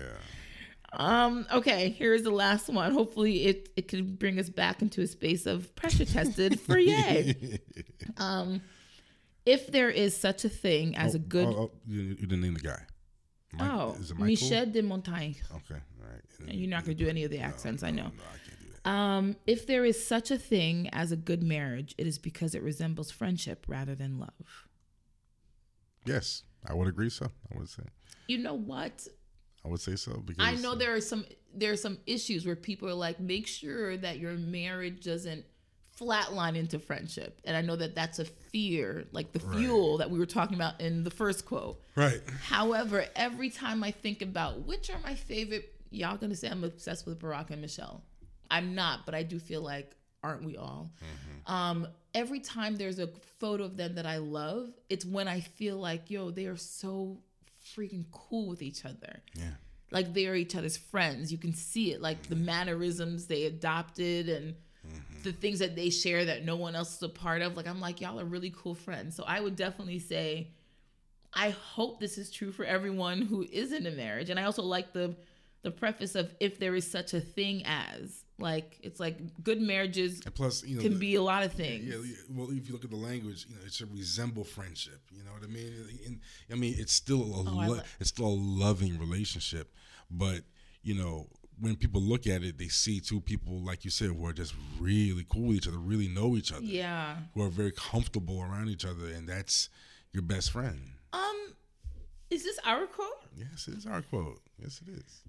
Um. 0.94 1.46
Okay. 1.54 1.90
Here's 1.90 2.24
the 2.24 2.32
last 2.32 2.70
one. 2.70 2.92
Hopefully, 2.92 3.46
it 3.46 3.70
it 3.76 3.88
can 3.88 4.16
bring 4.16 4.40
us 4.40 4.50
back 4.50 4.82
into 4.82 5.02
a 5.02 5.08
space 5.08 5.46
of 5.46 5.76
pressure 5.76 6.06
tested 6.06 6.60
for 6.66 6.78
yay. 6.78 7.60
Um, 8.18 8.62
if 9.46 9.68
there 9.72 9.90
is 9.90 10.16
such 10.16 10.46
a 10.46 10.50
thing 10.50 10.96
as 10.96 11.16
a 11.16 11.20
good 11.20 11.48
Oh, 11.48 11.72
oh, 11.72 11.72
you 11.86 12.14
didn't 12.16 12.40
name 12.42 12.54
the 12.54 12.62
guy. 12.62 12.84
Mike- 13.58 13.72
oh, 13.72 13.96
is? 14.00 14.14
Michel 14.16 14.66
de 14.68 14.82
Montaigne. 14.82 15.36
Okay, 15.56 15.76
all 15.76 16.10
right. 16.10 16.50
And 16.50 16.60
You're 16.60 16.70
not 16.70 16.84
gonna 16.84 16.96
do 16.96 17.08
any 17.08 17.24
of 17.24 17.32
the 17.32 17.40
accents. 17.40 17.84
I 17.84 17.92
know. 17.92 18.04
No, 18.04 18.24
I 18.24 18.38
can't 18.48 18.60
do 18.60 18.66
that. 18.84 18.90
Um, 18.90 19.36
if 19.48 19.66
there 19.66 19.86
is 19.86 20.06
such 20.06 20.32
a 20.32 20.38
thing 20.38 20.90
as 20.90 21.12
a 21.12 21.16
good 21.16 21.44
marriage, 21.44 21.96
it 21.98 22.08
is 22.08 22.18
because 22.18 22.54
it 22.56 22.62
resembles 22.62 23.12
friendship 23.12 23.66
rather 23.68 23.96
than 23.96 24.20
love. 24.20 24.68
Yes, 26.06 26.44
I 26.66 26.74
would 26.74 26.88
agree. 26.88 27.10
So 27.10 27.32
I 27.54 27.58
would 27.58 27.70
say, 27.70 27.84
You 28.28 28.40
know 28.40 28.54
what? 28.56 29.08
I 29.64 29.68
would 29.68 29.82
say 29.82 29.96
so 29.96 30.22
because 30.26 30.46
I 30.46 30.56
know 30.62 30.76
there 30.76 30.94
are 30.94 31.02
some 31.02 31.26
there 31.54 31.72
are 31.72 31.78
some 31.78 31.98
issues 32.06 32.46
where 32.46 32.56
people 32.56 32.88
are 32.90 32.94
like, 32.94 33.20
make 33.20 33.48
sure 33.48 33.98
that 33.98 34.20
your 34.20 34.34
marriage 34.34 35.04
doesn't 35.04 35.46
flatline 36.00 36.56
into 36.56 36.80
friendship, 36.80 37.40
and 37.46 37.56
I 37.56 37.62
know 37.62 37.76
that 37.76 37.96
that's 37.96 38.20
a 38.20 38.26
fear, 38.26 39.06
like 39.12 39.32
the 39.32 39.40
fuel 39.40 39.98
that 40.00 40.10
we 40.10 40.20
were 40.20 40.26
talking 40.26 40.56
about 40.56 40.82
in 40.82 41.04
the 41.04 41.12
first 41.12 41.46
quote. 41.46 41.82
right. 41.96 42.22
However, 42.44 43.06
every 43.16 43.50
time 43.50 43.84
I 43.84 43.92
think 43.92 44.22
about 44.22 44.66
which 44.66 44.90
are 44.90 45.00
my 45.04 45.16
favorite, 45.16 45.74
y'all 45.90 46.18
gonna 46.18 46.36
say 46.36 46.50
I'm 46.50 46.64
obsessed 46.64 47.06
with 47.06 47.20
Barack 47.20 47.50
and 47.52 47.62
Michelle. 47.62 48.04
I'm 48.52 48.76
not, 48.76 49.06
but 49.06 49.16
I 49.16 49.24
do 49.24 49.40
feel 49.40 49.62
like, 49.62 49.96
aren't 50.24 50.44
we 50.44 50.58
all? 50.58 50.92
Um, 51.48 51.88
every 52.14 52.40
time 52.40 52.76
there's 52.76 53.00
a 53.00 53.08
photo 53.40 53.64
of 53.64 53.78
them 53.78 53.96
that 53.96 54.06
I 54.06 54.18
love, 54.18 54.70
it's 54.90 55.06
when 55.06 55.28
I 55.28 55.40
feel 55.42 55.78
like, 55.78 56.10
yo, 56.10 56.32
they 56.32 56.46
are 56.46 56.58
so 56.58 57.20
freaking 57.76 58.06
cool 58.12 58.48
with 58.48 58.62
each 58.62 58.86
other. 58.86 59.22
Yeah. 59.34 59.52
Like 59.92 60.14
they 60.14 60.28
are 60.28 60.36
each 60.36 60.56
other's 60.56 60.78
friends. 60.78 61.32
You 61.32 61.38
can 61.38 61.54
see 61.54 61.92
it, 61.92 62.02
like 62.02 62.24
the 62.28 62.36
mannerisms 62.36 63.28
they 63.28 63.44
adopted 63.46 64.30
and 64.30 64.56
the 65.26 65.34
things 65.34 65.60
that 65.60 65.76
they 65.76 65.90
share 65.90 66.24
that 66.26 66.46
no 66.46 66.56
one 66.56 66.76
else 66.76 66.96
is 66.96 67.04
a 67.04 67.10
part 67.10 67.42
of. 67.42 67.58
Like 67.58 67.68
I'm 67.68 67.82
like, 67.82 68.00
y'all 68.02 68.20
are 68.20 68.26
really 68.26 68.54
cool 68.56 68.74
friends. 68.76 69.16
So 69.16 69.24
I 69.28 69.42
would 69.42 69.56
definitely 69.58 70.00
say, 70.00 70.48
I 71.34 71.50
hope 71.50 72.00
this 72.00 72.18
is 72.18 72.32
true 72.32 72.52
for 72.54 72.64
everyone 72.64 73.22
who 73.22 73.44
is 73.44 73.74
in 73.74 73.86
a 73.86 73.92
marriage. 73.92 74.30
And 74.30 74.40
I 74.40 74.44
also 74.44 74.64
like 74.64 74.94
the 74.94 75.16
the 75.64 75.72
preface 75.72 76.14
of 76.14 76.32
if 76.40 76.60
there 76.60 76.76
is 76.76 76.90
such 76.90 77.14
a 77.16 77.20
thing 77.20 77.64
as 77.66 78.24
like 78.38 78.78
it's 78.84 79.00
like 79.00 79.18
good 79.44 79.60
marriages 79.60 80.22
And 80.24 80.36
plus, 80.36 80.64
you 80.64 80.76
know, 80.76 80.82
can 80.84 80.94
the- 80.94 81.00
be 81.00 81.16
a 81.16 81.22
lot 81.24 81.44
of 81.44 81.54
things. 81.54 81.86
Yeah, 81.86 81.96
yeah, 82.06 82.16
well, 82.30 82.50
if 82.52 82.68
you 82.68 82.74
look 82.74 82.84
at 82.86 82.92
the 82.92 82.96
language, 82.98 83.48
you 83.50 83.56
know, 83.56 83.62
it 83.66 83.74
should 83.74 83.92
resemble 83.92 84.44
friendship. 84.44 85.02
You 85.12 85.24
know 85.24 85.32
what 85.32 85.44
I 85.44 85.48
mean? 85.48 85.74
And, 86.06 86.20
I 86.52 86.56
mean, 86.56 86.76
it's 86.78 86.94
still 86.94 87.22
a 87.34 87.40
Oh, 87.40 87.68
lo- 87.72 87.80
it's 88.00 88.10
still 88.10 88.28
a 88.28 88.38
loving 88.66 89.00
relationship, 89.00 89.74
but 90.12 90.42
you 90.84 90.94
know, 90.94 91.28
when 91.60 91.76
people 91.76 92.02
look 92.02 92.28
at 92.28 92.44
it, 92.44 92.58
they 92.58 92.68
see 92.68 93.00
two 93.00 93.22
people, 93.22 93.60
like 93.62 93.86
you 93.86 93.92
said, 93.92 94.10
who 94.10 94.26
are 94.26 94.34
just 94.34 94.54
really 94.80 95.26
cool 95.30 95.48
with 95.48 95.58
each 95.58 95.68
other, 95.68 95.78
really 95.78 96.08
know 96.08 96.36
each 96.36 96.52
other, 96.52 96.64
Yeah. 96.66 97.18
who 97.34 97.42
are 97.44 97.50
very 97.50 97.72
comfortable 97.72 98.42
around 98.42 98.70
each 98.70 98.84
other, 98.86 99.08
and 99.08 99.28
that's 99.30 99.70
your 100.12 100.24
best 100.24 100.52
friend. 100.52 100.92
Um, 101.14 101.54
is 102.30 102.44
this 102.44 102.60
our 102.66 102.86
quote? 102.88 103.08
Yes, 103.36 103.68
it 103.68 103.76
is 103.78 103.86
our 103.86 104.02
quote. 104.02 104.42
Yes, 104.62 104.82
it 104.86 104.92
is. 104.94 105.22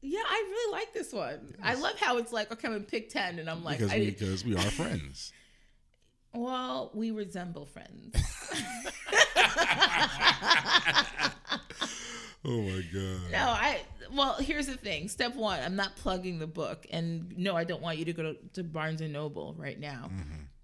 Yeah, 0.00 0.22
I 0.26 0.46
really 0.50 0.72
like 0.72 0.92
this 0.92 1.12
one. 1.12 1.54
I 1.62 1.74
love 1.74 1.98
how 1.98 2.18
it's 2.18 2.32
like, 2.32 2.52
okay, 2.52 2.68
I'm 2.68 2.84
pick 2.84 3.08
ten, 3.10 3.38
and 3.38 3.48
I'm 3.48 3.64
like, 3.64 3.78
because 3.78 3.92
we, 3.94 4.04
because 4.10 4.44
we 4.44 4.54
are 4.54 4.58
friends. 4.70 5.32
well, 6.34 6.90
we 6.94 7.10
resemble 7.10 7.66
friends. 7.66 8.14
Oh 12.46 12.60
my 12.60 12.82
god. 12.92 13.30
No, 13.32 13.38
I 13.48 13.80
well, 14.12 14.34
here's 14.34 14.66
the 14.66 14.76
thing. 14.76 15.08
Step 15.08 15.34
one, 15.34 15.60
I'm 15.60 15.76
not 15.76 15.96
plugging 15.96 16.38
the 16.38 16.46
book, 16.46 16.86
and 16.90 17.36
no, 17.36 17.56
I 17.56 17.64
don't 17.64 17.82
want 17.82 17.98
you 17.98 18.04
to 18.06 18.12
go 18.12 18.22
to, 18.22 18.36
to 18.54 18.64
Barnes 18.64 19.00
and 19.00 19.12
Noble 19.12 19.54
right 19.58 19.78
now. 19.78 20.10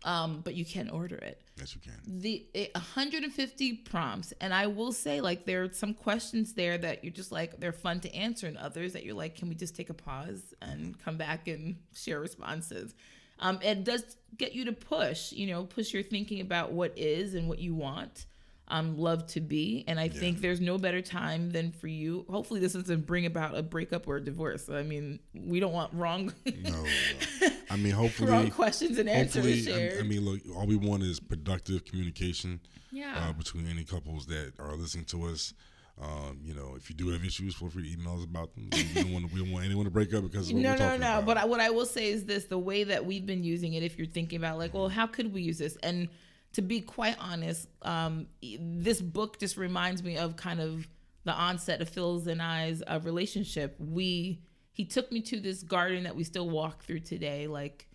Um, 0.02 0.40
but 0.42 0.54
you 0.54 0.64
can 0.64 0.88
order 0.88 1.16
it. 1.16 1.42
Yes, 1.58 1.74
you 1.74 1.80
can. 1.82 2.00
The 2.06 2.46
it, 2.54 2.70
150 2.74 3.72
prompts, 3.74 4.32
and 4.40 4.54
I 4.54 4.66
will 4.66 4.92
say, 4.92 5.20
like, 5.20 5.44
there 5.44 5.62
are 5.62 5.72
some 5.72 5.92
questions 5.92 6.54
there 6.54 6.78
that 6.78 7.04
you're 7.04 7.12
just 7.12 7.30
like 7.30 7.60
they're 7.60 7.72
fun 7.72 8.00
to 8.00 8.14
answer, 8.14 8.46
and 8.46 8.56
others 8.56 8.94
that 8.94 9.04
you're 9.04 9.14
like, 9.14 9.36
can 9.36 9.48
we 9.48 9.54
just 9.54 9.76
take 9.76 9.90
a 9.90 9.94
pause 9.94 10.54
and 10.62 10.98
come 10.98 11.18
back 11.18 11.48
and 11.48 11.76
share 11.94 12.18
responses? 12.18 12.94
Um, 13.40 13.58
it 13.62 13.84
does 13.84 14.16
get 14.36 14.54
you 14.54 14.66
to 14.66 14.72
push, 14.72 15.32
you 15.32 15.46
know, 15.46 15.64
push 15.64 15.92
your 15.92 16.02
thinking 16.02 16.40
about 16.40 16.72
what 16.72 16.96
is 16.96 17.34
and 17.34 17.48
what 17.48 17.58
you 17.58 17.74
want 17.74 18.26
um, 18.70 18.96
love 18.96 19.26
to 19.28 19.40
be. 19.40 19.84
And 19.86 19.98
I 19.98 20.08
think 20.08 20.40
there's 20.40 20.60
no 20.60 20.78
better 20.78 21.02
time 21.02 21.50
than 21.50 21.72
for 21.72 21.88
you. 21.88 22.24
Hopefully, 22.30 22.60
this 22.60 22.72
doesn't 22.72 23.06
bring 23.06 23.26
about 23.26 23.56
a 23.56 23.62
breakup 23.62 24.08
or 24.08 24.16
a 24.16 24.24
divorce. 24.24 24.68
I 24.70 24.82
mean, 24.82 25.18
we 25.34 25.60
don't 25.60 25.72
want 25.72 25.92
wrong, 25.92 26.32
No. 26.62 26.84
I 27.70 27.76
mean, 27.76 27.92
hopefully, 27.92 28.30
wrong 28.30 28.50
questions 28.50 28.98
and 28.98 29.08
answers 29.08 29.64
shared. 29.64 29.98
I, 29.98 30.00
I 30.00 30.02
mean, 30.02 30.24
look, 30.24 30.40
all 30.56 30.66
we 30.66 30.76
want 30.76 31.02
is 31.02 31.20
productive 31.20 31.84
communication 31.84 32.60
yeah. 32.90 33.28
uh, 33.28 33.32
between 33.32 33.68
any 33.68 33.84
couples 33.84 34.26
that 34.26 34.52
are 34.58 34.74
listening 34.76 35.04
to 35.06 35.24
us. 35.26 35.52
Um, 36.00 36.40
you 36.42 36.54
know, 36.54 36.76
if 36.76 36.88
you 36.88 36.96
do 36.96 37.10
have 37.10 37.22
issues, 37.24 37.54
feel 37.54 37.68
free 37.68 37.82
to 37.82 38.00
email 38.00 38.16
us 38.16 38.24
about 38.24 38.54
them. 38.54 38.70
We 38.72 39.02
don't 39.02 39.12
want, 39.12 39.32
we 39.32 39.40
don't 39.40 39.52
want 39.52 39.66
anyone 39.66 39.84
to 39.84 39.90
break 39.90 40.14
up 40.14 40.22
because 40.22 40.50
no, 40.50 40.74
no, 40.74 40.76
no. 40.76 40.94
about. 40.94 41.26
But 41.26 41.36
I, 41.36 41.44
what 41.44 41.60
I 41.60 41.70
will 41.70 41.84
say 41.84 42.10
is 42.10 42.24
this: 42.24 42.46
the 42.46 42.58
way 42.58 42.84
that 42.84 43.04
we've 43.04 43.26
been 43.26 43.44
using 43.44 43.74
it, 43.74 43.82
if 43.82 43.98
you're 43.98 44.06
thinking 44.06 44.38
about 44.38 44.56
like, 44.56 44.72
well, 44.72 44.88
how 44.88 45.06
could 45.06 45.34
we 45.34 45.42
use 45.42 45.58
this? 45.58 45.76
And 45.82 46.08
to 46.54 46.62
be 46.62 46.80
quite 46.80 47.16
honest, 47.20 47.68
um, 47.82 48.26
this 48.42 49.00
book 49.00 49.38
just 49.38 49.56
reminds 49.56 50.02
me 50.02 50.16
of 50.16 50.36
kind 50.36 50.60
of 50.60 50.86
the 51.24 51.32
onset 51.32 51.80
of 51.80 51.88
Phil's 51.88 52.26
and 52.26 52.40
I's 52.42 52.82
uh, 52.86 53.00
relationship. 53.02 53.76
We 53.78 54.40
he 54.72 54.84
took 54.84 55.12
me 55.12 55.20
to 55.22 55.40
this 55.40 55.62
garden 55.62 56.04
that 56.04 56.16
we 56.16 56.24
still 56.24 56.48
walk 56.48 56.82
through 56.82 57.00
today. 57.00 57.46
Like, 57.46 57.86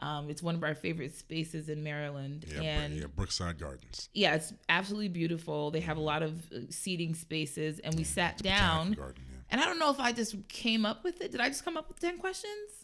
um, 0.00 0.28
it's 0.28 0.42
one 0.42 0.54
of 0.54 0.62
our 0.62 0.74
favorite 0.74 1.16
spaces 1.16 1.68
in 1.68 1.82
Maryland, 1.82 2.44
yeah, 2.48 2.60
and 2.60 2.94
yeah, 2.94 3.06
Brookside 3.14 3.58
Gardens. 3.58 4.08
yeah, 4.12 4.34
it's 4.34 4.52
absolutely 4.68 5.08
beautiful. 5.08 5.70
They 5.70 5.80
have 5.80 5.96
a 5.96 6.02
lot 6.02 6.22
of 6.22 6.52
uh, 6.52 6.58
seating 6.70 7.14
spaces, 7.14 7.78
and 7.78 7.94
we 7.94 8.04
sat 8.04 8.38
down. 8.38 8.92
Garden, 8.92 9.22
yeah. 9.30 9.38
And 9.50 9.60
I 9.60 9.66
don't 9.66 9.78
know 9.78 9.90
if 9.90 10.00
I 10.00 10.12
just 10.12 10.48
came 10.48 10.84
up 10.84 11.04
with 11.04 11.20
it. 11.20 11.30
Did 11.30 11.40
I 11.40 11.48
just 11.48 11.64
come 11.64 11.76
up 11.76 11.88
with 11.88 12.00
10 12.00 12.18
questions? 12.18 12.83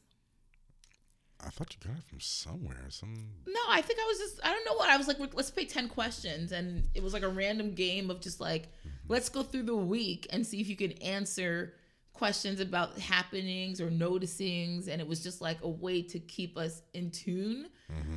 I 1.47 1.51
thought 1.51 1.75
you 1.75 1.89
got 1.89 1.99
it 1.99 2.05
from 2.05 2.21
somewhere. 2.21 2.85
Some 2.89 3.29
No, 3.47 3.61
I 3.69 3.81
think 3.83 3.99
I 3.99 4.05
was 4.07 4.19
just, 4.19 4.41
I 4.45 4.53
don't 4.53 4.65
know 4.65 4.75
what. 4.75 4.91
I 4.91 4.97
was 4.97 5.09
like, 5.09 5.19
let's 5.35 5.51
play 5.51 5.65
10 5.65 5.89
questions. 5.89 6.53
And 6.53 6.89
it 6.95 7.03
was 7.03 7.13
like 7.13 7.23
a 7.23 7.29
random 7.29 7.73
game 7.75 8.11
of 8.11 8.21
just 8.21 8.41
like, 8.41 8.69
let's 9.09 9.29
go 9.29 9.43
through 9.43 9.65
the 9.65 9.77
week 9.77 10.27
and 10.31 10.47
see 10.47 10.61
if 10.61 10.69
you 10.69 10.77
can 10.77 10.93
answer 10.93 11.75
questions 12.13 12.61
about 12.61 12.99
happenings 12.99 13.81
or 13.81 13.91
noticings. 13.91 14.89
And 14.89 15.01
it 15.01 15.09
was 15.09 15.23
just 15.23 15.41
like 15.41 15.59
a 15.63 15.69
way 15.69 16.03
to 16.03 16.19
keep 16.19 16.59
us 16.59 16.83
in 16.95 17.11
tune. 17.11 17.69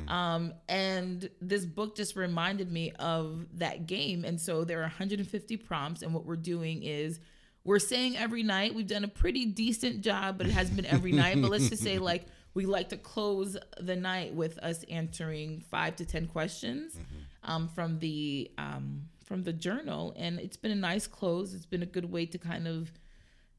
Um, 0.08 0.52
and 0.68 1.28
this 1.40 1.64
book 1.64 1.96
just 1.96 2.14
reminded 2.16 2.70
me 2.70 2.92
of 2.98 3.46
that 3.54 3.86
game. 3.86 4.24
And 4.24 4.40
so 4.40 4.64
there 4.64 4.78
are 4.80 4.82
150 4.82 5.56
prompts. 5.58 6.02
And 6.02 6.12
what 6.12 6.26
we're 6.26 6.36
doing 6.36 6.82
is, 6.82 7.20
we're 7.64 7.78
saying 7.78 8.16
every 8.18 8.42
night 8.42 8.74
we've 8.74 8.86
done 8.86 9.04
a 9.04 9.08
pretty 9.08 9.46
decent 9.46 10.02
job 10.02 10.36
but 10.36 10.46
it 10.46 10.52
hasn't 10.52 10.76
been 10.76 10.84
every 10.84 11.12
night 11.12 11.40
but 11.40 11.50
let's 11.50 11.70
just 11.70 11.82
say 11.82 11.98
like 11.98 12.26
we 12.54 12.66
like 12.66 12.88
to 12.90 12.96
close 12.96 13.56
the 13.80 13.96
night 13.96 14.34
with 14.34 14.58
us 14.58 14.84
answering 14.84 15.60
five 15.70 15.96
to 15.96 16.04
ten 16.04 16.26
questions 16.26 16.96
um, 17.42 17.68
from 17.68 17.98
the 17.98 18.50
um, 18.58 19.02
from 19.24 19.42
the 19.42 19.52
journal. 19.52 20.14
And 20.16 20.38
it's 20.38 20.56
been 20.56 20.70
a 20.70 20.76
nice 20.76 21.06
close. 21.06 21.52
It's 21.54 21.66
been 21.66 21.82
a 21.82 21.86
good 21.86 22.10
way 22.10 22.26
to 22.26 22.38
kind 22.38 22.66
of 22.68 22.92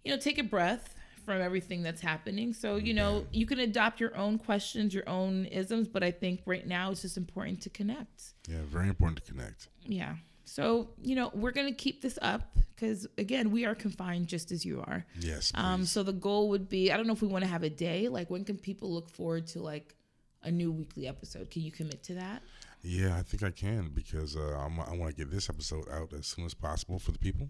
you 0.03 0.11
know 0.11 0.17
take 0.17 0.37
a 0.37 0.43
breath 0.43 0.95
from 1.25 1.41
everything 1.41 1.81
that's 1.81 2.01
happening. 2.01 2.53
So 2.53 2.75
you 2.77 2.93
know 2.93 3.25
you 3.31 3.45
can 3.45 3.59
adopt 3.59 3.99
your 3.99 4.15
own 4.15 4.37
questions 4.37 4.93
your 4.93 5.07
own 5.09 5.45
isms 5.45 5.87
but 5.87 6.03
i 6.03 6.11
think 6.11 6.41
right 6.45 6.67
now 6.67 6.91
it's 6.91 7.01
just 7.01 7.17
important 7.17 7.61
to 7.61 7.69
connect. 7.69 8.33
Yeah, 8.47 8.59
very 8.65 8.87
important 8.87 9.23
to 9.23 9.31
connect. 9.31 9.67
yeah. 9.85 10.15
So, 10.45 10.89
you 11.01 11.15
know, 11.15 11.31
we're 11.33 11.51
going 11.51 11.67
to 11.67 11.73
keep 11.73 12.01
this 12.01 12.17
up 12.21 12.57
because, 12.75 13.07
again, 13.17 13.51
we 13.51 13.65
are 13.65 13.75
confined 13.75 14.27
just 14.27 14.51
as 14.51 14.63
you 14.65 14.81
are. 14.85 15.05
Yes, 15.19 15.51
Um, 15.55 15.85
so 15.85 16.03
the 16.03 16.13
goal 16.13 16.49
would 16.49 16.69
be 16.69 16.91
I 16.91 16.97
don't 16.97 17.07
know 17.07 17.13
if 17.13 17.21
we 17.21 17.27
want 17.27 17.43
to 17.43 17.49
have 17.49 17.63
a 17.63 17.69
day. 17.69 18.07
Like, 18.07 18.29
when 18.29 18.43
can 18.45 18.57
people 18.57 18.93
look 18.93 19.09
forward 19.09 19.47
to 19.47 19.61
like 19.61 19.95
a 20.43 20.51
new 20.51 20.71
weekly 20.71 21.07
episode? 21.07 21.49
Can 21.49 21.63
you 21.63 21.71
commit 21.71 22.03
to 22.03 22.13
that? 22.15 22.43
Yeah, 22.83 23.17
I 23.17 23.23
think 23.23 23.41
I 23.41 23.49
can 23.49 23.89
because 23.93 24.35
uh, 24.35 24.57
I'm, 24.63 24.79
I 24.79 24.95
want 24.95 25.09
to 25.09 25.15
get 25.15 25.31
this 25.31 25.49
episode 25.49 25.89
out 25.91 26.13
as 26.13 26.27
soon 26.27 26.45
as 26.45 26.53
possible 26.53 26.99
for 26.99 27.11
the 27.11 27.17
people. 27.19 27.49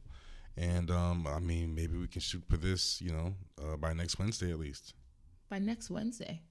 And 0.58 0.90
um, 0.90 1.28
I 1.28 1.40
mean, 1.40 1.76
maybe 1.76 1.98
we 1.98 2.08
can 2.08 2.22
shoot 2.22 2.44
for 2.50 2.56
this, 2.56 3.02
you 3.02 3.12
know, 3.12 3.34
uh, 3.62 3.76
by 3.76 3.92
next 3.92 4.18
Wednesday 4.18 4.52
at 4.52 4.60
least. 4.60 4.94
By 5.50 5.60
next 5.60 5.90
Wednesday. 5.90 6.42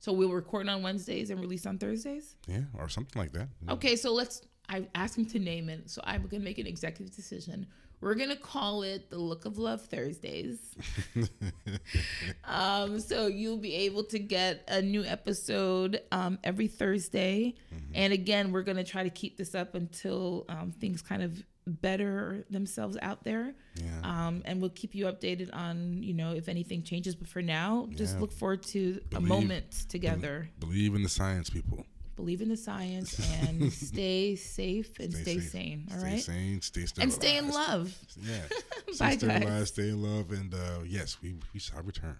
So 0.00 0.12
we'll 0.12 0.32
record 0.32 0.68
on 0.68 0.82
Wednesdays 0.82 1.30
and 1.30 1.40
release 1.40 1.64
on 1.64 1.78
Thursdays? 1.78 2.36
Yeah, 2.46 2.62
or 2.76 2.88
something 2.88 3.22
like 3.22 3.32
that. 3.32 3.48
Okay, 3.70 3.96
so 3.96 4.12
let's. 4.12 4.42
I 4.68 4.86
asked 4.94 5.16
him 5.18 5.26
to 5.26 5.38
name 5.38 5.68
it, 5.68 5.90
so 5.90 6.00
I'm 6.04 6.26
gonna 6.26 6.42
make 6.42 6.58
an 6.58 6.66
executive 6.66 7.14
decision. 7.14 7.66
We're 8.00 8.14
gonna 8.16 8.36
call 8.36 8.82
it 8.82 9.08
the 9.10 9.18
Look 9.18 9.44
of 9.46 9.56
Love 9.58 9.82
Thursdays. 9.86 10.58
um, 12.44 13.00
so 13.00 13.26
you'll 13.26 13.56
be 13.58 13.74
able 13.74 14.04
to 14.04 14.18
get 14.18 14.64
a 14.68 14.82
new 14.82 15.04
episode 15.04 16.00
um, 16.12 16.38
every 16.44 16.66
Thursday, 16.68 17.54
and 17.94 18.12
again, 18.12 18.52
we're 18.52 18.62
gonna 18.62 18.84
try 18.84 19.02
to 19.02 19.10
keep 19.10 19.36
this 19.36 19.54
up 19.54 19.74
until 19.74 20.44
um, 20.48 20.72
things 20.72 21.02
kind 21.02 21.22
of 21.22 21.42
better 21.66 22.44
themselves 22.50 22.98
out 23.00 23.24
there. 23.24 23.54
Yeah. 23.76 24.00
Um, 24.02 24.42
and 24.44 24.60
we'll 24.60 24.68
keep 24.70 24.94
you 24.94 25.06
updated 25.06 25.48
on 25.54 26.02
you 26.02 26.12
know 26.12 26.32
if 26.32 26.48
anything 26.48 26.82
changes. 26.82 27.14
But 27.14 27.28
for 27.28 27.40
now, 27.42 27.88
just 27.94 28.14
Yeah. 28.14 28.20
look 28.20 28.32
forward 28.32 28.62
to 28.64 29.00
a 29.14 29.20
moment 29.20 29.70
together. 29.88 30.50
Believe 30.60 30.94
in 30.94 31.02
the 31.02 31.08
science, 31.08 31.48
people. 31.48 31.86
Believe 32.16 32.40
in 32.40 32.48
the 32.48 32.56
science 32.56 33.18
and 33.42 33.72
stay 33.72 34.36
safe 34.36 34.98
and 35.00 35.12
stay, 35.12 35.38
safe. 35.38 35.50
sane. 35.50 35.88
All 35.90 35.98
stay 35.98 36.10
right. 36.10 36.20
sane, 36.22 36.60
stay 36.62 36.86
and 37.00 37.12
stay 37.12 37.36
in 37.36 37.50
love. 37.50 37.96
Yeah. 38.22 38.38
Bye, 38.98 39.16
stay 39.16 39.16
sterilized, 39.16 39.46
guys. 39.46 39.68
stay 39.68 39.88
in 39.88 40.02
love, 40.02 40.30
and 40.30 40.54
uh, 40.54 40.80
yes, 40.86 41.16
we, 41.22 41.34
we 41.52 41.60
shall 41.60 41.82
return. 41.82 42.18